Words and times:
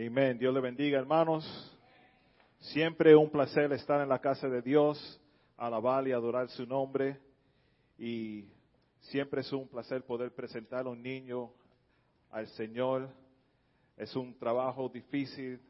Amén. 0.00 0.38
Dios 0.38 0.54
le 0.54 0.60
bendiga, 0.60 0.96
hermanos. 0.96 1.44
Siempre 2.60 3.16
un 3.16 3.28
placer 3.28 3.72
estar 3.72 4.00
en 4.00 4.08
la 4.08 4.20
casa 4.20 4.48
de 4.48 4.62
Dios, 4.62 5.20
alabar 5.56 6.06
y 6.06 6.12
adorar 6.12 6.48
su 6.50 6.64
nombre. 6.66 7.18
Y 7.98 8.44
siempre 9.00 9.40
es 9.40 9.52
un 9.52 9.66
placer 9.66 10.04
poder 10.04 10.32
presentar 10.32 10.86
a 10.86 10.90
un 10.90 11.02
niño 11.02 11.50
al 12.30 12.46
Señor. 12.50 13.08
Es 13.96 14.14
un 14.14 14.38
trabajo 14.38 14.88
difícil 14.88 15.60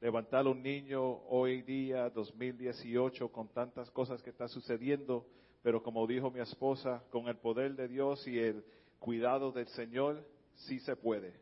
levantar 0.00 0.46
a 0.46 0.48
un 0.48 0.62
niño 0.62 1.02
hoy 1.28 1.60
día, 1.60 2.08
2018, 2.08 3.30
con 3.30 3.48
tantas 3.48 3.90
cosas 3.90 4.22
que 4.22 4.30
están 4.30 4.48
sucediendo. 4.48 5.26
Pero 5.62 5.82
como 5.82 6.06
dijo 6.06 6.30
mi 6.30 6.40
esposa, 6.40 7.04
con 7.10 7.28
el 7.28 7.36
poder 7.36 7.76
de 7.76 7.88
Dios 7.88 8.26
y 8.26 8.38
el 8.38 8.64
cuidado 8.98 9.52
del 9.52 9.68
Señor, 9.68 10.26
sí 10.54 10.78
se 10.78 10.96
puede. 10.96 11.34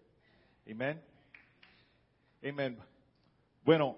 Amén. 0.69 1.12
Amén. 2.45 2.77
Bueno, 3.63 3.97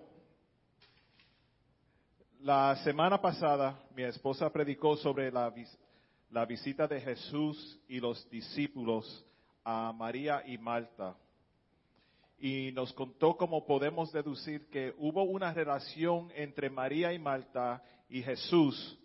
la 2.41 2.77
semana 2.85 3.19
pasada 3.19 3.83
mi 3.97 4.03
esposa 4.03 4.53
predicó 4.53 4.99
sobre 4.99 5.33
la, 5.33 5.51
la 6.31 6.45
visita 6.45 6.87
de 6.87 7.01
Jesús 7.01 7.81
y 7.89 8.01
los 8.01 8.29
discípulos 8.29 9.25
a 9.65 9.91
María 9.95 10.43
y 10.47 10.59
Marta. 10.59 11.17
Y 12.39 12.71
nos 12.73 12.93
contó 12.93 13.35
cómo 13.39 13.65
podemos 13.65 14.13
deducir 14.13 14.69
que 14.69 14.95
hubo 14.99 15.23
una 15.23 15.55
relación 15.55 16.31
entre 16.35 16.69
María 16.69 17.15
y 17.15 17.19
Marta 17.19 17.83
y 18.11 18.23
Jesús, 18.23 18.99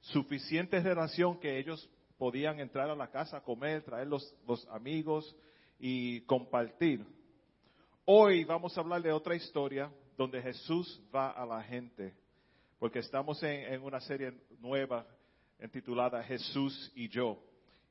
suficiente 0.00 0.80
relación 0.80 1.38
que 1.38 1.58
ellos 1.58 1.86
podían 2.16 2.60
entrar 2.60 2.88
a 2.88 2.96
la 2.96 3.10
casa 3.10 3.42
comer, 3.42 3.82
traer 3.82 4.06
los 4.06 4.34
amigos 4.70 5.36
y 5.78 6.22
compartir. 6.22 7.04
Hoy 8.08 8.44
vamos 8.44 8.78
a 8.78 8.82
hablar 8.82 9.02
de 9.02 9.10
otra 9.10 9.34
historia 9.34 9.90
donde 10.16 10.40
Jesús 10.40 11.02
va 11.12 11.32
a 11.32 11.44
la 11.44 11.60
gente, 11.64 12.14
porque 12.78 13.00
estamos 13.00 13.42
en, 13.42 13.82
una 13.82 14.00
serie 14.00 14.32
nueva 14.60 15.04
intitulada 15.60 16.22
Jesús 16.22 16.92
y 16.94 17.08
yo, 17.08 17.36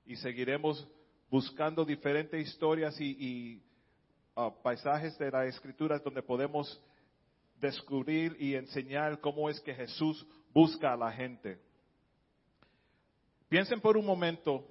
y 0.05 0.15
seguiremos 0.15 0.87
buscando 1.29 1.83
diferentes 1.83 2.47
historias 2.47 2.95
y, 3.01 3.61
uh, 4.37 4.51
paisajes 4.63 5.17
de 5.17 5.29
la 5.29 5.47
escritura 5.47 5.99
donde 5.99 6.23
podemos 6.23 6.81
descubrir 7.59 8.37
y 8.39 8.55
enseñar 8.55 9.19
cómo 9.19 9.49
es 9.49 9.59
que 9.59 9.75
Jesús 9.75 10.25
busca 10.53 10.93
a 10.93 10.97
la 10.97 11.11
gente. 11.11 11.59
Piensen 13.49 13.81
por 13.81 13.97
un 13.97 14.05
momento 14.05 14.65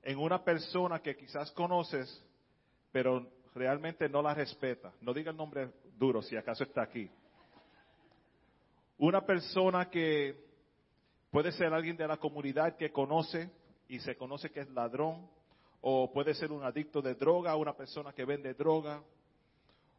en 0.00 0.16
una 0.16 0.44
persona 0.44 1.02
que 1.02 1.16
quizás 1.16 1.50
conoces, 1.50 2.24
pero 2.92 3.34
realmente 3.56 4.08
no 4.08 4.22
la 4.22 4.34
respeta. 4.34 4.92
No 5.00 5.12
diga 5.12 5.30
el 5.30 5.36
nombre 5.36 5.70
duro 5.98 6.22
si 6.22 6.36
acaso 6.36 6.62
está 6.62 6.82
aquí. 6.82 7.10
Una 8.98 9.22
persona 9.22 9.90
que 9.90 10.36
puede 11.30 11.52
ser 11.52 11.72
alguien 11.72 11.96
de 11.96 12.06
la 12.06 12.18
comunidad 12.18 12.76
que 12.76 12.92
conoce 12.92 13.50
y 13.88 13.98
se 14.00 14.16
conoce 14.16 14.50
que 14.50 14.60
es 14.60 14.70
ladrón, 14.70 15.28
o 15.80 16.12
puede 16.12 16.34
ser 16.34 16.50
un 16.52 16.64
adicto 16.64 17.00
de 17.00 17.14
droga, 17.14 17.56
una 17.56 17.74
persona 17.74 18.12
que 18.12 18.24
vende 18.24 18.54
droga, 18.54 19.02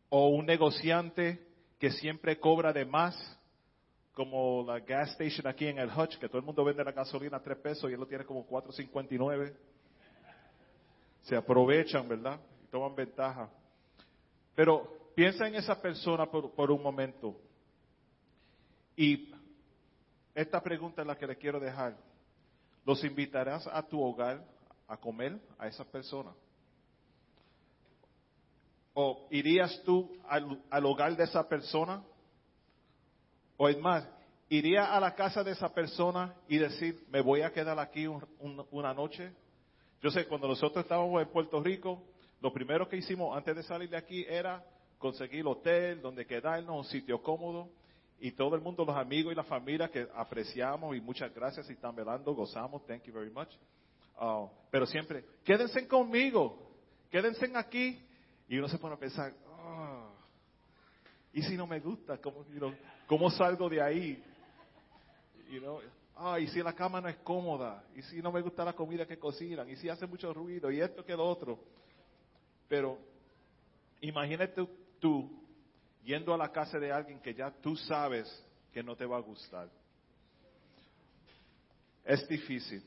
o 0.09 0.29
un 0.29 0.45
negociante 0.45 1.45
que 1.79 1.91
siempre 1.91 2.39
cobra 2.39 2.73
de 2.73 2.85
más, 2.85 3.15
como 4.13 4.63
la 4.65 4.79
gas 4.79 5.11
station 5.11 5.47
aquí 5.47 5.67
en 5.67 5.77
el 5.77 5.89
Hutch, 5.89 6.17
que 6.17 6.27
todo 6.27 6.39
el 6.39 6.45
mundo 6.45 6.63
vende 6.63 6.83
la 6.83 6.91
gasolina 6.91 7.37
a 7.37 7.43
tres 7.43 7.57
pesos 7.59 7.89
y 7.89 7.93
él 7.93 7.99
lo 7.99 8.07
tiene 8.07 8.25
como 8.25 8.47
4.59. 8.47 9.53
Se 11.21 11.35
aprovechan, 11.35 12.07
¿verdad? 12.07 12.39
Toman 12.69 12.95
ventaja. 12.95 13.49
Pero 14.55 15.11
piensa 15.15 15.47
en 15.47 15.55
esa 15.55 15.79
persona 15.81 16.25
por, 16.25 16.71
un 16.71 16.81
momento. 16.81 17.35
Y 18.95 19.31
esta 20.33 20.61
pregunta 20.61 21.01
es 21.01 21.07
la 21.07 21.17
que 21.17 21.27
le 21.27 21.35
quiero 21.35 21.59
dejar. 21.59 21.95
¿Los 22.85 23.03
invitarás 23.03 23.67
a 23.67 23.81
tu 23.83 24.01
hogar 24.01 24.43
a 24.87 24.97
comer 24.97 25.39
a 25.57 25.67
esa 25.67 25.83
persona? 25.83 26.33
¿O 28.93 29.27
irías 29.29 29.81
tú 29.83 30.17
al, 30.27 30.85
hogar 30.85 31.15
de 31.15 31.23
esa 31.23 31.47
persona? 31.47 32.03
O 33.57 33.69
es 33.69 33.77
más, 33.79 34.07
¿iría 34.49 34.95
a 34.95 34.99
la 34.99 35.13
casa 35.13 35.43
de 35.43 35.51
esa 35.51 35.73
persona 35.73 36.35
y 36.47 36.57
decir, 36.57 37.05
me 37.09 37.21
voy 37.21 37.41
a 37.41 37.51
quedar 37.51 37.77
aquí 37.79 38.07
una 38.07 38.93
noche? 38.93 39.33
Yo 40.01 40.11
sé, 40.11 40.27
cuando 40.27 40.47
nosotros 40.47 40.83
estábamos 40.83 41.21
en 41.21 41.29
Puerto 41.29 41.61
Rico, 41.61 42.03
lo 42.41 42.53
primero 42.53 42.87
que 42.87 42.97
hicimos 42.97 43.35
antes 43.35 43.55
de 43.55 43.63
salir 43.63 43.89
de 43.89 43.97
aquí 43.97 44.25
era 44.27 44.63
conseguir 44.97 45.45
hotel, 45.45 46.01
donde 46.01 46.25
quedarnos, 46.25 46.75
un 46.75 46.85
sitio 46.85 47.21
cómodo. 47.21 47.69
Y 48.19 48.31
todo 48.31 48.55
el 48.55 48.61
mundo, 48.61 48.83
los 48.83 48.95
amigos 48.95 49.31
y 49.31 49.35
la 49.35 49.43
familia 49.43 49.89
que 49.89 50.07
apreciamos 50.15 50.95
y 50.95 51.01
muchas 51.01 51.33
gracias 51.33 51.69
y 51.69 51.73
están 51.73 51.95
velando, 51.95 52.33
gozamos, 52.33 52.83
thank 52.85 53.03
you 53.03 53.13
very 53.13 53.29
much. 53.29 53.49
Uh, 54.19 54.47
pero 54.71 54.87
siempre, 54.87 55.23
quédense 55.43 55.87
conmigo, 55.87 56.57
quédense 57.11 57.51
aquí. 57.55 58.03
Y 58.49 58.57
uno 58.57 58.67
se 58.67 58.79
pone 58.79 58.95
a 58.95 58.97
pensar, 58.97 59.33
oh, 59.45 60.09
¿y 61.33 61.43
si 61.43 61.55
no 61.55 61.67
me 61.67 61.79
gusta? 61.79 62.17
¿Cómo, 62.17 62.43
¿cómo 63.05 63.29
salgo 63.29 63.69
de 63.69 63.81
ahí? 63.81 64.23
You 65.51 65.59
know, 65.59 65.79
ah, 66.15 66.39
y 66.39 66.47
si 66.47 66.63
la 66.63 66.73
cama 66.73 66.99
no 66.99 67.09
es 67.09 67.17
cómoda, 67.17 67.83
y 67.95 68.01
si 68.01 68.21
no 68.21 68.31
me 68.31 68.41
gusta 68.41 68.65
la 68.65 68.73
comida 68.73 69.05
que 69.05 69.19
cocinan, 69.19 69.69
y 69.69 69.75
si 69.75 69.89
hace 69.89 70.07
mucho 70.07 70.33
ruido, 70.33 70.71
y 70.71 70.81
esto 70.81 71.05
que 71.05 71.15
lo 71.15 71.25
otro. 71.25 71.59
Pero 72.67 72.97
imagínate 74.01 74.67
tú 74.99 75.29
yendo 76.03 76.33
a 76.33 76.37
la 76.37 76.51
casa 76.51 76.79
de 76.79 76.91
alguien 76.91 77.19
que 77.19 77.33
ya 77.33 77.51
tú 77.61 77.75
sabes 77.75 78.27
que 78.73 78.83
no 78.83 78.95
te 78.95 79.05
va 79.05 79.17
a 79.17 79.21
gustar. 79.21 79.69
Es 82.05 82.27
difícil. 82.27 82.81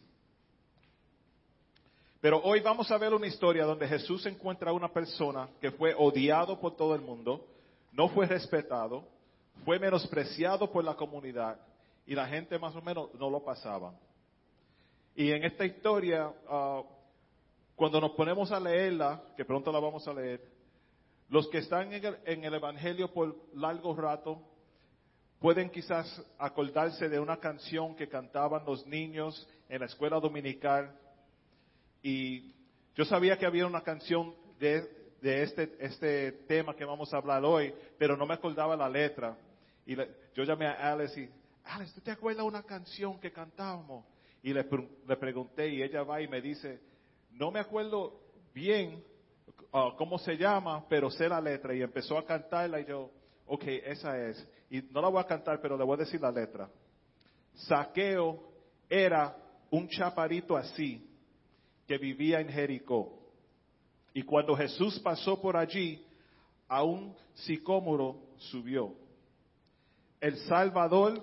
Pero 2.20 2.41
hoy 2.42 2.60
vamos 2.60 2.91
a 2.91 2.98
ver 2.98 3.14
una 3.14 3.26
historia 3.26 3.64
donde 3.64 3.88
Jesús 3.88 4.24
encuentra 4.26 4.70
a 4.70 4.74
una 4.74 4.88
persona 4.88 5.48
que 5.60 5.70
fue 5.70 5.94
odiado 5.97 6.58
por 6.60 6.76
todo 6.76 6.94
el 6.94 7.00
mundo, 7.00 7.47
no 7.92 8.08
fue 8.08 8.26
respetado, 8.26 9.04
fue 9.64 9.78
menospreciado 9.78 10.70
por 10.70 10.84
la 10.84 10.94
comunidad 10.94 11.58
y 12.06 12.14
la 12.14 12.26
gente 12.26 12.58
más 12.58 12.74
o 12.76 12.82
menos 12.82 13.12
no 13.14 13.30
lo 13.30 13.42
pasaba. 13.42 13.94
Y 15.14 15.30
en 15.32 15.44
esta 15.44 15.64
historia, 15.64 16.30
ah, 16.48 16.82
cuando 17.80 17.98
nos 17.98 18.10
ponemos 18.10 18.52
a 18.52 18.60
leerla, 18.60 19.22
que 19.34 19.46
pronto 19.46 19.72
la 19.72 19.80
vamos 19.80 20.06
a 20.06 20.12
leer, 20.12 20.44
los 21.30 21.48
que 21.48 21.56
están 21.56 21.91
en 21.94 22.44
el, 22.44 22.52
Evangelio 22.54 23.10
por 23.10 23.34
largo 23.54 23.96
rato 23.96 24.42
pueden 25.38 25.70
quizás 25.70 26.22
acordarse 26.38 27.08
de 27.08 27.18
una 27.18 27.38
canción 27.38 27.96
que 27.96 28.06
cantaban 28.06 28.66
los 28.66 28.86
niños 28.86 29.48
en 29.66 29.80
la 29.80 29.86
escuela 29.86 30.20
dominical. 30.20 30.94
Y 32.02 32.52
yo 32.94 33.06
sabía 33.06 33.38
que 33.38 33.46
había 33.46 33.66
una 33.66 33.80
canción 33.80 34.34
de, 34.58 34.86
este, 35.22 35.74
este, 35.80 36.32
tema 36.32 36.76
que 36.76 36.84
vamos 36.84 37.14
a 37.14 37.16
hablar 37.16 37.42
hoy, 37.47 37.72
pero 37.97 38.14
no 38.14 38.26
me 38.26 38.34
acordaba 38.34 38.76
la 38.76 38.91
letra. 38.91 39.38
Y 39.86 39.97
yo 39.97 40.44
llamé 40.44 40.66
a 40.66 40.92
Alice 40.92 41.18
y, 41.18 41.30
Alice, 41.64 41.94
¿tú 41.94 42.02
te 42.02 42.10
acuerdas 42.10 42.44
de 42.44 42.48
una 42.48 42.62
canción 42.62 43.18
que 43.18 43.32
cantábamos? 43.32 44.04
Y 44.42 44.52
le, 44.52 44.66
le 45.08 45.16
pregunté 45.16 45.70
y 45.70 45.82
ella 45.82 46.02
va 46.02 46.20
y 46.20 46.28
me 46.28 46.42
dice, 46.42 46.89
no 47.32 47.50
me 47.50 47.60
acuerdo 47.60 48.20
bien 48.52 49.02
uh, 49.72 49.96
cómo 49.96 50.18
se 50.18 50.36
llama, 50.36 50.84
pero 50.88 51.10
sé 51.10 51.28
la 51.28 51.41
letra 51.41 51.74
y 51.74 51.82
empezó 51.82 52.18
a 52.18 52.24
cantarla 52.24 52.80
y 52.80 52.86
yo, 52.86 53.10
ok, 53.46 53.64
esa 53.84 54.18
es. 54.18 54.46
Y 54.70 54.82
no 54.82 55.00
la 55.00 55.08
voy 55.08 55.20
a 55.20 55.26
cantar, 55.26 55.60
pero 55.60 55.76
le 55.76 55.84
voy 55.84 55.94
a 55.94 56.04
decir 56.04 56.20
la 56.20 56.30
letra. 56.30 56.68
Saqueo 57.54 58.42
era 58.88 59.36
un 59.70 59.88
chaparito 59.88 60.56
así 60.56 61.06
que 61.86 61.98
vivía 61.98 62.41
en 62.41 62.48
Jericó. 62.48 63.18
Y 64.12 64.22
cuando 64.22 64.56
Jesús 64.56 64.98
pasó 65.00 65.41
por 65.41 65.56
allí, 65.56 66.04
a 66.68 66.84
un 66.84 67.14
sicómoro 67.34 68.22
subió. 68.36 68.94
El 70.21 70.36
Salvador 70.38 71.22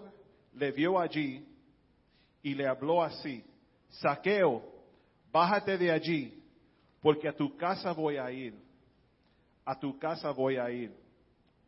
le 0.53 0.71
vio 0.71 0.99
allí 0.99 1.47
y 2.41 2.53
le 2.53 2.67
habló 2.67 3.03
así, 3.03 3.43
Saqueo, 3.89 4.61
bájate 5.31 5.77
de 5.77 5.91
allí, 5.91 6.43
porque 7.01 7.27
a 7.27 7.33
tu 7.33 7.55
casa 7.57 7.91
voy 7.91 8.17
a 8.17 8.31
ir. 8.31 8.55
A 9.65 9.79
tu 9.79 9.97
casa 9.99 10.31
voy 10.31 10.57
a 10.57 10.69
ir. 10.69 10.93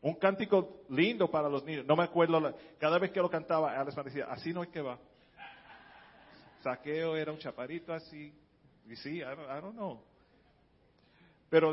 Un 0.01 0.15
cántico 0.15 0.83
lindo 0.89 1.29
para 1.29 1.49
los 1.49 1.63
niños. 1.65 1.85
No 1.85 1.95
me 1.95 2.03
acuerdo, 2.03 2.55
cada 2.77 2.97
vez 2.97 3.11
que 3.11 3.19
lo 3.19 3.29
cantaba, 3.29 3.77
Alex 3.77 3.97
me 3.97 4.03
decía, 4.03 4.27
así 4.29 4.53
no 4.53 4.63
es 4.63 4.69
que 4.69 4.81
va. 4.81 4.97
Saqueo 6.63 7.15
era 7.15 7.31
un 7.31 7.37
chaparito 7.37 7.93
así. 7.93 8.33
Y 8.87 8.95
sí, 8.95 9.17
I 9.17 9.23
don't, 9.61 9.73
know. 9.73 10.01
Pero 11.49 11.71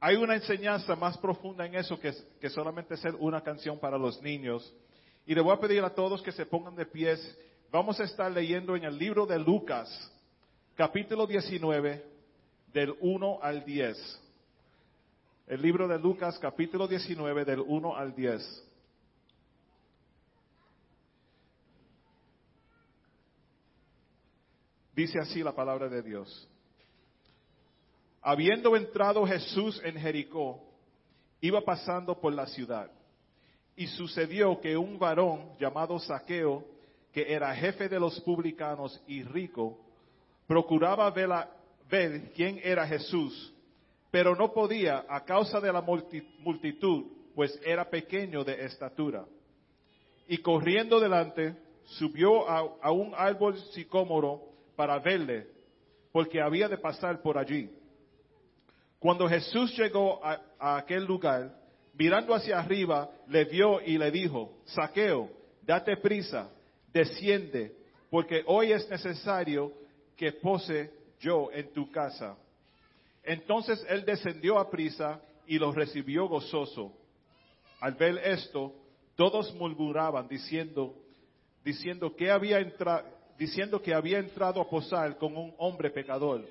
hay 0.00 0.16
una 0.16 0.34
enseñanza 0.34 0.96
más 0.96 1.16
profunda 1.18 1.64
en 1.66 1.74
eso 1.76 1.98
que, 1.98 2.12
que 2.40 2.50
solamente 2.50 2.96
ser 2.96 3.14
una 3.14 3.42
canción 3.42 3.78
para 3.78 3.96
los 3.96 4.20
niños. 4.20 4.74
Y 5.24 5.34
le 5.34 5.40
voy 5.40 5.54
a 5.54 5.60
pedir 5.60 5.84
a 5.84 5.94
todos 5.94 6.22
que 6.22 6.32
se 6.32 6.46
pongan 6.46 6.74
de 6.74 6.86
pies. 6.86 7.38
Vamos 7.70 8.00
a 8.00 8.04
estar 8.04 8.30
leyendo 8.30 8.74
en 8.74 8.84
el 8.84 8.98
libro 8.98 9.26
de 9.26 9.38
Lucas, 9.38 9.88
capítulo 10.80 11.26
19, 11.26 12.02
del 12.72 12.96
1 13.00 13.38
al 13.42 13.66
10. 13.66 14.22
el 15.48 15.60
libro 15.60 15.86
de 15.86 15.98
Lucas 15.98 16.38
capítulo 16.38 16.88
19 16.88 17.44
del 17.44 17.60
1 17.60 17.94
al 17.94 18.14
10. 18.14 18.66
Dice 24.96 25.18
así 25.18 25.42
la 25.42 25.54
palabra 25.54 25.86
de 25.90 26.00
Dios. 26.00 26.48
Habiendo 28.22 28.74
entrado 28.74 29.26
Jesús 29.26 29.82
en 29.84 29.96
Jericó, 29.96 30.64
iba 31.42 31.60
pasando 31.60 32.18
por 32.18 32.32
la 32.32 32.46
ciudad. 32.46 32.90
Y 33.76 33.86
sucedió 33.86 34.58
que 34.62 34.78
un 34.78 34.98
varón 34.98 35.58
llamado 35.58 35.98
Saqueo, 35.98 36.64
que 37.12 37.30
era 37.30 37.54
jefe 37.54 37.86
de 37.86 38.00
los 38.00 38.18
publicanos 38.22 38.98
y 39.06 39.22
rico, 39.24 39.89
procuraba 40.50 41.08
ver, 41.12 42.32
quién 42.34 42.60
era 42.64 42.84
Jesús, 42.84 43.54
pero 44.10 44.34
no 44.34 44.52
podía 44.52 45.04
a 45.08 45.24
causa 45.24 45.60
de 45.60 45.72
la 45.72 45.80
multitud, 45.80 47.04
pues 47.36 47.56
era 47.64 47.88
pequeño 47.88 48.42
de 48.42 48.64
estatura. 48.64 49.24
Y 50.26 50.38
corriendo 50.38 50.98
delante, 50.98 51.54
subió 51.84 52.50
a, 52.50 52.68
a 52.82 52.90
un 52.90 53.14
árbol 53.16 53.56
sicómoro 53.74 54.42
para 54.74 54.98
verle, 54.98 55.46
porque 56.10 56.40
había 56.40 56.68
de 56.68 56.78
pasar 56.78 57.22
por 57.22 57.38
allí. 57.38 57.70
Cuando 58.98 59.28
Jesús 59.28 59.72
llegó 59.78 60.20
a, 60.20 60.78
aquel 60.78 61.04
lugar, 61.04 61.54
mirando 61.94 62.34
hacia 62.34 62.58
arriba, 62.58 63.08
le 63.28 63.44
vio 63.44 63.80
y 63.82 63.96
le 63.98 64.10
dijo, 64.10 64.58
Saqueo, 64.64 65.30
date 65.62 65.96
prisa, 65.98 66.50
desciende, 66.92 67.72
porque 68.10 68.42
hoy 68.46 68.72
es 68.72 68.90
necesario 68.90 69.78
que 70.20 70.32
pose 70.32 70.90
yo 71.18 71.48
en 71.50 71.72
tu 71.72 71.90
casa. 71.90 72.36
Entonces 73.24 73.82
él 73.88 74.04
descendió 74.04 74.58
a 74.58 74.70
prisa 74.70 75.18
y 75.46 75.58
lo 75.58 75.72
recibió 75.72 76.28
gozoso. 76.28 76.92
Al 77.80 77.94
ver 77.94 78.18
esto, 78.18 78.74
todos 79.16 79.54
murmuraban 79.54 80.28
diciendo, 80.28 80.94
diciendo 81.64 82.14
que 82.14 82.30
había 82.30 82.60
entrado, 82.60 83.08
diciendo 83.38 83.80
que 83.80 83.94
había 83.94 84.18
entrado 84.18 84.60
a 84.60 84.68
posar 84.68 85.16
con 85.16 85.34
un 85.34 85.54
hombre 85.56 85.88
pecador. 85.88 86.46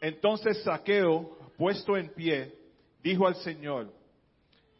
Entonces 0.00 0.62
Saqueo, 0.62 1.36
puesto 1.58 1.96
en 1.96 2.10
pie, 2.10 2.54
dijo 3.02 3.26
al 3.26 3.34
Señor, 3.36 3.92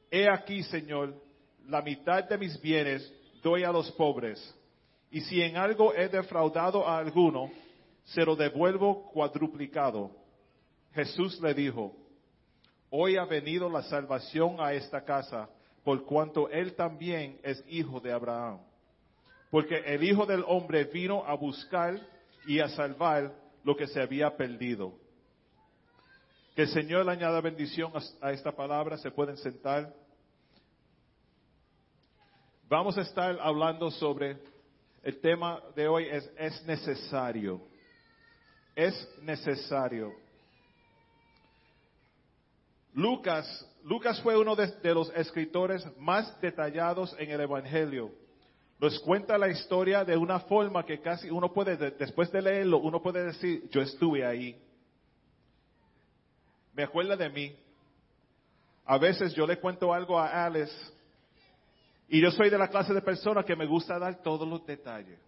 He 0.08 0.28
aquí, 0.28 0.62
Señor, 0.62 1.20
la 1.66 1.82
mitad 1.82 2.22
de 2.22 2.38
mis 2.38 2.60
bienes 2.60 3.12
doy 3.42 3.64
a 3.64 3.72
los 3.72 3.90
pobres, 3.90 4.54
y 5.14 5.20
si 5.20 5.40
en 5.40 5.56
algo 5.56 5.94
he 5.94 6.08
defraudado 6.08 6.88
a 6.88 6.98
alguno, 6.98 7.48
se 8.02 8.24
lo 8.24 8.34
devuelvo 8.34 9.12
cuadruplicado. 9.12 10.10
Jesús 10.92 11.40
le 11.40 11.54
dijo, 11.54 11.94
Hoy 12.90 13.16
ha 13.16 13.24
venido 13.24 13.70
la 13.70 13.84
salvación 13.84 14.56
a 14.58 14.72
esta 14.72 15.04
casa, 15.04 15.48
por 15.84 16.04
cuanto 16.04 16.48
él 16.48 16.74
también 16.74 17.38
es 17.44 17.62
hijo 17.68 18.00
de 18.00 18.10
Abraham. 18.10 18.58
Porque 19.52 19.76
el 19.86 20.02
Hijo 20.02 20.26
del 20.26 20.42
Hombre 20.48 20.82
vino 20.82 21.24
a 21.24 21.34
buscar 21.34 21.96
y 22.48 22.58
a 22.58 22.68
salvar 22.70 23.32
lo 23.62 23.76
que 23.76 23.86
se 23.86 24.02
había 24.02 24.36
perdido. 24.36 24.94
Que 26.56 26.62
el 26.62 26.68
Señor 26.70 27.06
le 27.06 27.12
añada 27.12 27.40
bendición 27.40 27.92
a 28.20 28.32
esta 28.32 28.50
palabra. 28.50 28.98
Se 28.98 29.12
pueden 29.12 29.36
sentar. 29.36 29.94
Vamos 32.68 32.98
a 32.98 33.02
estar 33.02 33.38
hablando 33.40 33.92
sobre 33.92 34.53
el 35.04 35.20
tema 35.20 35.62
de 35.76 35.86
hoy 35.86 36.06
es, 36.10 36.30
es 36.36 36.64
necesario. 36.66 37.60
Es 38.74 39.08
necesario. 39.22 40.12
Lucas, 42.94 43.46
Lucas 43.84 44.20
fue 44.22 44.36
uno 44.36 44.56
de, 44.56 44.94
los 44.94 45.10
escritores 45.14 45.86
más 45.98 46.40
detallados 46.40 47.14
en 47.18 47.30
el 47.30 47.40
Evangelio. 47.40 48.10
Nos 48.80 48.98
cuenta 49.00 49.38
la 49.38 49.48
historia 49.48 50.04
de 50.04 50.16
una 50.16 50.40
forma 50.40 50.84
que 50.84 51.00
casi 51.00 51.30
uno 51.30 51.52
puede, 51.52 51.76
después 51.76 52.30
de 52.32 52.42
leerlo, 52.42 52.78
uno 52.78 53.00
puede 53.00 53.24
decir, 53.24 53.68
yo 53.70 53.80
estuve 53.80 54.24
ahí 54.24 54.60
me 56.74 56.82
acuerda 56.82 57.16
de 57.16 57.30
mí. 57.30 57.56
A 58.84 58.98
veces 58.98 59.32
yo 59.34 59.46
le 59.46 59.58
cuento 59.58 59.94
algo 59.94 60.18
a 60.18 60.44
Alice 60.44 60.74
y 62.08 62.20
yo 62.20 62.30
soy 62.30 62.50
de 62.50 62.58
la 62.58 62.68
clase 62.68 62.92
de 62.92 63.02
persona 63.02 63.42
que 63.42 63.56
me 63.56 63.66
gusta 63.66 63.98
dar 63.98 64.22
todos 64.22 64.46
los 64.46 64.64
detalles. 64.66 65.18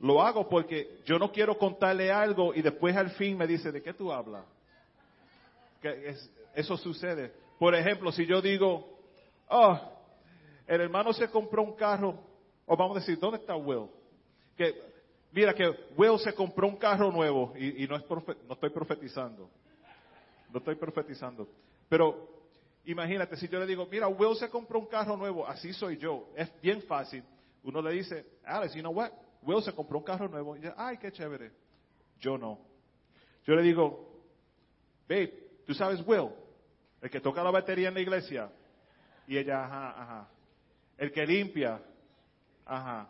Lo 0.00 0.20
hago 0.22 0.48
porque 0.48 1.00
yo 1.04 1.18
no 1.18 1.30
quiero 1.30 1.56
contarle 1.56 2.10
algo 2.10 2.54
y 2.54 2.62
después 2.62 2.96
al 2.96 3.10
fin 3.10 3.38
me 3.38 3.46
dice, 3.46 3.70
¿de 3.70 3.82
qué 3.82 3.92
tú 3.94 4.12
hablas? 4.12 4.44
Que 5.80 6.14
eso 6.54 6.76
sucede. 6.76 7.32
Por 7.58 7.74
ejemplo, 7.74 8.10
si 8.10 8.26
yo 8.26 8.40
digo, 8.40 8.98
oh, 9.48 9.80
el 10.66 10.80
hermano 10.80 11.12
se 11.12 11.28
compró 11.28 11.62
un 11.62 11.76
carro, 11.76 12.18
o 12.66 12.76
vamos 12.76 12.96
a 12.96 13.00
decir, 13.00 13.18
¿dónde 13.18 13.38
está 13.38 13.54
Will? 13.54 13.88
Que, 14.56 14.74
mira 15.30 15.54
que 15.54 15.70
Will 15.96 16.18
se 16.18 16.34
compró 16.34 16.66
un 16.66 16.76
carro 16.76 17.12
nuevo 17.12 17.52
y, 17.56 17.86
no, 17.86 17.96
es 17.96 18.04
no 18.08 18.54
estoy 18.54 18.70
profetizando 18.70 19.48
no 20.52 20.58
estoy 20.58 20.76
profetizando. 20.76 21.48
Pero 21.88 22.28
imagínate, 22.84 23.36
si 23.36 23.48
yo 23.48 23.58
le 23.58 23.66
digo, 23.66 23.86
mira, 23.90 24.08
Will 24.08 24.36
se 24.36 24.48
compró 24.48 24.78
un 24.78 24.86
carro 24.86 25.16
nuevo, 25.16 25.46
así 25.46 25.72
soy 25.72 25.96
yo, 25.96 26.28
es 26.36 26.52
bien 26.60 26.82
fácil. 26.82 27.22
Uno 27.62 27.80
le 27.80 27.92
dice, 27.92 28.26
Alex, 28.44 28.74
you 28.74 28.80
know 28.80 28.92
what? 28.92 29.10
Will 29.42 29.62
se 29.62 29.72
compró 29.72 29.98
un 29.98 30.04
carro 30.04 30.28
nuevo. 30.28 30.56
Y 30.56 30.60
dice, 30.60 30.74
ay, 30.76 30.98
qué 30.98 31.12
chévere. 31.12 31.52
Yo 32.18 32.38
no. 32.38 32.58
Yo 33.44 33.54
le 33.54 33.62
digo, 33.62 34.24
babe, 35.08 35.32
¿tú 35.66 35.74
sabes 35.74 36.02
Will? 36.06 36.30
El 37.00 37.10
que 37.10 37.20
toca 37.20 37.42
la 37.42 37.50
batería 37.50 37.88
en 37.88 37.94
la 37.94 38.00
iglesia. 38.00 38.50
Y 39.26 39.36
ella, 39.36 39.64
ajá, 39.64 40.02
ajá. 40.02 40.28
El 40.96 41.12
que 41.12 41.26
limpia, 41.26 41.80
ajá. 42.64 43.08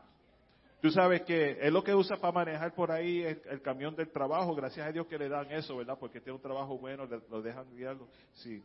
Tú 0.81 0.91
sabes 0.91 1.23
que 1.23 1.59
es 1.61 1.73
lo 1.73 1.85
que 1.85 1.95
usa 1.95 2.17
para 2.17 2.33
manejar 2.33 2.75
por 2.75 2.91
ahí 2.91 3.23
el, 3.23 3.63
camión 3.63 3.95
del 3.95 4.11
trabajo. 4.11 4.55
Gracias 4.55 4.87
a 4.87 4.91
Dios 4.91 5.07
que 5.07 5.17
le 5.17 5.29
dan 5.29 5.51
eso, 5.53 5.77
¿verdad? 5.77 5.97
Porque 5.99 6.21
tiene 6.21 6.37
un 6.37 6.43
trabajo 6.43 6.77
bueno, 6.77 7.07
lo 7.07 7.41
dejan 7.41 7.71
guiarlo. 7.77 8.09
Sí. 8.33 8.65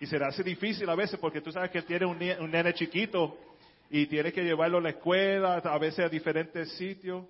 Y 0.00 0.06
se 0.06 0.18
le 0.18 0.24
hace 0.24 0.42
difícil 0.42 0.88
a 0.88 0.94
veces 0.94 1.20
porque 1.20 1.42
tú 1.42 1.52
sabes 1.52 1.70
que 1.70 1.82
tiene 1.82 2.06
un, 2.06 2.18
nene 2.18 2.72
chiquito 2.72 3.36
y 3.90 4.06
tiene 4.06 4.32
que 4.32 4.42
llevarlo 4.42 4.78
a 4.78 4.80
la 4.80 4.90
escuela, 4.90 5.56
a 5.56 5.78
veces 5.78 6.06
a 6.06 6.08
diferentes 6.08 6.72
sitios. 6.78 7.26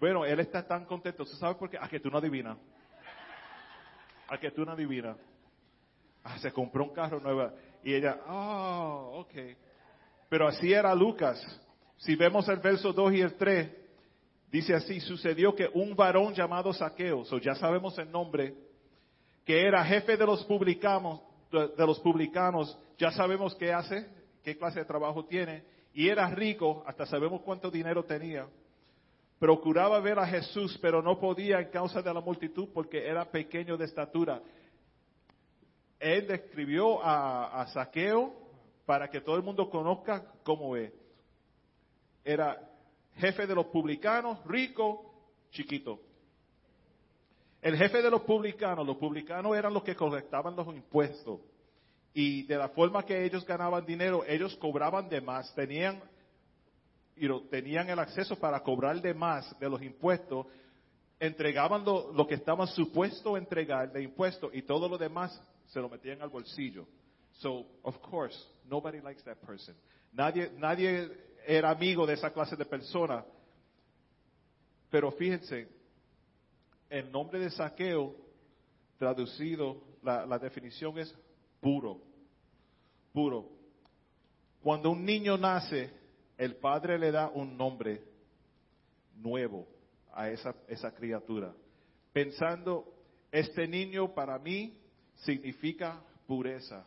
Bueno, 0.00 0.24
él 0.24 0.40
está 0.40 0.66
tan 0.66 0.84
contento. 0.84 1.24
¿Tú 1.24 1.36
sabes 1.36 1.56
por 1.56 1.70
qué? 1.70 1.78
A 1.80 1.88
que 1.88 2.00
tú 2.00 2.10
no 2.10 2.18
adivinas. 2.18 2.58
A 4.26 4.38
que 4.38 4.50
tú 4.50 4.64
no 4.64 4.72
adivinas. 4.72 5.16
Ah, 6.24 6.36
se 6.38 6.50
compró 6.50 6.82
un 6.82 6.94
carro 6.94 7.20
nuevo. 7.20 7.52
Y 7.84 7.94
ella, 7.94 8.18
oh, 8.26 9.20
ok. 9.20 9.56
Pero 10.28 10.48
así 10.48 10.72
era 10.72 10.92
Lucas. 10.96 11.40
Si 11.98 12.16
vemos 12.16 12.48
el 12.48 12.58
verso 12.58 12.92
2 12.92 13.12
y 13.12 13.20
el 13.20 13.34
3, 13.34 13.70
dice 14.50 14.74
así, 14.74 14.98
sucedió 14.98 15.54
que 15.54 15.70
un 15.74 15.94
varón 15.94 16.34
llamado 16.34 16.72
Saqueo, 16.72 17.20
o 17.20 17.38
ya 17.38 17.54
sabemos 17.54 17.96
el 17.98 18.10
nombre, 18.10 18.69
que 19.50 19.66
era 19.66 19.84
jefe 19.84 20.16
de 20.16 20.24
los 20.24 20.44
publicanos, 20.44 21.20
de 21.50 21.84
los 21.84 21.98
publicanos, 21.98 22.78
ya 22.96 23.10
sabemos 23.10 23.52
qué 23.56 23.72
hace, 23.72 24.06
qué 24.44 24.56
clase 24.56 24.78
de 24.78 24.84
trabajo 24.84 25.24
tiene, 25.24 25.64
y 25.92 26.08
era 26.08 26.30
rico, 26.30 26.84
hasta 26.86 27.04
sabemos 27.04 27.40
cuánto 27.42 27.68
dinero 27.68 28.04
tenía. 28.04 28.46
Procuraba 29.40 29.98
ver 29.98 30.20
a 30.20 30.26
Jesús, 30.28 30.78
pero 30.80 31.02
no 31.02 31.18
podía 31.18 31.58
en 31.58 31.70
causa 31.70 32.00
de 32.00 32.14
la 32.14 32.20
multitud 32.20 32.68
porque 32.72 33.04
era 33.04 33.24
pequeño 33.24 33.76
de 33.76 33.86
estatura. 33.86 34.40
Él 35.98 36.28
describió 36.28 37.02
a, 37.02 37.60
a 37.60 37.66
Saqueo 37.72 38.32
para 38.86 39.08
que 39.10 39.20
todo 39.20 39.34
el 39.34 39.42
mundo 39.42 39.68
conozca 39.68 40.32
cómo 40.44 40.76
es 40.76 40.92
era 42.24 42.56
jefe 43.16 43.48
de 43.48 43.54
los 43.56 43.66
publicanos, 43.66 44.38
rico, 44.46 45.12
chiquito. 45.50 45.98
El 47.62 47.76
jefe 47.76 48.00
de 48.00 48.10
los 48.10 48.22
publicanos, 48.22 48.86
los 48.86 48.96
publicanos 48.96 49.56
eran 49.56 49.74
los 49.74 49.82
que 49.82 49.94
colectaban 49.94 50.56
los 50.56 50.66
impuestos. 50.68 51.40
Y 52.14 52.44
de 52.44 52.56
la 52.56 52.70
forma 52.70 53.04
que 53.04 53.24
ellos 53.24 53.44
ganaban 53.46 53.84
dinero, 53.84 54.24
ellos 54.26 54.56
cobraban 54.56 55.08
de 55.08 55.20
más, 55.20 55.54
tenían, 55.54 56.02
tenían 57.50 57.88
el 57.90 57.98
acceso 57.98 58.36
para 58.36 58.60
cobrar 58.60 59.00
de 59.00 59.14
más 59.14 59.56
de 59.60 59.68
los 59.68 59.80
impuestos, 59.82 60.46
entregaban 61.20 61.84
lo, 61.84 62.26
que 62.26 62.34
estaban 62.34 62.66
supuestos 62.66 63.34
a 63.34 63.38
entregar 63.38 63.92
de 63.92 64.02
impuestos 64.02 64.50
y 64.54 64.62
todo 64.62 64.88
lo 64.88 64.96
demás 64.96 65.38
se 65.68 65.80
lo 65.80 65.88
metían 65.88 66.20
al 66.22 66.30
bolsillo. 66.30 66.86
So, 67.34 67.66
of 67.82 67.98
course, 68.00 68.36
nobody 68.64 69.00
likes 69.00 69.22
that 69.24 69.36
person. 69.36 69.76
Nadie, 70.12 70.50
nadie 70.56 71.10
era 71.46 71.70
amigo 71.70 72.06
de 72.06 72.14
esa 72.14 72.32
clase 72.32 72.56
de 72.56 72.64
persona. 72.64 73.24
Pero 74.90 75.12
fíjense, 75.12 75.68
el 76.90 77.10
nombre 77.10 77.38
de 77.38 77.50
saqueo, 77.50 78.14
traducido, 78.98 79.80
la, 80.02 80.38
definición 80.38 80.98
es 80.98 81.14
puro, 81.60 82.00
puro. 83.12 83.48
Cuando 84.60 84.90
un 84.90 85.04
niño 85.04 85.38
nace, 85.38 85.90
el 86.36 86.56
padre 86.56 86.98
le 86.98 87.12
da 87.12 87.30
un 87.30 87.56
nombre 87.56 88.02
nuevo 89.14 89.66
a 90.12 90.28
esa, 90.28 90.54
esa 90.68 90.92
criatura, 90.92 91.54
pensando, 92.12 92.92
este 93.30 93.68
niño 93.68 94.12
para 94.12 94.38
mí 94.38 94.76
significa 95.14 96.02
pureza. 96.26 96.84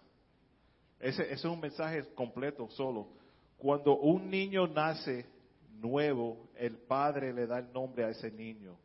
Ese 1.00 1.32
es 1.32 1.44
un 1.46 1.60
mensaje 1.60 2.14
completo 2.14 2.70
solo. 2.72 3.08
Cuando 3.58 3.98
un 3.98 4.30
niño 4.30 4.68
nace 4.68 5.26
nuevo, 5.80 6.50
el 6.56 6.78
padre 6.78 7.34
le 7.34 7.48
da 7.48 7.60
el 7.60 7.72
nombre 7.72 8.06
a 8.06 8.10
ese 8.10 8.30
niño. 8.32 8.78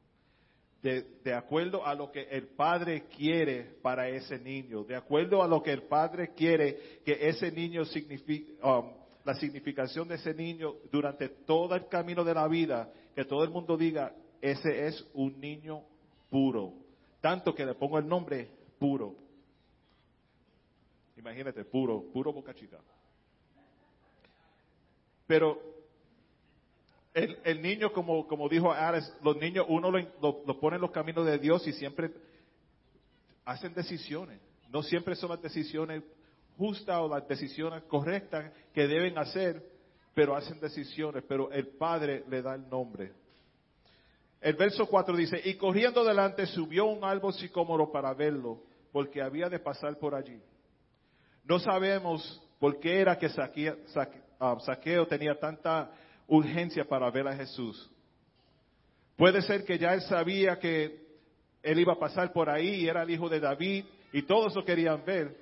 De, 0.82 1.02
de, 1.24 1.34
acuerdo 1.34 1.84
a 1.84 1.92
lo 1.92 2.12
que 2.12 2.22
el 2.30 2.48
padre 2.48 3.06
quiere 3.08 3.78
para 3.82 4.08
ese 4.08 4.38
niño, 4.38 4.84
de 4.84 4.94
acuerdo 4.94 5.42
a 5.42 5.48
lo 5.48 5.60
que 5.60 5.72
el 5.72 5.82
padre 5.82 6.32
quiere 6.34 7.00
que 7.04 7.18
ese 7.28 7.50
niño 7.50 7.84
signifique, 7.84 8.56
um, 8.62 8.92
la 9.24 9.34
significación 9.34 10.06
de 10.06 10.14
ese 10.14 10.32
niño 10.32 10.76
durante 10.92 11.28
todo 11.28 11.74
el 11.74 11.88
camino 11.88 12.22
de 12.22 12.32
la 12.32 12.46
vida, 12.46 12.92
que 13.14 13.24
todo 13.24 13.42
el 13.42 13.50
mundo 13.50 13.76
diga, 13.76 14.14
ese 14.40 14.86
es 14.86 15.04
un 15.14 15.40
niño 15.40 15.82
puro. 16.30 16.74
Tanto 17.20 17.54
que 17.54 17.66
le 17.66 17.74
pongo 17.74 17.98
el 17.98 18.06
nombre 18.06 18.48
puro. 18.78 19.16
Imagínate, 21.16 21.64
puro, 21.64 22.04
puro 22.12 22.32
boca 22.32 22.54
chica. 22.54 22.78
Pero 25.26 25.77
el, 27.44 27.62
niño, 27.62 27.92
como, 27.92 28.26
como 28.26 28.48
dijo 28.48 28.72
Ares, 28.72 29.12
los 29.22 29.36
niños 29.36 29.66
uno 29.68 29.90
lo, 29.90 30.60
pone 30.60 30.76
en 30.76 30.82
los 30.82 30.90
caminos 30.90 31.26
de 31.26 31.38
Dios 31.38 31.66
y 31.66 31.72
siempre 31.72 32.10
hacen 33.44 33.74
decisiones. 33.74 34.40
No 34.68 34.82
siempre 34.82 35.14
son 35.16 35.30
las 35.30 35.42
decisiones 35.42 36.02
justas 36.56 36.98
o 36.98 37.08
las 37.08 37.26
decisiones 37.26 37.82
correctas 37.84 38.52
que 38.74 38.86
deben 38.86 39.16
hacer, 39.18 39.62
pero 40.14 40.36
hacen 40.36 40.60
decisiones, 40.60 41.24
pero 41.26 41.50
el 41.50 41.68
Padre 41.68 42.24
le 42.28 42.42
da 42.42 42.54
el 42.54 42.68
nombre. 42.68 43.12
El 44.40 44.54
verso 44.54 44.86
4 44.86 45.16
dice, 45.16 45.40
y 45.44 45.54
corriendo 45.54 46.04
delante 46.04 46.46
subió 46.46 46.86
un 46.86 47.02
árbol 47.02 47.32
sicómoro 47.34 47.90
para 47.90 48.14
verlo, 48.14 48.62
porque 48.92 49.22
había 49.22 49.48
de 49.48 49.58
pasar 49.58 49.98
por 49.98 50.14
allí. 50.14 50.40
No 51.44 51.58
sabemos 51.58 52.40
por 52.58 52.78
qué 52.78 53.00
era 53.00 53.18
que 53.18 53.28
Saqueo, 53.28 53.76
Saqueo 54.60 55.06
tenía 55.06 55.38
tanta 55.38 55.90
urgencia 56.28 56.84
para 56.84 57.10
ver 57.10 57.26
a 57.26 57.34
Jesús. 57.34 57.90
Puede 59.16 59.42
ser 59.42 59.64
que 59.64 59.78
ya 59.78 59.94
él 59.94 60.02
sabía 60.02 60.58
que 60.58 61.08
él 61.62 61.80
iba 61.80 61.94
a 61.94 61.98
pasar 61.98 62.32
por 62.32 62.48
ahí 62.48 62.82
y 62.82 62.88
era 62.88 63.02
el 63.02 63.10
hijo 63.10 63.28
de 63.28 63.40
David 63.40 63.84
y 64.12 64.22
todos 64.22 64.54
lo 64.54 64.64
querían 64.64 65.04
ver. 65.04 65.36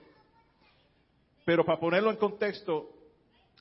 Pero 1.45 1.65
para 1.65 1.79
ponerlo 1.79 2.11
en 2.11 2.17
contexto, 2.17 2.91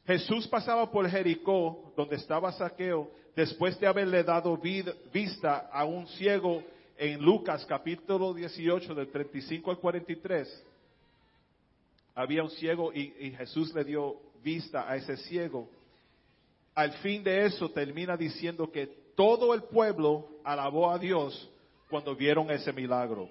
Jesús 0.05 0.47
pasaba 0.47 0.89
por 0.89 1.09
Jericó, 1.09 1.93
donde 1.97 2.15
estaba 2.15 2.51
Saqueo, 2.51 3.09
después 3.35 3.79
de 3.79 3.87
haberle 3.87 4.23
dado 4.23 4.57
vista 4.57 5.69
a 5.71 5.83
un 5.83 6.07
ciego 6.07 6.63
en 6.97 7.21
Lucas 7.21 7.65
capítulo 7.65 8.33
18 8.33 8.95
del 8.95 9.11
35 9.11 9.71
al 9.71 9.77
43. 9.77 10.65
Había 12.15 12.43
un 12.43 12.51
ciego 12.51 12.93
y, 12.93 13.13
y 13.19 13.31
Jesús 13.31 13.73
le 13.73 13.83
dio 13.83 14.15
vista 14.41 14.89
a 14.89 14.95
ese 14.95 15.17
ciego. 15.17 15.67
Al 16.75 16.91
fin 16.97 17.23
de 17.23 17.45
eso 17.45 17.69
termina 17.69 18.15
diciendo 18.17 18.69
que 18.69 18.87
todo 19.15 19.53
el 19.53 19.63
pueblo 19.63 20.27
alabó 20.43 20.91
a 20.91 20.99
Dios 20.99 21.49
cuando 21.89 22.15
vieron 22.15 22.51
ese 22.51 22.73
milagro. 22.73 23.29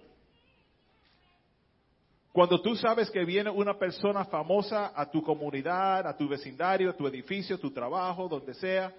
Cuando 2.33 2.61
tú 2.61 2.75
sabes 2.75 3.11
que 3.11 3.25
viene 3.25 3.49
una 3.49 3.79
persona 3.79 4.25
famosa 4.25 4.93
a 4.97 5.09
tu 5.09 5.23
comunidad, 5.23 6.05
a 6.07 6.17
tu 6.17 6.27
vecindario, 6.27 6.91
a 6.91 6.97
tu 6.97 7.07
edificio, 7.07 7.61
tu 7.61 7.71
trabajo, 7.71 8.29
donde 8.29 8.55
sea, 8.55 8.93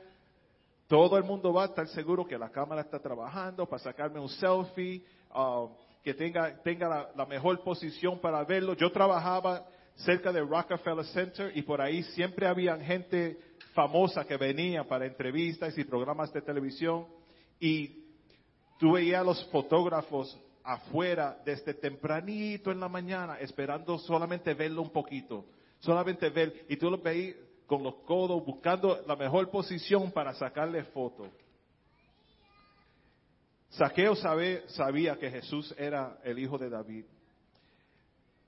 todo 0.88 1.18
el 1.18 1.24
mundo 1.24 1.52
va 1.52 1.64
a 1.64 1.66
estar 1.66 1.88
seguro 1.90 2.26
que 2.26 2.38
la 2.38 2.50
cámara 2.50 2.82
está 2.82 3.00
trabajando 3.00 3.66
para 3.66 3.84
sacarme 3.84 4.20
un 4.20 4.30
selfie, 4.30 5.04
uh, 5.34 5.68
que 6.04 6.14
tenga, 6.14 6.62
tenga 6.62 7.12
la, 7.16 7.26
mejor 7.26 7.60
posición 7.62 8.20
para 8.20 8.44
verlo. 8.44 8.76
Yo 8.76 8.92
trabajaba 8.92 9.66
cerca 9.96 10.32
del 10.32 10.48
Rockefeller 10.48 11.06
Center 11.06 11.52
y 11.58 11.64
por 11.64 11.82
ahí 11.82 12.04
siempre 12.04 12.48
había 12.48 12.78
gente 12.78 13.38
famosa 13.76 14.26
que 14.26 14.38
venía 14.38 14.86
para 14.86 15.06
entrevistas 15.06 15.78
y 15.78 15.84
programas 15.84 16.34
de 16.34 16.42
televisión 16.42 17.06
y 17.60 18.06
tú 18.80 18.94
veías 18.94 19.22
a 19.22 19.26
los 19.26 19.46
fotógrafos 19.52 20.40
afuera 20.64 21.38
desde 21.46 21.74
tempranito 21.74 22.72
en 22.72 22.80
la 22.80 22.88
mañana 22.88 23.38
esperando 23.40 24.00
solamente 24.00 24.54
verlo 24.54 24.82
un 24.82 24.90
poquito, 24.90 25.46
solamente 25.80 26.30
ver 26.30 26.66
y 26.70 26.78
tú 26.78 26.90
lo 26.90 26.98
veías 26.98 27.36
con 27.68 27.84
los 27.84 27.96
codos 28.06 28.44
buscando 28.46 29.04
la 29.06 29.16
mejor 29.16 29.50
posición 29.50 30.12
para 30.12 30.34
sacarle 30.34 30.84
foto. 30.86 31.28
Saqueo 33.70 34.16
sabía 34.16 35.18
que 35.18 35.30
Jesús 35.30 35.76
era 35.78 36.18
el 36.24 36.40
hijo 36.40 36.58
de 36.58 36.70
David. 36.70 37.06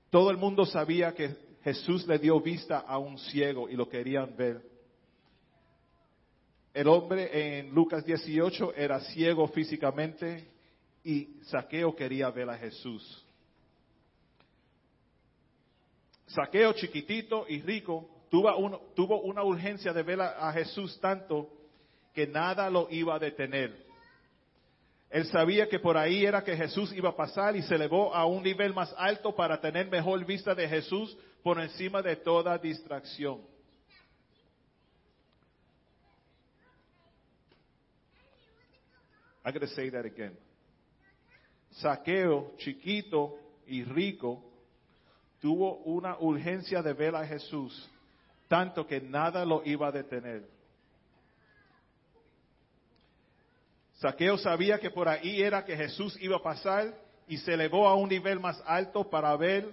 Todo 0.08 0.30
el 0.30 0.38
mundo 0.38 0.64
sabía 0.64 1.12
que 1.12 1.36
Jesús 1.62 2.06
le 2.06 2.18
dio 2.18 2.40
vista 2.40 2.78
a 2.78 2.96
un 2.96 3.18
ciego 3.18 3.68
y 3.68 3.74
lo 3.74 3.88
querían 3.90 4.34
ver. 4.34 4.77
El 6.78 6.86
hombre 6.86 7.58
en 7.58 7.74
Lucas 7.74 8.04
18 8.04 8.72
era 8.76 9.00
ciego 9.00 9.48
físicamente 9.48 10.46
y 11.02 11.40
Saqueo 11.46 11.92
quería 11.96 12.30
ver 12.30 12.48
a 12.48 12.56
Jesús. 12.56 13.26
Saqueo 16.28 16.72
chiquitito 16.74 17.46
y 17.48 17.62
rico 17.62 18.08
tuvo, 18.30 18.56
un, 18.56 18.78
tuvo 18.94 19.22
una 19.22 19.42
urgencia 19.42 19.92
de 19.92 20.04
ver 20.04 20.20
a, 20.20 20.48
a 20.48 20.52
Jesús 20.52 21.00
tanto 21.00 21.50
que 22.14 22.28
nada 22.28 22.70
lo 22.70 22.86
iba 22.92 23.16
a 23.16 23.18
detener. 23.18 23.84
Él 25.10 25.26
sabía 25.26 25.68
que 25.68 25.80
por 25.80 25.96
ahí 25.96 26.24
era 26.24 26.44
que 26.44 26.56
Jesús 26.56 26.92
iba 26.92 27.08
a 27.08 27.16
pasar 27.16 27.56
y 27.56 27.62
se 27.62 27.74
elevó 27.74 28.14
a 28.14 28.24
un 28.24 28.44
nivel 28.44 28.72
más 28.72 28.94
alto 28.96 29.34
para 29.34 29.60
tener 29.60 29.90
mejor 29.90 30.24
vista 30.24 30.54
de 30.54 30.68
Jesús 30.68 31.18
por 31.42 31.60
encima 31.60 32.02
de 32.02 32.14
toda 32.14 32.56
distracción. 32.56 33.57
Going 39.50 39.66
to 39.66 39.74
say 39.74 39.90
that 39.90 40.04
again. 40.04 40.36
Saqueo, 41.80 42.52
chiquito 42.58 43.38
y 43.66 43.84
rico, 43.84 44.42
tuvo 45.40 45.78
una 45.84 46.18
urgencia 46.18 46.82
de 46.82 46.92
ver 46.92 47.14
a 47.14 47.26
Jesús, 47.26 47.88
tanto 48.48 48.86
que 48.86 49.00
nada 49.00 49.44
lo 49.44 49.62
iba 49.64 49.88
a 49.88 49.92
detener. 49.92 50.48
Saqueo 53.98 54.38
sabía 54.38 54.78
que 54.78 54.90
por 54.90 55.08
ahí 55.08 55.42
era 55.42 55.64
que 55.64 55.76
Jesús 55.76 56.16
iba 56.20 56.36
a 56.36 56.42
pasar 56.42 56.94
y 57.26 57.36
se 57.38 57.54
elevó 57.54 57.88
a 57.88 57.94
un 57.94 58.08
nivel 58.08 58.40
más 58.40 58.62
alto 58.64 59.08
para 59.08 59.36
ver 59.36 59.68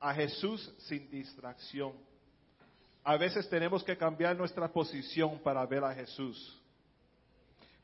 a 0.00 0.12
Jesús 0.14 0.72
sin 0.78 1.08
distracción. 1.10 1.92
A 3.04 3.16
veces 3.16 3.48
tenemos 3.48 3.82
que 3.82 3.96
cambiar 3.96 4.36
nuestra 4.36 4.68
posición 4.68 5.38
para 5.40 5.64
ver 5.66 5.82
a 5.84 5.94
Jesús. 5.94 6.61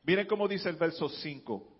Miren 0.03 0.27
cómo 0.27 0.47
dice 0.47 0.69
el 0.69 0.75
verso 0.75 1.09
5. 1.09 1.79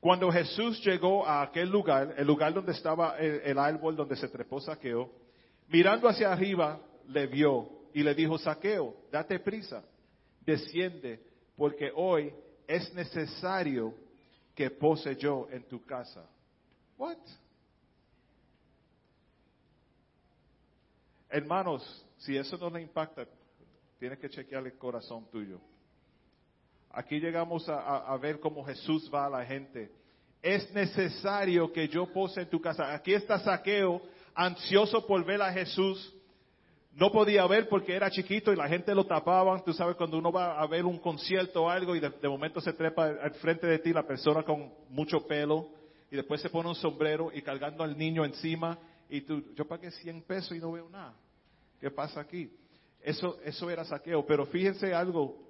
Cuando 0.00 0.30
Jesús 0.30 0.84
llegó 0.84 1.26
a 1.26 1.42
aquel 1.42 1.68
lugar, 1.68 2.14
el 2.16 2.26
lugar 2.26 2.54
donde 2.54 2.72
estaba 2.72 3.18
el, 3.18 3.58
árbol 3.58 3.96
donde 3.96 4.16
se 4.16 4.28
trepó 4.28 4.60
Saqueo, 4.60 5.10
mirando 5.68 6.08
hacia 6.08 6.32
arriba, 6.32 6.80
le 7.08 7.26
vio 7.26 7.68
y 7.92 8.02
le 8.02 8.14
dijo, 8.14 8.38
Saqueo, 8.38 8.94
date 9.10 9.40
prisa, 9.40 9.84
desciende, 10.40 11.20
porque 11.56 11.90
hoy 11.94 12.32
es 12.66 12.92
necesario 12.94 13.92
que 14.54 14.70
pose 14.70 15.16
yo 15.16 15.48
en 15.50 15.64
tu 15.64 15.84
casa. 15.84 16.24
What? 16.96 17.18
Hermanos, 21.28 22.06
si 22.18 22.36
eso 22.36 22.56
no 22.56 22.70
le 22.70 22.82
impacta, 22.82 23.26
tienes 23.98 24.18
que 24.18 24.30
chequear 24.30 24.64
el 24.64 24.78
corazón 24.78 25.28
tuyo. 25.30 25.60
Aquí 26.90 27.20
llegamos 27.20 27.68
a, 27.68 28.16
ver 28.16 28.40
cómo 28.40 28.64
Jesús 28.64 29.10
va 29.12 29.26
a 29.26 29.30
la 29.30 29.44
gente. 29.44 29.90
Es 30.42 30.72
necesario 30.72 31.72
que 31.72 31.88
yo 31.88 32.06
pose 32.12 32.42
en 32.42 32.48
tu 32.48 32.60
casa. 32.60 32.92
Aquí 32.92 33.12
está 33.12 33.38
Saqueo, 33.38 34.00
ansioso 34.34 35.06
por 35.06 35.24
ver 35.24 35.42
a 35.42 35.52
Jesús. 35.52 36.14
No 36.92 37.12
podía 37.12 37.46
ver 37.46 37.68
porque 37.68 37.94
era 37.94 38.10
chiquito 38.10 38.52
y 38.52 38.56
la 38.56 38.68
gente 38.68 38.94
lo 38.94 39.04
tapaba. 39.06 39.62
Tú 39.62 39.72
sabes, 39.72 39.96
cuando 39.96 40.18
uno 40.18 40.32
va 40.32 40.60
a 40.60 40.66
ver 40.66 40.84
un 40.84 40.98
concierto 40.98 41.64
o 41.64 41.70
algo 41.70 41.94
y 41.94 42.00
de, 42.00 42.10
de 42.10 42.28
momento 42.28 42.60
se 42.60 42.72
trepa 42.72 43.06
al 43.06 43.34
frente 43.34 43.66
de 43.66 43.78
ti 43.78 43.92
la 43.92 44.06
persona 44.06 44.42
con 44.42 44.72
mucho 44.88 45.26
pelo 45.26 45.68
y 46.10 46.16
después 46.16 46.40
se 46.40 46.50
pone 46.50 46.68
un 46.68 46.74
sombrero 46.74 47.30
y 47.32 47.42
cargando 47.42 47.84
al 47.84 47.96
niño 47.96 48.24
encima 48.24 48.78
y 49.08 49.22
tú, 49.22 49.42
yo 49.54 49.66
pagué 49.66 49.90
100 49.90 50.22
pesos 50.22 50.56
y 50.56 50.60
no 50.60 50.72
veo 50.72 50.88
nada. 50.88 51.14
¿Qué 51.80 51.90
pasa 51.90 52.20
aquí? 52.20 52.50
Eso, 53.00 53.38
eso 53.44 53.70
era 53.70 53.84
saqueo. 53.84 54.24
Pero 54.26 54.46
fíjense 54.46 54.92
algo. 54.92 55.47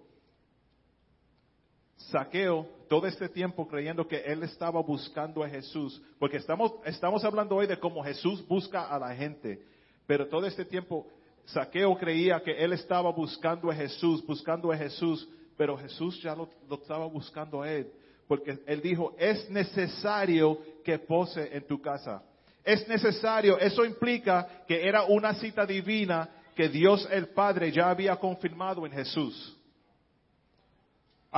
Saqueo, 1.99 2.67
todo 2.89 3.07
este 3.07 3.29
tiempo 3.29 3.67
creyendo 3.67 4.07
que 4.07 4.19
él 4.19 4.43
estaba 4.45 4.81
buscando 4.81 5.43
a 5.43 5.49
Jesús, 5.49 6.01
porque 6.19 6.39
estamos, 6.39 6.73
estamos 6.85 7.25
hablando 7.25 7.57
hoy 7.57 7.67
de 7.67 7.79
cómo 7.79 8.03
Jesús 8.03 8.47
busca 8.47 8.87
a 8.87 8.99
la 8.99 9.15
gente, 9.15 9.61
pero 10.07 10.27
todo 10.29 10.47
este 10.47 10.65
tiempo 10.65 11.07
Saqueo 11.47 11.97
creía 11.99 12.41
que 12.41 12.53
él 12.53 12.73
estaba 12.73 13.11
buscando 13.11 13.71
a 13.71 13.75
Jesús, 13.75 14.25
buscando 14.25 14.71
a 14.71 14.77
Jesús, 14.77 15.29
pero 15.57 15.77
Jesús 15.77 16.23
ya 16.23 16.35
lo, 16.35 16.49
lo 16.69 16.77
estaba 16.77 17.07
buscando 17.07 17.63
a 17.63 17.71
él, 17.71 17.91
porque 18.29 18.59
él 18.65 18.81
dijo, 18.81 19.15
es 19.19 19.51
necesario 19.51 20.59
que 20.85 20.99
pose 21.01 21.55
en 21.55 21.67
tu 21.67 21.81
casa. 21.83 22.23
Es 22.65 22.87
necesario, 22.87 23.59
eso 23.59 23.85
implica 23.85 24.65
que 24.69 24.87
era 24.87 25.03
una 25.05 25.35
cita 25.35 25.67
divina 25.67 26.29
que 26.55 26.69
Dios 26.69 27.09
el 27.11 27.29
Padre 27.29 27.73
ya 27.73 27.91
había 27.91 28.17
confirmado 28.17 28.87
en 28.87 28.93
Jesús. 28.93 29.58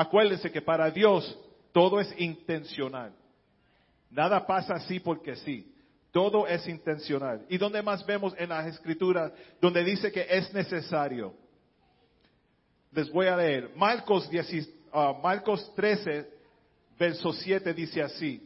Acuérdense 0.00 0.50
que 0.50 0.62
para 0.62 0.90
Dios 0.90 1.38
todo 1.73 2.00
es 2.00 2.11
intencional. 2.19 3.12
Nada 4.11 4.47
pasa 4.47 4.73
así 4.76 4.99
porque 4.99 5.37
sí. 5.37 5.75
Todo 6.11 6.47
es 6.47 6.66
intencional. 6.66 7.45
¿Y 7.50 7.59
dónde 7.59 7.83
más 7.83 8.07
vemos 8.07 8.35
en 8.38 8.49
las 8.49 8.66
escrituras 8.66 9.30
donde 9.61 9.85
dice 9.85 10.11
que 10.11 10.26
es 10.26 10.54
necesario? 10.54 11.35
Les 12.92 13.12
voy 13.12 13.26
a 13.26 13.37
leer. 13.37 13.73
Marcos, 13.76 14.26
ah, 14.90 15.12
Marcos 15.23 15.71
13, 15.75 16.30
verso 16.99 17.35
7 17.35 17.75
dice 17.75 18.02
así. 18.02 18.42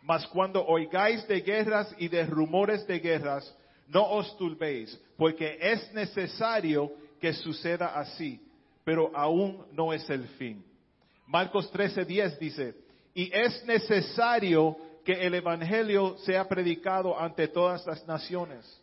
Mas 0.00 0.26
cuando 0.28 0.64
oigáis 0.64 1.28
de 1.28 1.42
guerras 1.42 1.94
y 1.98 2.08
de 2.08 2.24
rumores 2.24 2.86
de 2.86 3.00
guerras, 3.00 3.54
no 3.86 4.10
os 4.10 4.34
turbéis, 4.38 4.98
porque 5.18 5.58
es 5.60 5.92
necesario 5.92 6.90
que 7.20 7.34
suceda 7.34 7.98
así, 7.98 8.40
pero 8.84 9.10
aún 9.14 9.64
no 9.72 9.92
es 9.92 10.08
el 10.10 10.26
fin. 10.38 10.64
Marcos 11.26 11.70
13, 11.70 12.04
10 12.04 12.38
dice, 12.38 12.74
y 13.14 13.30
es 13.32 13.64
necesario 13.64 14.76
que 15.04 15.12
el 15.12 15.34
Evangelio 15.34 16.16
sea 16.18 16.48
predicado 16.48 17.18
ante 17.18 17.48
todas 17.48 17.86
las 17.86 18.06
naciones. 18.06 18.80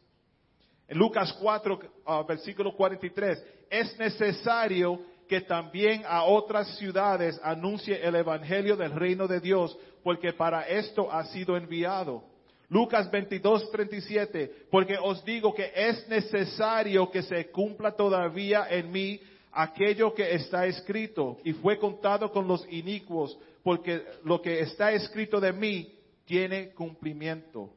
En 0.88 0.98
Lucas 0.98 1.32
4, 1.40 1.80
ah, 2.06 2.24
versículo 2.28 2.76
43, 2.76 3.44
es 3.70 3.98
necesario 4.00 5.00
que 5.28 5.42
también 5.42 6.04
a 6.08 6.24
otras 6.24 6.76
ciudades 6.78 7.40
anuncie 7.44 8.04
el 8.04 8.16
Evangelio 8.16 8.76
del 8.76 8.92
reino 8.92 9.28
de 9.28 9.40
Dios, 9.40 9.78
porque 10.04 10.34
para 10.34 10.68
esto 10.68 11.12
ha 11.12 11.24
sido 11.26 11.56
enviado. 11.56 12.24
Lucas 12.70 13.10
22, 13.10 13.72
37, 13.72 14.66
porque 14.72 14.98
os 15.02 15.24
digo 15.24 15.54
que 15.54 15.72
es 15.76 16.08
necesario 16.08 17.10
que 17.12 17.22
se 17.24 17.50
cumpla 17.52 17.92
todavía 17.92 18.68
en 18.70 18.92
mí 18.92 19.20
aquello 19.52 20.14
que 20.14 20.34
está 20.34 20.66
escrito 20.66 21.38
y 21.44 21.54
fue 21.54 21.78
contado 21.78 22.32
con 22.32 22.48
los 22.48 22.66
inicuos, 22.72 23.38
porque 23.64 24.04
lo 24.24 24.42
que 24.42 24.62
está 24.62 24.92
escrito 24.92 25.40
de 25.40 25.54
mí 25.54 25.94
tiene 26.26 26.72
cumplimiento. 26.74 27.74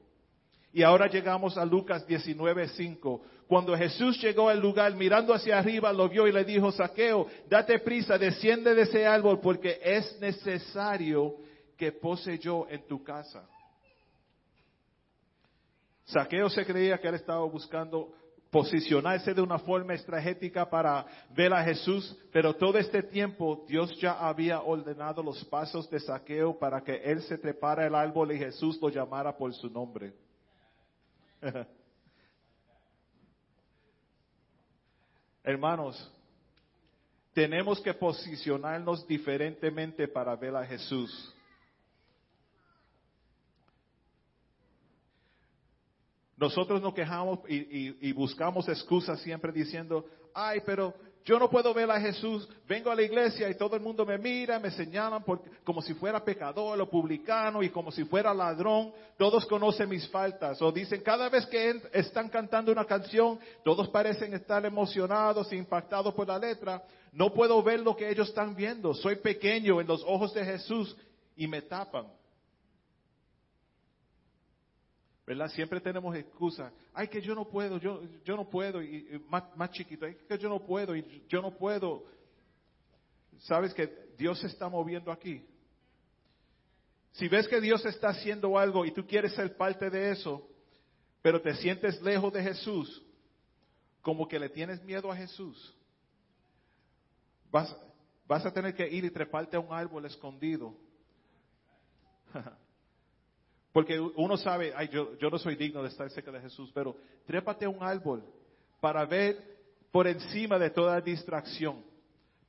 Y 0.72 0.82
ahora 0.82 1.06
llegamos 1.06 1.58
a 1.58 1.64
Lucas 1.64 2.06
19:5. 2.06 3.20
Cuando 3.46 3.76
Jesús 3.76 4.20
llegó 4.22 4.48
al 4.48 4.60
lugar, 4.60 4.94
mirando 4.94 5.34
hacia 5.34 5.58
arriba, 5.58 5.92
lo 5.92 6.08
vio 6.08 6.26
y 6.26 6.32
le 6.32 6.44
dijo, 6.44 6.72
Saqueo, 6.72 7.26
date 7.48 7.78
prisa, 7.80 8.16
desciende 8.16 8.74
de 8.74 8.82
ese 8.82 9.06
árbol, 9.06 9.40
porque 9.40 9.78
es 9.82 10.18
necesario 10.20 11.36
que 11.76 11.92
pose 11.92 12.38
yo 12.38 12.66
en 12.70 12.86
tu 12.86 13.02
casa. 13.02 13.46
Saqueo 16.04 16.48
se 16.48 16.64
creía 16.64 16.98
que 16.98 17.08
él 17.08 17.14
estaba 17.14 17.44
buscando 17.44 18.14
posicionarse 18.52 19.32
de 19.32 19.40
una 19.40 19.58
forma 19.58 19.94
estratégica 19.94 20.68
para 20.68 21.06
ver 21.34 21.54
a 21.54 21.64
Jesús, 21.64 22.14
pero 22.30 22.54
todo 22.54 22.76
este 22.76 23.02
tiempo 23.02 23.64
Dios 23.66 23.98
ya 23.98 24.12
había 24.12 24.60
ordenado 24.60 25.22
los 25.22 25.42
pasos 25.46 25.88
de 25.88 25.98
saqueo 25.98 26.58
para 26.58 26.82
que 26.82 26.96
él 26.96 27.22
se 27.22 27.38
trepara 27.38 27.86
el 27.86 27.94
árbol 27.94 28.30
y 28.32 28.38
Jesús 28.38 28.78
lo 28.82 28.90
llamara 28.90 29.34
por 29.34 29.54
su 29.54 29.70
nombre. 29.70 30.12
Hermanos, 35.42 36.12
tenemos 37.32 37.80
que 37.80 37.94
posicionarnos 37.94 39.06
diferentemente 39.08 40.06
para 40.06 40.36
ver 40.36 40.54
a 40.54 40.66
Jesús. 40.66 41.34
Nosotros 46.42 46.82
nos 46.82 46.92
quejamos 46.92 47.38
y, 47.48 48.12
buscamos 48.14 48.68
excusas 48.68 49.20
siempre 49.20 49.52
diciendo, 49.52 50.04
ay, 50.34 50.60
pero 50.66 50.92
yo 51.24 51.38
no 51.38 51.48
puedo 51.48 51.72
ver 51.72 51.88
a 51.88 52.00
Jesús, 52.00 52.48
vengo 52.66 52.90
a 52.90 52.96
la 52.96 53.02
iglesia 53.02 53.48
y 53.48 53.54
todo 53.54 53.76
el 53.76 53.80
mundo 53.80 54.04
me 54.04 54.18
mira, 54.18 54.58
me 54.58 54.72
señalan 54.72 55.22
como 55.62 55.80
si 55.80 55.94
fuera 55.94 56.24
pecador 56.24 56.80
o 56.80 56.90
publicano 56.90 57.62
y 57.62 57.68
como 57.68 57.92
si 57.92 58.02
fuera 58.06 58.34
ladrón, 58.34 58.92
todos 59.16 59.46
conocen 59.46 59.88
mis 59.88 60.08
faltas. 60.08 60.60
O 60.60 60.72
dicen, 60.72 61.00
cada 61.02 61.28
vez 61.28 61.46
que 61.46 61.80
están 61.92 62.28
cantando 62.28 62.72
una 62.72 62.86
canción, 62.86 63.38
todos 63.62 63.88
parecen 63.90 64.34
estar 64.34 64.66
emocionados 64.66 65.52
e 65.52 65.56
impactados 65.56 66.12
por 66.12 66.26
la 66.26 66.40
letra. 66.40 66.82
No 67.12 67.32
puedo 67.32 67.62
ver 67.62 67.78
lo 67.78 67.94
que 67.94 68.10
ellos 68.10 68.30
están 68.30 68.56
viendo, 68.56 68.94
soy 68.94 69.14
pequeño 69.14 69.80
en 69.80 69.86
los 69.86 70.02
ojos 70.02 70.34
de 70.34 70.44
Jesús 70.44 70.96
y 71.36 71.46
me 71.46 71.62
tapan. 71.62 72.06
¿Verdad? 75.26 75.48
Siempre 75.48 75.80
tenemos 75.80 76.14
excusas. 76.16 76.72
Ay, 76.92 77.08
que 77.08 77.20
yo 77.20 77.34
no 77.34 77.48
puedo, 77.48 77.78
yo, 77.78 78.02
yo 78.24 78.36
no 78.36 78.48
puedo, 78.48 78.82
y, 78.82 79.22
más, 79.28 79.70
chiquito, 79.70 80.06
ay, 80.06 80.16
que 80.28 80.38
yo 80.38 80.48
no 80.48 80.64
puedo, 80.64 80.96
y 80.96 81.24
yo 81.28 81.40
no 81.40 81.56
puedo. 81.56 82.04
¿Sabes 83.40 83.72
que 83.74 84.14
Dios 84.16 84.40
se 84.40 84.48
está 84.48 84.68
moviendo 84.68 85.10
aquí? 85.10 85.44
Si 87.12 87.28
ves 87.28 87.46
que 87.46 87.60
Dios 87.60 87.84
está 87.84 88.08
haciendo 88.08 88.58
algo 88.58 88.84
y 88.86 88.92
tú 88.92 89.06
quieres 89.06 89.34
ser 89.34 89.56
parte 89.56 89.90
de 89.90 90.10
eso, 90.10 90.48
pero 91.20 91.40
te 91.40 91.54
sientes 91.54 92.00
lejos 92.02 92.32
de 92.32 92.42
Jesús, 92.42 93.02
como 94.00 94.26
que 94.26 94.38
le 94.38 94.48
tienes 94.48 94.82
miedo 94.82 95.10
a 95.12 95.16
Jesús, 95.16 95.76
vas, 97.50 97.76
vas 98.26 98.44
a 98.44 98.52
tener 98.52 98.74
que 98.74 98.88
ir 98.88 99.04
y 99.04 99.10
treparte 99.10 99.56
a 99.56 99.60
un 99.60 99.72
árbol 99.72 100.04
escondido. 100.06 100.74
Porque 103.72 103.98
uno 103.98 104.36
sabe, 104.36 104.72
ay, 104.76 104.88
yo, 104.88 105.16
yo 105.18 105.30
no 105.30 105.38
soy 105.38 105.56
digno 105.56 105.82
de 105.82 105.88
estar 105.88 106.08
cerca 106.10 106.30
de 106.30 106.40
Jesús, 106.40 106.70
pero 106.74 106.94
trépate 107.24 107.64
a 107.64 107.70
un 107.70 107.82
árbol 107.82 108.22
para 108.80 109.06
ver 109.06 109.52
por 109.90 110.06
encima 110.06 110.58
de 110.58 110.70
toda 110.70 111.00
distracción, 111.00 111.82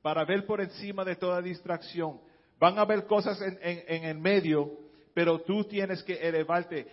para 0.02 0.24
ver 0.24 0.44
por 0.44 0.60
encima 0.60 1.04
de 1.04 1.16
toda 1.16 1.40
distracción. 1.40 2.20
Van 2.58 2.78
a 2.78 2.82
haber 2.82 3.06
cosas 3.06 3.40
en, 3.40 3.58
en, 3.62 4.04
el 4.04 4.18
medio, 4.18 4.70
pero 5.14 5.40
tú 5.40 5.64
tienes 5.64 6.02
que 6.02 6.14
elevarte. 6.14 6.86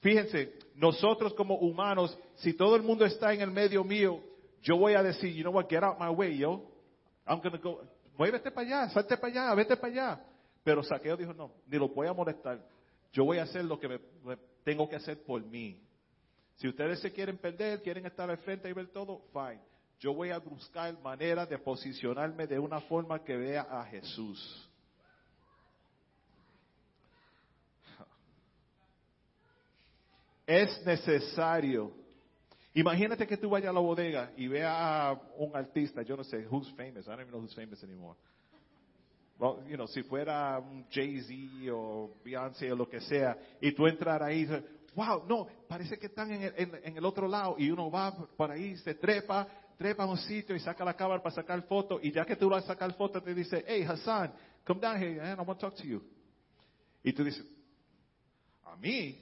Fíjense, 0.00 0.54
nosotros 0.76 1.34
como 1.34 1.56
humanos, 1.56 2.16
si 2.36 2.52
todo 2.54 2.76
el 2.76 2.82
mundo 2.82 3.04
está 3.04 3.32
en 3.32 3.40
el 3.40 3.50
medio 3.50 3.82
mío, 3.82 4.20
yo 4.62 4.76
voy 4.76 4.94
a 4.94 5.02
decir, 5.02 5.34
you 5.34 5.42
know 5.42 5.52
what, 5.52 5.68
get 5.68 5.82
out 5.82 5.98
my 5.98 6.08
way, 6.08 6.38
yo. 6.38 6.62
I'm 7.26 7.40
gonna 7.40 7.58
go, 7.58 7.82
muévete 8.16 8.50
para 8.50 8.66
allá, 8.66 8.90
salte 8.90 9.16
para 9.16 9.32
allá, 9.32 9.54
vete 9.54 9.76
para 9.76 9.92
allá. 9.92 10.24
Pero 10.62 10.82
Saqueo 10.82 11.16
dijo, 11.16 11.34
no, 11.34 11.50
ni 11.66 11.76
lo 11.78 11.88
voy 11.88 12.06
a 12.06 12.12
molestar. 12.12 12.58
Yo 13.14 13.24
voy 13.24 13.38
a 13.38 13.44
hacer 13.44 13.64
lo 13.64 13.78
que 13.78 13.88
me, 13.88 14.00
tengo 14.64 14.88
que 14.88 14.96
hacer 14.96 15.22
por 15.22 15.40
mí. 15.40 15.80
Si 16.56 16.66
ustedes 16.66 16.98
se 16.98 17.12
quieren 17.12 17.38
perder, 17.38 17.80
quieren 17.80 18.04
estar 18.06 18.28
al 18.28 18.38
frente 18.38 18.68
y 18.68 18.72
ver 18.72 18.88
todo, 18.88 19.22
fine. 19.32 19.60
Yo 20.00 20.12
voy 20.12 20.30
a 20.30 20.38
buscar 20.38 21.00
manera 21.00 21.46
de 21.46 21.56
posicionarme 21.58 22.48
de 22.48 22.58
una 22.58 22.80
forma 22.80 23.22
que 23.22 23.36
vea 23.36 23.62
a 23.62 23.84
Jesús. 23.84 24.68
Es 30.44 30.84
necesario. 30.84 31.92
Imagínate 32.74 33.28
que 33.28 33.36
tú 33.36 33.48
vayas 33.48 33.70
a 33.70 33.72
la 33.72 33.80
bodega 33.80 34.32
y 34.36 34.48
veas 34.48 34.74
a 34.76 35.20
un 35.36 35.56
artista, 35.56 36.02
yo 36.02 36.16
no 36.16 36.24
sé, 36.24 36.48
who's 36.50 36.68
famous, 36.72 37.06
I 37.06 37.10
don't 37.10 37.20
even 37.20 37.30
know 37.30 37.40
who's 37.40 37.54
famous 37.54 37.82
anymore 37.84 38.16
you 39.38 39.76
know, 39.76 39.86
si 39.88 40.02
fuera 40.02 40.58
un 40.58 40.86
Jay-Z 40.90 41.72
o 41.72 42.16
Beyoncé 42.24 42.72
o 42.72 42.76
lo 42.76 42.88
que 42.88 43.00
sea, 43.00 43.36
y 43.60 43.72
tú 43.72 43.86
entrar 43.86 44.22
ahí 44.22 44.42
y 44.42 44.94
wow, 44.94 45.24
no, 45.26 45.46
parece 45.68 45.98
que 45.98 46.06
están 46.06 46.30
en 46.30 46.42
el, 46.42 46.54
en, 46.56 46.96
el, 46.96 47.04
otro 47.04 47.26
lado, 47.26 47.56
y 47.58 47.70
uno 47.70 47.90
va 47.90 48.12
por 48.36 48.50
ahí, 48.50 48.76
se 48.76 48.94
trepa, 48.94 49.46
trepa 49.76 50.04
a 50.04 50.06
un 50.06 50.18
sitio 50.18 50.54
y 50.54 50.60
saca 50.60 50.84
la 50.84 50.94
cámara 50.94 51.22
para 51.22 51.34
sacar 51.34 51.62
foto, 51.62 51.98
y 52.00 52.12
ya 52.12 52.24
que 52.24 52.36
tú 52.36 52.48
vas 52.48 52.64
a 52.64 52.68
sacar 52.68 52.92
foto, 52.94 53.20
te 53.20 53.34
dice, 53.34 53.64
hey 53.66 53.84
Hassan, 53.88 54.32
come 54.64 54.80
down 54.80 54.96
here, 54.96 55.16
man, 55.16 55.38
I 55.38 55.42
want 55.42 55.58
to 55.58 55.68
talk 55.68 55.76
to 55.76 55.84
you. 55.84 56.02
Y 57.02 57.12
tú 57.12 57.24
dices, 57.24 57.44
¿a 58.64 58.76
mí? 58.76 59.20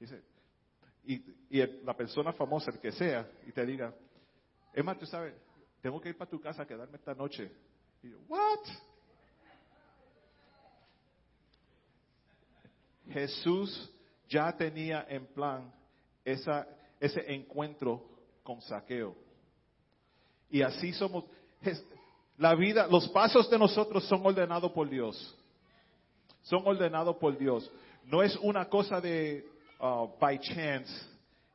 Dice, 0.00 0.22
y, 1.04 1.14
y 1.50 1.84
la 1.84 1.94
persona 1.94 2.32
famosa, 2.32 2.70
el 2.70 2.78
que 2.78 2.92
sea, 2.92 3.28
y 3.46 3.52
te 3.52 3.64
diga, 3.66 3.94
Emma, 4.72 4.98
tú 4.98 5.06
sabes, 5.06 5.34
tengo 5.80 6.00
que 6.00 6.08
ir 6.08 6.16
para 6.16 6.30
tu 6.30 6.40
casa 6.40 6.62
a 6.62 6.66
quedarme 6.66 6.96
esta 6.96 7.14
noche. 7.14 7.50
What? 8.28 8.60
Jesús 13.12 13.90
ya 14.28 14.52
tenía 14.56 15.06
en 15.08 15.26
plan 15.26 15.72
esa, 16.24 16.66
ese 17.00 17.32
encuentro 17.32 18.02
con 18.42 18.60
saqueo. 18.60 19.14
Y 20.50 20.62
así 20.62 20.92
somos. 20.92 21.24
La 22.38 22.54
vida, 22.54 22.86
los 22.86 23.08
pasos 23.08 23.48
de 23.48 23.58
nosotros 23.58 24.04
son 24.06 24.24
ordenados 24.26 24.70
por 24.72 24.90
Dios. 24.90 25.34
Son 26.42 26.66
ordenados 26.66 27.16
por 27.16 27.36
Dios. 27.38 27.70
No 28.04 28.22
es 28.22 28.36
una 28.36 28.68
cosa 28.68 29.00
de 29.00 29.48
uh, 29.80 30.06
by 30.20 30.38
chance 30.40 30.92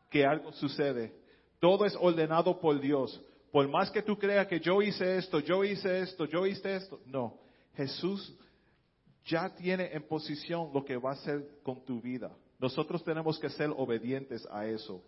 que 0.09 0.25
algo 0.25 0.51
sucede. 0.53 1.13
Todo 1.59 1.85
es 1.85 1.95
ordenado 1.99 2.59
por 2.59 2.79
Dios. 2.79 3.21
Por 3.51 3.67
más 3.67 3.91
que 3.91 4.01
tú 4.01 4.17
creas 4.17 4.47
que 4.47 4.59
yo 4.59 4.81
hice 4.81 5.17
esto, 5.17 5.39
yo 5.39 5.63
hice 5.63 5.99
esto, 5.99 6.25
yo 6.25 6.45
hice 6.45 6.75
esto, 6.75 7.01
no. 7.05 7.37
Jesús 7.75 8.33
ya 9.25 9.53
tiene 9.55 9.93
en 9.93 10.03
posición 10.03 10.71
lo 10.73 10.85
que 10.85 10.97
va 10.97 11.11
a 11.11 11.13
hacer 11.13 11.59
con 11.63 11.83
tu 11.83 12.01
vida. 12.01 12.31
Nosotros 12.59 13.03
tenemos 13.03 13.37
que 13.39 13.49
ser 13.49 13.69
obedientes 13.75 14.47
a 14.51 14.65
eso. 14.65 15.03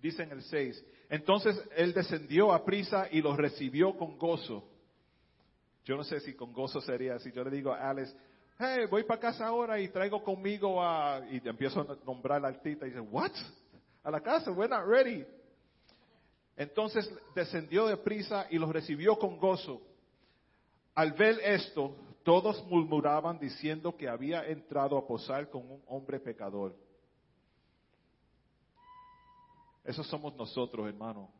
Dice 0.00 0.24
en 0.24 0.32
el 0.32 0.42
6, 0.42 0.84
entonces 1.08 1.62
él 1.76 1.92
descendió 1.92 2.52
a 2.52 2.64
prisa 2.64 3.06
y 3.10 3.22
los 3.22 3.36
recibió 3.36 3.96
con 3.96 4.18
gozo. 4.18 4.68
Yo 5.84 5.96
no 5.96 6.04
sé 6.04 6.20
si 6.20 6.34
con 6.34 6.52
gozo 6.52 6.80
sería 6.80 7.18
si 7.18 7.32
yo 7.32 7.44
le 7.44 7.50
digo 7.50 7.72
a 7.72 7.90
Alex, 7.90 8.14
hey, 8.58 8.86
voy 8.90 9.04
para 9.04 9.20
casa 9.20 9.46
ahora 9.46 9.80
y 9.80 9.88
traigo 9.88 10.22
conmigo 10.22 10.82
a, 10.82 11.20
y 11.30 11.40
empiezo 11.46 11.80
a 11.80 11.96
nombrar 12.04 12.40
la 12.40 12.48
altita 12.48 12.86
y 12.86 12.90
dice, 12.90 13.00
what? 13.00 13.32
A 14.02 14.10
la 14.10 14.20
casa, 14.20 14.50
we're 14.50 14.68
not 14.68 14.86
ready. 14.86 15.24
Entonces 16.56 17.10
descendió 17.34 17.86
de 17.86 17.96
prisa 17.96 18.46
y 18.50 18.58
los 18.58 18.70
recibió 18.70 19.18
con 19.18 19.38
gozo. 19.38 19.80
Al 20.94 21.12
ver 21.12 21.40
esto, 21.42 21.96
todos 22.22 22.64
murmuraban 22.66 23.38
diciendo 23.38 23.96
que 23.96 24.08
había 24.08 24.46
entrado 24.46 24.96
a 24.96 25.06
posar 25.06 25.48
con 25.48 25.62
un 25.70 25.82
hombre 25.86 26.20
pecador. 26.20 26.76
Esos 29.84 30.06
somos 30.06 30.34
nosotros, 30.36 30.86
hermano. 30.86 31.30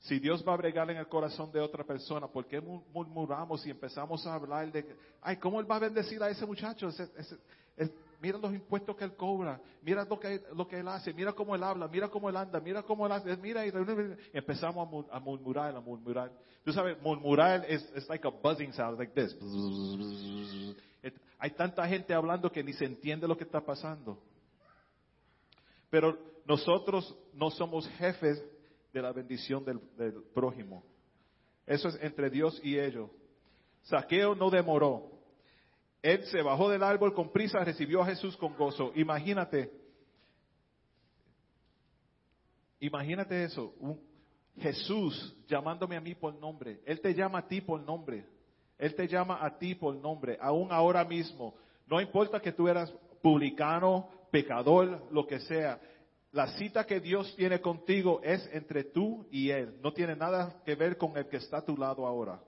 Si 0.00 0.18
Dios 0.18 0.44
va 0.46 0.52
a 0.52 0.56
bregar 0.56 0.90
en 0.90 0.98
el 0.98 1.08
corazón 1.08 1.50
de 1.50 1.60
otra 1.60 1.82
persona, 1.82 2.28
¿por 2.28 2.46
qué 2.46 2.60
murmuramos 2.60 3.66
y 3.66 3.70
empezamos 3.70 4.26
a 4.26 4.34
hablar 4.34 4.70
de, 4.70 4.96
ay, 5.22 5.38
¿cómo 5.38 5.60
Él 5.60 5.70
va 5.70 5.76
a 5.76 5.80
bendecir 5.80 6.22
a 6.22 6.28
ese 6.28 6.44
muchacho? 6.44 6.90
Mira 8.20 8.38
los 8.38 8.52
impuestos 8.52 8.96
que 8.96 9.04
Él 9.04 9.14
cobra, 9.14 9.60
mira 9.82 10.04
lo 10.04 10.18
que, 10.18 10.42
lo 10.54 10.66
que 10.66 10.80
Él 10.80 10.88
hace, 10.88 11.12
mira 11.12 11.32
cómo 11.32 11.54
Él 11.54 11.62
habla, 11.62 11.88
mira 11.88 12.08
cómo 12.08 12.28
Él 12.28 12.36
anda, 12.36 12.60
mira 12.60 12.82
cómo 12.82 13.06
Él 13.06 13.12
hace, 13.12 13.36
mira 13.36 13.66
y, 13.66 13.72
empezamos 14.32 15.06
a, 15.10 15.20
murmurar, 15.20 15.74
a 15.74 15.80
murmurar. 15.80 16.32
Tú 16.64 16.72
sabes, 16.72 17.00
murmurar 17.02 17.64
es 17.68 17.82
es 17.94 18.08
like 18.08 18.26
a 18.26 18.30
buzzing 18.30 18.72
sound, 18.72 18.98
like 18.98 19.12
this. 19.12 19.36
Hay 21.38 21.50
tanta 21.50 21.86
gente 21.86 22.14
hablando 22.14 22.50
que 22.50 22.64
ni 22.64 22.72
se 22.72 22.86
entiende 22.86 23.28
lo 23.28 23.36
que 23.36 23.44
está 23.44 23.60
pasando. 23.60 24.18
Pero 25.90 26.18
nosotros 26.46 27.14
no 27.34 27.50
somos 27.50 27.86
jefes 27.98 28.42
de 28.92 29.02
la 29.02 29.12
bendición 29.12 29.64
del, 29.64 29.78
prójimo. 30.32 30.82
Eso 31.66 31.88
es 31.88 31.98
entre 32.00 32.30
Dios 32.30 32.60
y 32.62 32.78
ellos. 32.78 33.10
Saqueo 33.82 34.34
no 34.34 34.50
demoró. 34.50 35.10
Él 36.04 36.22
se 36.26 36.42
bajó 36.42 36.68
del 36.68 36.82
árbol 36.82 37.14
con 37.14 37.32
prisa, 37.32 37.64
recibió 37.64 38.02
a 38.02 38.06
Jesús 38.06 38.36
con 38.36 38.54
gozo. 38.54 38.92
Imagínate, 38.94 39.70
imagínate 42.78 43.44
eso, 43.44 43.72
Jesús 44.58 45.34
llamándome 45.48 45.96
a 45.96 46.02
mí 46.02 46.14
por 46.14 46.34
nombre. 46.34 46.82
Él 46.84 47.00
te 47.00 47.14
llama 47.14 47.38
a 47.38 47.48
ti 47.48 47.62
por 47.62 47.80
nombre. 47.80 48.26
Él 48.76 48.94
te 48.94 49.08
llama 49.08 49.38
a 49.42 49.56
ti 49.56 49.74
por 49.74 49.96
nombre, 49.96 50.36
aún 50.42 50.70
ahora 50.70 51.06
mismo. 51.06 51.54
No 51.86 51.98
importa 52.02 52.38
que 52.38 52.52
tú 52.52 52.68
eras 52.68 52.92
publicano, 53.22 54.10
pecador, 54.30 55.10
lo 55.10 55.26
que 55.26 55.40
sea. 55.40 55.80
La 56.32 56.48
cita 56.58 56.84
que 56.84 57.00
Dios 57.00 57.34
tiene 57.34 57.62
contigo 57.62 58.20
es 58.22 58.46
entre 58.52 58.84
tú 58.84 59.26
y 59.30 59.48
Él. 59.48 59.80
No 59.80 59.94
tiene 59.94 60.16
nada 60.16 60.60
que 60.66 60.74
ver 60.74 60.98
con 60.98 61.16
el 61.16 61.28
que 61.28 61.38
está 61.38 61.58
a 61.58 61.64
tu 61.64 61.78
lado 61.78 62.06
ahora. 62.06 62.42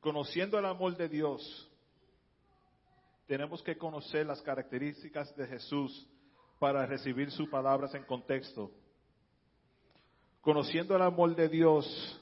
Conociendo 0.00 0.58
el 0.58 0.66
amor 0.66 0.96
de 0.96 1.08
Dios, 1.08 1.70
tenemos 3.26 3.62
que 3.62 3.76
conocer 3.76 4.26
las 4.26 4.40
características 4.42 5.34
de 5.36 5.46
Jesús 5.46 6.08
para 6.58 6.86
recibir 6.86 7.30
sus 7.30 7.48
palabras 7.48 7.94
en 7.94 8.04
contexto. 8.04 8.70
Conociendo 10.40 10.96
el 10.96 11.02
amor 11.02 11.34
de 11.34 11.48
Dios, 11.48 12.18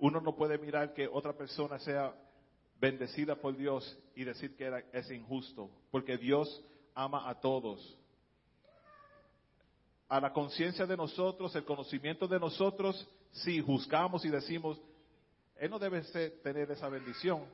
Uno 0.00 0.20
no 0.20 0.34
puede 0.34 0.56
mirar 0.56 0.94
que 0.94 1.06
otra 1.06 1.34
persona 1.34 1.78
sea 1.78 2.14
bendecida 2.80 3.36
por 3.36 3.54
Dios 3.54 3.98
y 4.14 4.24
decir 4.24 4.56
que 4.56 4.84
es 4.92 5.10
injusto, 5.10 5.70
porque 5.90 6.16
Dios 6.16 6.64
ama 6.94 7.28
a 7.28 7.38
todos. 7.38 7.98
A 10.08 10.18
la 10.18 10.32
conciencia 10.32 10.86
de 10.86 10.96
nosotros, 10.96 11.54
el 11.54 11.66
conocimiento 11.66 12.26
de 12.26 12.40
nosotros, 12.40 13.06
si 13.32 13.60
juzgamos 13.60 14.24
y 14.24 14.30
decimos, 14.30 14.80
Él 15.56 15.70
no 15.70 15.78
debe 15.78 16.02
tener 16.42 16.70
esa 16.70 16.88
bendición, 16.88 17.44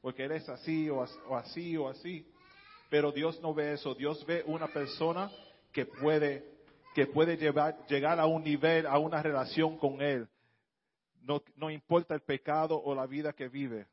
porque 0.00 0.24
Él 0.24 0.32
es 0.32 0.48
así 0.48 0.88
o, 0.90 1.02
así 1.36 1.76
o 1.76 1.88
así. 1.88 2.26
Pero 2.90 3.12
Dios 3.12 3.40
no 3.40 3.54
ve 3.54 3.72
eso. 3.72 3.94
Dios 3.94 4.24
ve 4.26 4.44
una 4.46 4.68
persona 4.68 5.30
que 5.72 5.86
puede, 5.86 6.44
que 6.94 7.06
puede 7.06 7.36
llegar 7.36 8.20
a 8.20 8.26
un 8.26 8.44
nivel, 8.44 8.86
a 8.86 8.98
una 8.98 9.22
relación 9.22 9.78
con 9.78 10.00
Él 10.00 10.28
no, 11.56 11.70
importa 11.70 12.14
el 12.14 12.20
pecado 12.20 12.80
o 12.80 12.94
la 12.94 13.06
vida 13.06 13.32
que 13.32 13.48
vive. 13.48 13.86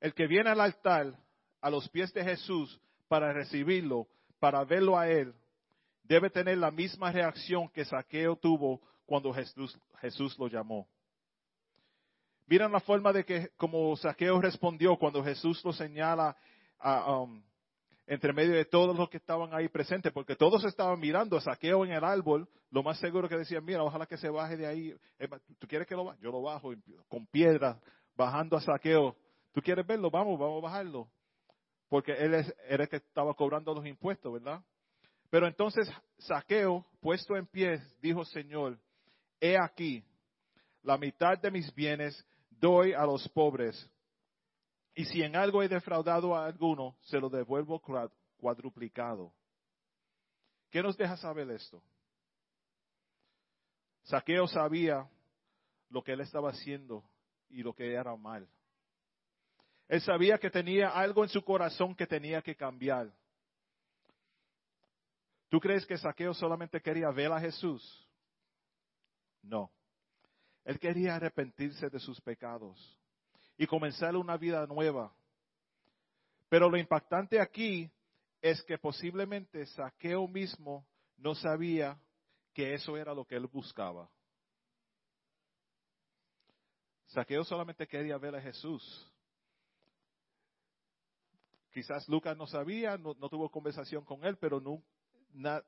El 0.00 0.14
que 0.14 0.26
viene 0.26 0.50
al 0.50 0.60
altar 0.60 1.16
a 1.60 1.70
los 1.70 1.88
pies 1.88 2.12
de 2.12 2.24
Jesús 2.24 2.80
para 3.06 3.32
recibirlo, 3.32 4.08
para 4.40 4.64
verlo 4.64 4.98
a 4.98 5.08
Él, 5.08 5.32
debe 6.12 6.28
tener 6.28 6.58
la 6.58 6.70
misma 6.70 7.10
reacción 7.10 7.70
que 7.70 7.86
Saqueo 7.86 8.36
tuvo 8.36 8.82
cuando 9.06 9.32
Jesús, 9.32 9.78
Jesús 10.00 10.38
lo 10.38 10.46
llamó. 10.46 10.86
Miren 12.46 12.70
la 12.70 12.80
forma 12.80 13.14
de 13.14 13.24
que, 13.24 13.48
como 13.56 13.96
Saqueo 13.96 14.38
respondió 14.38 14.96
cuando 14.96 15.24
Jesús 15.24 15.64
lo 15.64 15.72
señala 15.72 16.36
a, 16.78 17.20
um, 17.20 17.42
entre 18.06 18.34
medio 18.34 18.52
de 18.52 18.66
todos 18.66 18.94
los 18.94 19.08
que 19.08 19.16
estaban 19.16 19.54
ahí 19.54 19.68
presentes, 19.68 20.12
porque 20.12 20.36
todos 20.36 20.62
estaban 20.64 21.00
mirando 21.00 21.38
a 21.38 21.40
Saqueo 21.40 21.82
en 21.86 21.92
el 21.92 22.04
árbol, 22.04 22.46
lo 22.70 22.82
más 22.82 22.98
seguro 22.98 23.26
que 23.26 23.38
decían, 23.38 23.64
mira, 23.64 23.82
ojalá 23.82 24.04
que 24.04 24.18
se 24.18 24.28
baje 24.28 24.58
de 24.58 24.66
ahí. 24.66 24.94
¿Tú 25.58 25.66
quieres 25.66 25.88
que 25.88 25.94
lo 25.94 26.04
baje? 26.04 26.18
Yo 26.20 26.30
lo 26.30 26.42
bajo 26.42 26.74
con 27.08 27.26
piedra, 27.26 27.80
bajando 28.14 28.58
a 28.58 28.60
Saqueo. 28.60 29.16
¿Tú 29.52 29.62
quieres 29.62 29.86
verlo? 29.86 30.10
Vamos, 30.10 30.38
vamos 30.38 30.62
a 30.62 30.66
bajarlo. 30.66 31.08
Porque 31.88 32.12
él 32.12 32.34
era 32.68 32.82
el 32.82 32.88
que 32.90 32.96
estaba 32.96 33.32
cobrando 33.32 33.72
los 33.72 33.86
impuestos, 33.86 34.30
¿verdad? 34.30 34.62
Pero 35.32 35.46
entonces 35.46 35.90
Saqueo, 36.18 36.84
puesto 37.00 37.34
en 37.38 37.46
pie, 37.46 37.80
dijo, 38.02 38.22
Señor, 38.22 38.78
he 39.40 39.56
aquí, 39.58 40.04
la 40.82 40.98
mitad 40.98 41.38
de 41.38 41.50
mis 41.50 41.74
bienes 41.74 42.22
doy 42.50 42.92
a 42.92 43.06
los 43.06 43.26
pobres 43.30 43.90
y 44.94 45.06
si 45.06 45.22
en 45.22 45.34
algo 45.34 45.62
he 45.62 45.68
defraudado 45.68 46.36
a 46.36 46.44
alguno, 46.44 46.98
se 47.00 47.18
lo 47.18 47.30
devuelvo 47.30 47.80
cuadruplicado. 48.36 49.32
¿Qué 50.70 50.82
nos 50.82 50.98
deja 50.98 51.16
saber 51.16 51.50
esto? 51.50 51.82
Saqueo 54.02 54.46
sabía 54.46 55.08
lo 55.88 56.02
que 56.02 56.12
él 56.12 56.20
estaba 56.20 56.50
haciendo 56.50 57.02
y 57.48 57.62
lo 57.62 57.72
que 57.72 57.90
era 57.94 58.14
mal. 58.16 58.46
Él 59.88 60.02
sabía 60.02 60.36
que 60.36 60.50
tenía 60.50 60.90
algo 60.90 61.22
en 61.22 61.30
su 61.30 61.42
corazón 61.42 61.94
que 61.94 62.06
tenía 62.06 62.42
que 62.42 62.54
cambiar. 62.54 63.10
¿Tú 65.52 65.60
crees 65.60 65.84
que 65.84 65.98
Saqueo 65.98 66.32
solamente 66.32 66.80
quería 66.80 67.10
ver 67.10 67.30
a 67.30 67.38
Jesús? 67.38 68.08
No. 69.42 69.70
Él 70.64 70.78
quería 70.78 71.16
arrepentirse 71.16 71.90
de 71.90 72.00
sus 72.00 72.18
pecados 72.22 72.98
y 73.58 73.66
comenzar 73.66 74.16
una 74.16 74.38
vida 74.38 74.66
nueva. 74.66 75.14
Pero 76.48 76.70
lo 76.70 76.78
impactante 76.78 77.38
aquí 77.38 77.92
es 78.40 78.62
que 78.62 78.78
posiblemente 78.78 79.66
Saqueo 79.66 80.26
mismo 80.26 80.86
no 81.18 81.34
sabía 81.34 82.00
que 82.54 82.72
eso 82.72 82.96
era 82.96 83.12
lo 83.12 83.26
que 83.26 83.36
él 83.36 83.46
buscaba. 83.46 84.08
Saqueo 87.08 87.44
solamente 87.44 87.86
quería 87.86 88.16
ver 88.16 88.36
a 88.36 88.40
Jesús. 88.40 89.06
Quizás 91.74 92.08
Lucas 92.08 92.38
no 92.38 92.46
sabía, 92.46 92.96
no, 92.96 93.14
tuvo 93.14 93.50
conversación 93.50 94.02
con 94.02 94.24
él, 94.24 94.38
pero 94.38 94.62
no, 94.62 94.82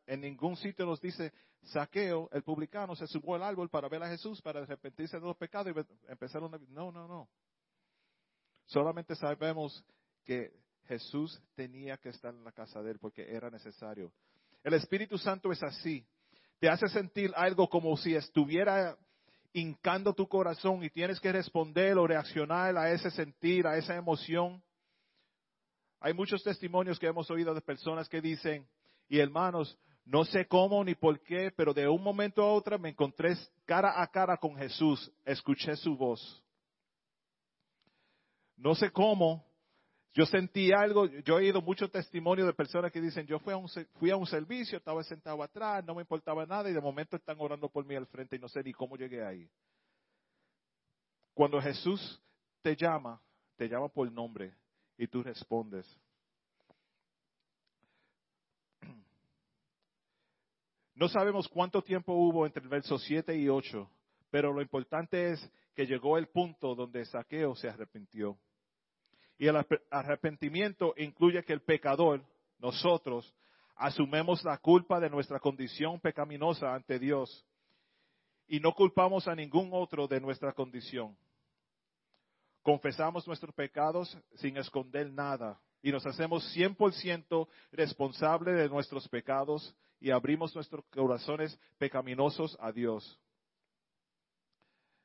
en 0.07 0.21
ningún 0.21 0.57
sitio 0.57 0.87
nos 0.87 1.01
dice, 1.01 1.33
Saqueo, 1.63 2.29
el 2.33 2.43
publicano, 2.43 2.95
se 2.95 3.07
subió 3.07 3.35
al 3.35 3.43
árbol 3.43 3.71
para 3.71 3.89
ver 3.89 4.03
a 4.03 4.09
Jesús, 4.09 4.41
para 4.43 4.61
arrepentirse 4.61 5.19
de 5.19 5.27
los 5.27 5.37
pecados 5.37 5.73
y 5.75 6.11
empezar 6.11 6.43
una. 6.43 6.59
No, 6.69 6.93
no, 6.93 7.09
no. 7.09 7.29
Solamente 8.67 9.15
sabemos 9.15 9.85
que 10.25 10.53
Jesús 10.87 11.41
tenía 11.55 11.97
que 11.97 12.11
estar 12.11 12.35
en 12.35 12.45
la 12.45 12.53
casa 12.53 12.83
de 12.83 12.93
él 12.93 12.99
porque 12.99 13.35
era 13.35 13.51
necesario. 13.51 14.13
El 14.63 14.75
Espíritu 14.75 15.19
Santo 15.19 15.53
es 15.53 15.63
así. 15.63 16.07
Te 16.59 16.69
hace 16.69 16.89
sentir 16.89 17.33
algo 17.37 17.69
como 17.69 17.97
si 17.97 18.15
estuviera 18.15 18.97
hincando 19.53 20.13
tu 20.15 20.27
corazón 20.27 20.83
y 20.83 20.91
tienes 20.91 21.21
que 21.21 21.33
responder 21.33 21.97
o 21.97 22.07
reaccionar 22.07 22.77
a 22.77 22.91
ese 22.91 23.11
sentir, 23.11 23.67
a 23.67 23.77
esa 23.77 23.95
emoción. 23.95 24.63
Hay 26.01 26.13
muchos 26.13 26.43
testimonios 26.43 26.99
que 26.99 27.07
hemos 27.07 27.31
oído 27.31 27.55
de 27.55 27.61
personas 27.61 28.09
que 28.09 28.21
dicen, 28.21 28.67
y 29.15 29.21
hermanos, 29.21 29.79
no 30.05 30.25
sé 30.25 30.49
cómo 30.49 30.83
ni 30.83 30.97
por 30.97 31.21
qué, 31.21 31.53
pero 31.57 31.73
de 31.73 31.87
un 31.89 32.03
momento 32.03 32.43
a 32.43 32.53
otro 32.53 32.81
me 32.81 32.89
encontré 32.89 33.37
cara 33.65 34.03
a 34.03 34.09
cara 34.09 34.37
con 34.39 34.57
Jesús, 34.57 35.09
escuché 35.25 35.77
su 35.77 35.97
voz. 35.97 36.43
No 38.57 38.75
sé 38.75 38.91
cómo, 38.91 39.47
Yo 40.15 40.27
sentí 40.27 40.73
algo, 40.73 41.07
yo 41.07 41.35
he 41.35 41.43
oído 41.43 41.63
muchos 41.63 41.91
testimonios 41.93 42.47
de 42.47 42.55
personas 42.55 42.91
que 42.91 43.01
dicen, 43.01 43.25
yo 43.27 43.39
fui 43.39 43.53
a, 43.53 43.57
un, 43.57 43.69
fui 43.95 44.11
a 44.11 44.17
un 44.17 44.27
servicio, 44.27 44.79
estaba 44.79 45.03
sentado 45.05 45.41
atrás, 45.43 45.85
no 45.85 45.95
me 45.95 46.03
importaba 46.03 46.45
nada 46.45 46.69
y 46.69 46.73
de 46.73 46.81
momento 46.81 47.17
están 47.17 47.37
orando 47.39 47.69
por 47.69 47.85
mí 47.85 47.95
al 47.95 48.07
frente 48.07 48.35
y 48.35 48.41
no 48.41 48.49
sé 48.49 48.65
ni 48.65 48.73
cómo 48.73 48.97
llegué 48.97 49.25
ahí. 49.25 49.49
Cuando 51.35 51.61
Jesús 51.61 52.21
te 52.63 52.75
llama, 52.75 53.21
te 53.57 53.69
llama 53.69 53.89
por 53.89 54.11
nombre 54.11 54.55
y 54.97 55.07
tú 55.07 55.23
respondes. 55.23 55.87
No 61.05 61.11
sabemos 61.11 61.49
cuánto 61.49 61.83
tiempo 61.83 62.15
hubo 62.15 62.47
entre 62.47 62.63
el 62.63 62.71
verso 62.71 62.99
7 62.99 63.37
y 63.37 63.47
8, 63.47 63.91
pero 64.31 64.55
lo 64.55 64.63
importante 64.63 65.33
es 65.33 65.53
que 65.75 65.85
llegó 65.87 66.17
el 66.17 66.29
punto 66.29 66.75
donde 66.75 67.05
Saqueo 67.05 67.55
se 67.55 67.69
arrepintió. 67.69 68.39
Y 69.37 69.47
el 69.47 69.63
arrepentimiento 69.91 70.95
incluye 70.97 71.45
que 71.45 71.53
el 71.53 71.61
pecador, 71.61 72.25
nosotros, 72.59 73.35
asumemos 73.77 74.43
la 74.45 74.57
culpa 74.57 74.99
de 74.99 75.11
nuestra 75.11 75.39
condición 75.41 76.01
pecaminosa 76.01 76.75
ante 76.75 76.99
Dios 76.99 77.45
y 78.47 78.59
no 78.59 78.73
culpamos 78.73 79.29
a 79.29 79.35
ningún 79.35 79.69
otro 79.75 80.09
de 80.09 80.23
nuestra 80.23 80.55
condición. 80.55 81.15
Confesamos 82.63 83.27
nuestros 83.27 83.55
pecados 83.55 84.17
sin 84.37 84.57
esconder 84.57 85.13
nada 85.13 85.61
y 85.83 85.93
nos 85.93 86.07
hacemos 86.07 86.51
100% 86.57 87.47
responsables 87.73 88.57
de 88.57 88.71
nuestros 88.71 89.07
pecados 89.11 89.77
y 90.01 90.11
abrimos 90.11 90.55
nuestros 90.55 90.85
corazones 90.87 91.59
pecaminosos 91.79 92.57
a 92.61 92.73
Dios. 92.73 93.19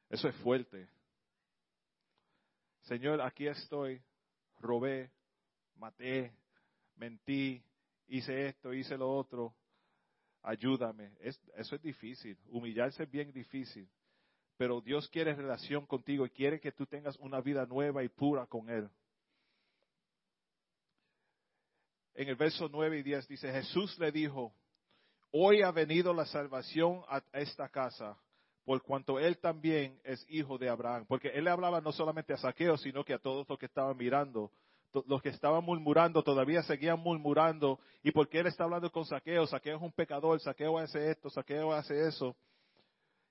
Eso 0.09 0.27
es 0.27 0.35
fuerte. 0.37 0.89
Señor, 2.81 3.21
aquí 3.21 3.47
estoy 3.47 4.01
robé, 4.59 5.11
maté, 5.75 6.33
mentí, 6.95 7.63
hice 8.07 8.47
esto, 8.47 8.73
hice 8.73 8.97
lo 8.97 9.15
otro, 9.15 9.55
ayúdame. 10.41 11.11
eso 11.19 11.75
es 11.75 11.81
difícil, 11.81 12.37
humillarse 12.47 13.03
es 13.03 13.11
bien 13.11 13.31
difícil, 13.31 13.87
pero 14.57 14.81
Dios 14.81 15.07
quiere 15.09 15.35
relación 15.35 15.85
contigo 15.85 16.25
y 16.25 16.29
quiere 16.31 16.59
que 16.59 16.71
tú 16.71 16.85
tengas 16.85 17.15
una 17.17 17.39
vida 17.41 17.65
nueva 17.65 18.03
y 18.03 18.09
pura 18.09 18.45
con 18.47 18.69
Él. 18.69 18.89
En 22.15 22.27
el 22.27 22.35
verso 22.35 22.67
9 22.69 22.99
y 22.99 23.03
10 23.03 23.27
dice, 23.27 23.51
Jesús 23.51 23.97
le 23.97 24.11
dijo, 24.11 24.53
hoy 25.31 25.61
ha 25.61 25.71
venido 25.71 26.13
la 26.13 26.25
salvación 26.25 27.01
a 27.07 27.21
esta 27.33 27.69
casa, 27.69 28.17
por 28.65 28.81
cuanto 28.83 29.19
él 29.19 29.37
también 29.39 29.99
es 30.03 30.25
hijo 30.29 30.57
de 30.57 30.69
Abraham. 30.69 31.05
Porque 31.07 31.29
él 31.29 31.45
le 31.45 31.49
hablaba 31.49 31.81
no 31.81 31.91
solamente 31.91 32.33
a 32.33 32.37
Saqueo, 32.37 32.77
sino 32.77 33.03
que 33.03 33.13
a 33.13 33.19
todos 33.19 33.47
los 33.49 33.57
que 33.57 33.65
estaban 33.65 33.97
mirando. 33.97 34.51
Los 35.07 35.21
que 35.21 35.29
estaban 35.29 35.63
murmurando 35.63 36.23
todavía 36.23 36.61
seguían 36.63 36.99
murmurando. 36.99 37.79
¿Y 38.03 38.11
porque 38.11 38.39
él 38.39 38.47
está 38.47 38.65
hablando 38.65 38.91
con 38.91 39.05
Saqueo? 39.05 39.47
Saqueo 39.47 39.77
es 39.77 39.81
un 39.81 39.91
pecador, 39.91 40.39
Saqueo 40.39 40.77
hace 40.77 41.11
esto, 41.11 41.29
Saqueo 41.29 41.73
hace 41.73 42.07
eso. 42.07 42.35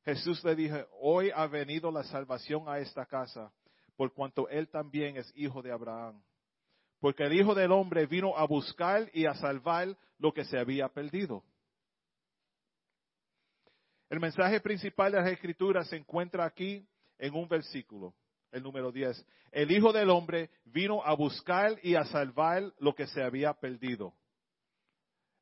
Jesús 0.04 0.42
le 0.42 0.56
dijo, 0.56 0.76
hoy 1.00 1.30
ha 1.34 1.46
venido 1.46 1.90
la 1.90 2.02
salvación 2.04 2.68
a 2.68 2.78
esta 2.78 3.04
casa, 3.04 3.52
por 3.96 4.12
cuanto 4.12 4.48
él 4.48 4.68
también 4.68 5.16
es 5.16 5.30
hijo 5.36 5.60
de 5.60 5.70
Abraham. 5.70 6.22
Porque 7.00 7.24
el 7.24 7.34
Hijo 7.34 7.54
del 7.54 7.72
Hombre 7.72 8.06
vino 8.06 8.36
a 8.36 8.44
buscar 8.44 9.08
y 9.12 9.26
a 9.26 9.34
salvar 9.34 9.96
lo 10.18 10.32
que 10.32 10.44
se 10.44 10.58
había 10.58 10.88
perdido. 10.88 11.44
El 14.08 14.20
mensaje 14.20 14.60
principal 14.60 15.12
de 15.12 15.20
las 15.20 15.30
Escrituras 15.30 15.88
se 15.88 15.96
encuentra 15.96 16.44
aquí 16.44 16.86
en 17.18 17.34
un 17.34 17.46
versículo, 17.46 18.14
el 18.50 18.62
número 18.62 18.90
10. 18.90 19.24
El 19.52 19.70
Hijo 19.70 19.92
del 19.92 20.10
Hombre 20.10 20.50
vino 20.64 21.02
a 21.04 21.14
buscar 21.14 21.78
y 21.82 21.94
a 21.94 22.04
salvar 22.04 22.72
lo 22.78 22.94
que 22.94 23.06
se 23.06 23.22
había 23.22 23.52
perdido. 23.52 24.14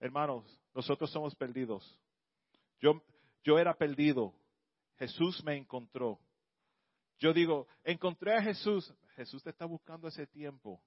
Hermanos, 0.01 0.45
nosotros 0.75 1.11
somos 1.11 1.35
perdidos. 1.35 1.99
Yo, 2.81 3.03
yo 3.45 3.59
era 3.59 3.75
perdido. 3.75 4.35
Jesús 4.99 5.43
me 5.45 5.57
encontró. 5.57 6.19
Yo 7.19 7.33
digo, 7.33 7.67
encontré 7.85 8.35
a 8.35 8.43
Jesús. 8.43 8.93
Jesús 9.15 9.43
te 9.43 9.51
está 9.51 9.65
buscando 9.65 10.09
ese 10.09 10.27
tiempo. 10.27 10.83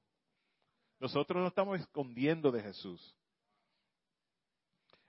Nosotros 0.99 1.41
no 1.41 1.47
estamos 1.47 1.79
escondiendo 1.79 2.51
de 2.51 2.61
Jesús. 2.61 3.15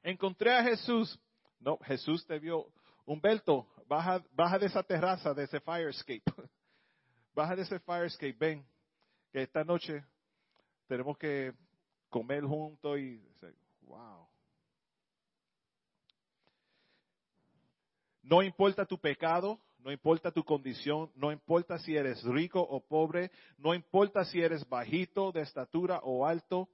Encontré 0.02 0.54
a 0.54 0.62
Jesús. 0.62 1.18
No, 1.60 1.78
Jesús 1.78 2.26
te 2.26 2.38
vio. 2.38 2.66
Humberto, 3.04 3.66
baja, 3.86 4.24
baja 4.32 4.58
de 4.58 4.66
esa 4.66 4.82
terraza, 4.82 5.34
de 5.34 5.44
ese 5.44 5.60
fire 5.60 5.88
escape. 5.88 6.22
Baja 7.34 7.54
de 7.54 7.62
ese 7.62 7.78
fire 7.80 8.06
escape. 8.06 8.36
Ven, 8.38 8.66
que 9.32 9.42
esta 9.42 9.62
noche 9.62 10.04
tenemos 10.86 11.16
que 11.16 11.52
comer 12.08 12.44
juntos 12.44 12.98
y. 12.98 13.22
Wow. 13.82 14.28
No 18.22 18.42
importa 18.42 18.84
tu 18.84 18.98
pecado, 18.98 19.60
no 19.78 19.90
importa 19.90 20.30
tu 20.30 20.44
condición, 20.44 21.10
no 21.14 21.32
importa 21.32 21.78
si 21.78 21.96
eres 21.96 22.22
rico 22.24 22.60
o 22.60 22.80
pobre, 22.80 23.30
no 23.58 23.74
importa 23.74 24.24
si 24.24 24.40
eres 24.40 24.68
bajito 24.68 25.32
de 25.32 25.40
estatura 25.40 26.00
o 26.02 26.26
alto, 26.26 26.68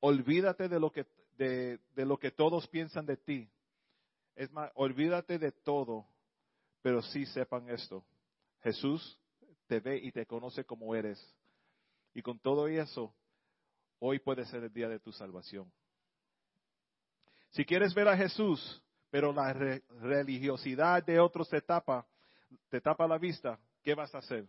olvídate 0.00 0.68
de 0.68 0.78
lo 0.78 0.90
que, 0.92 1.06
de 1.36 1.78
lo 1.96 2.18
que 2.18 2.30
todos 2.30 2.68
piensan 2.68 3.06
de 3.06 3.16
ti. 3.16 3.50
Es 4.40 4.50
más, 4.52 4.72
olvídate 4.74 5.38
de 5.38 5.52
todo, 5.52 6.06
pero 6.80 7.02
sí 7.02 7.26
sepan 7.26 7.68
esto. 7.68 8.02
Jesús 8.62 9.20
te 9.66 9.80
ve 9.80 9.98
y 9.98 10.12
te 10.12 10.24
conoce 10.24 10.64
como 10.64 10.94
eres. 10.94 11.22
Y 12.14 12.22
con 12.22 12.38
todo 12.38 12.66
eso, 12.66 13.14
hoy 13.98 14.18
puede 14.18 14.46
ser 14.46 14.64
el 14.64 14.72
día 14.72 14.88
de 14.88 14.98
tu 14.98 15.12
salvación. 15.12 15.70
Si 17.50 17.66
quieres 17.66 17.92
ver 17.92 18.08
a 18.08 18.16
Jesús, 18.16 18.82
pero 19.10 19.30
la 19.30 19.52
religiosidad 19.52 21.04
de 21.04 21.20
otros 21.20 21.46
te 21.50 21.60
tapa, 21.60 22.06
te 22.70 22.80
tapa 22.80 23.06
la 23.06 23.18
vista, 23.18 23.60
¿qué 23.82 23.94
vas 23.94 24.14
a 24.14 24.20
hacer? 24.20 24.48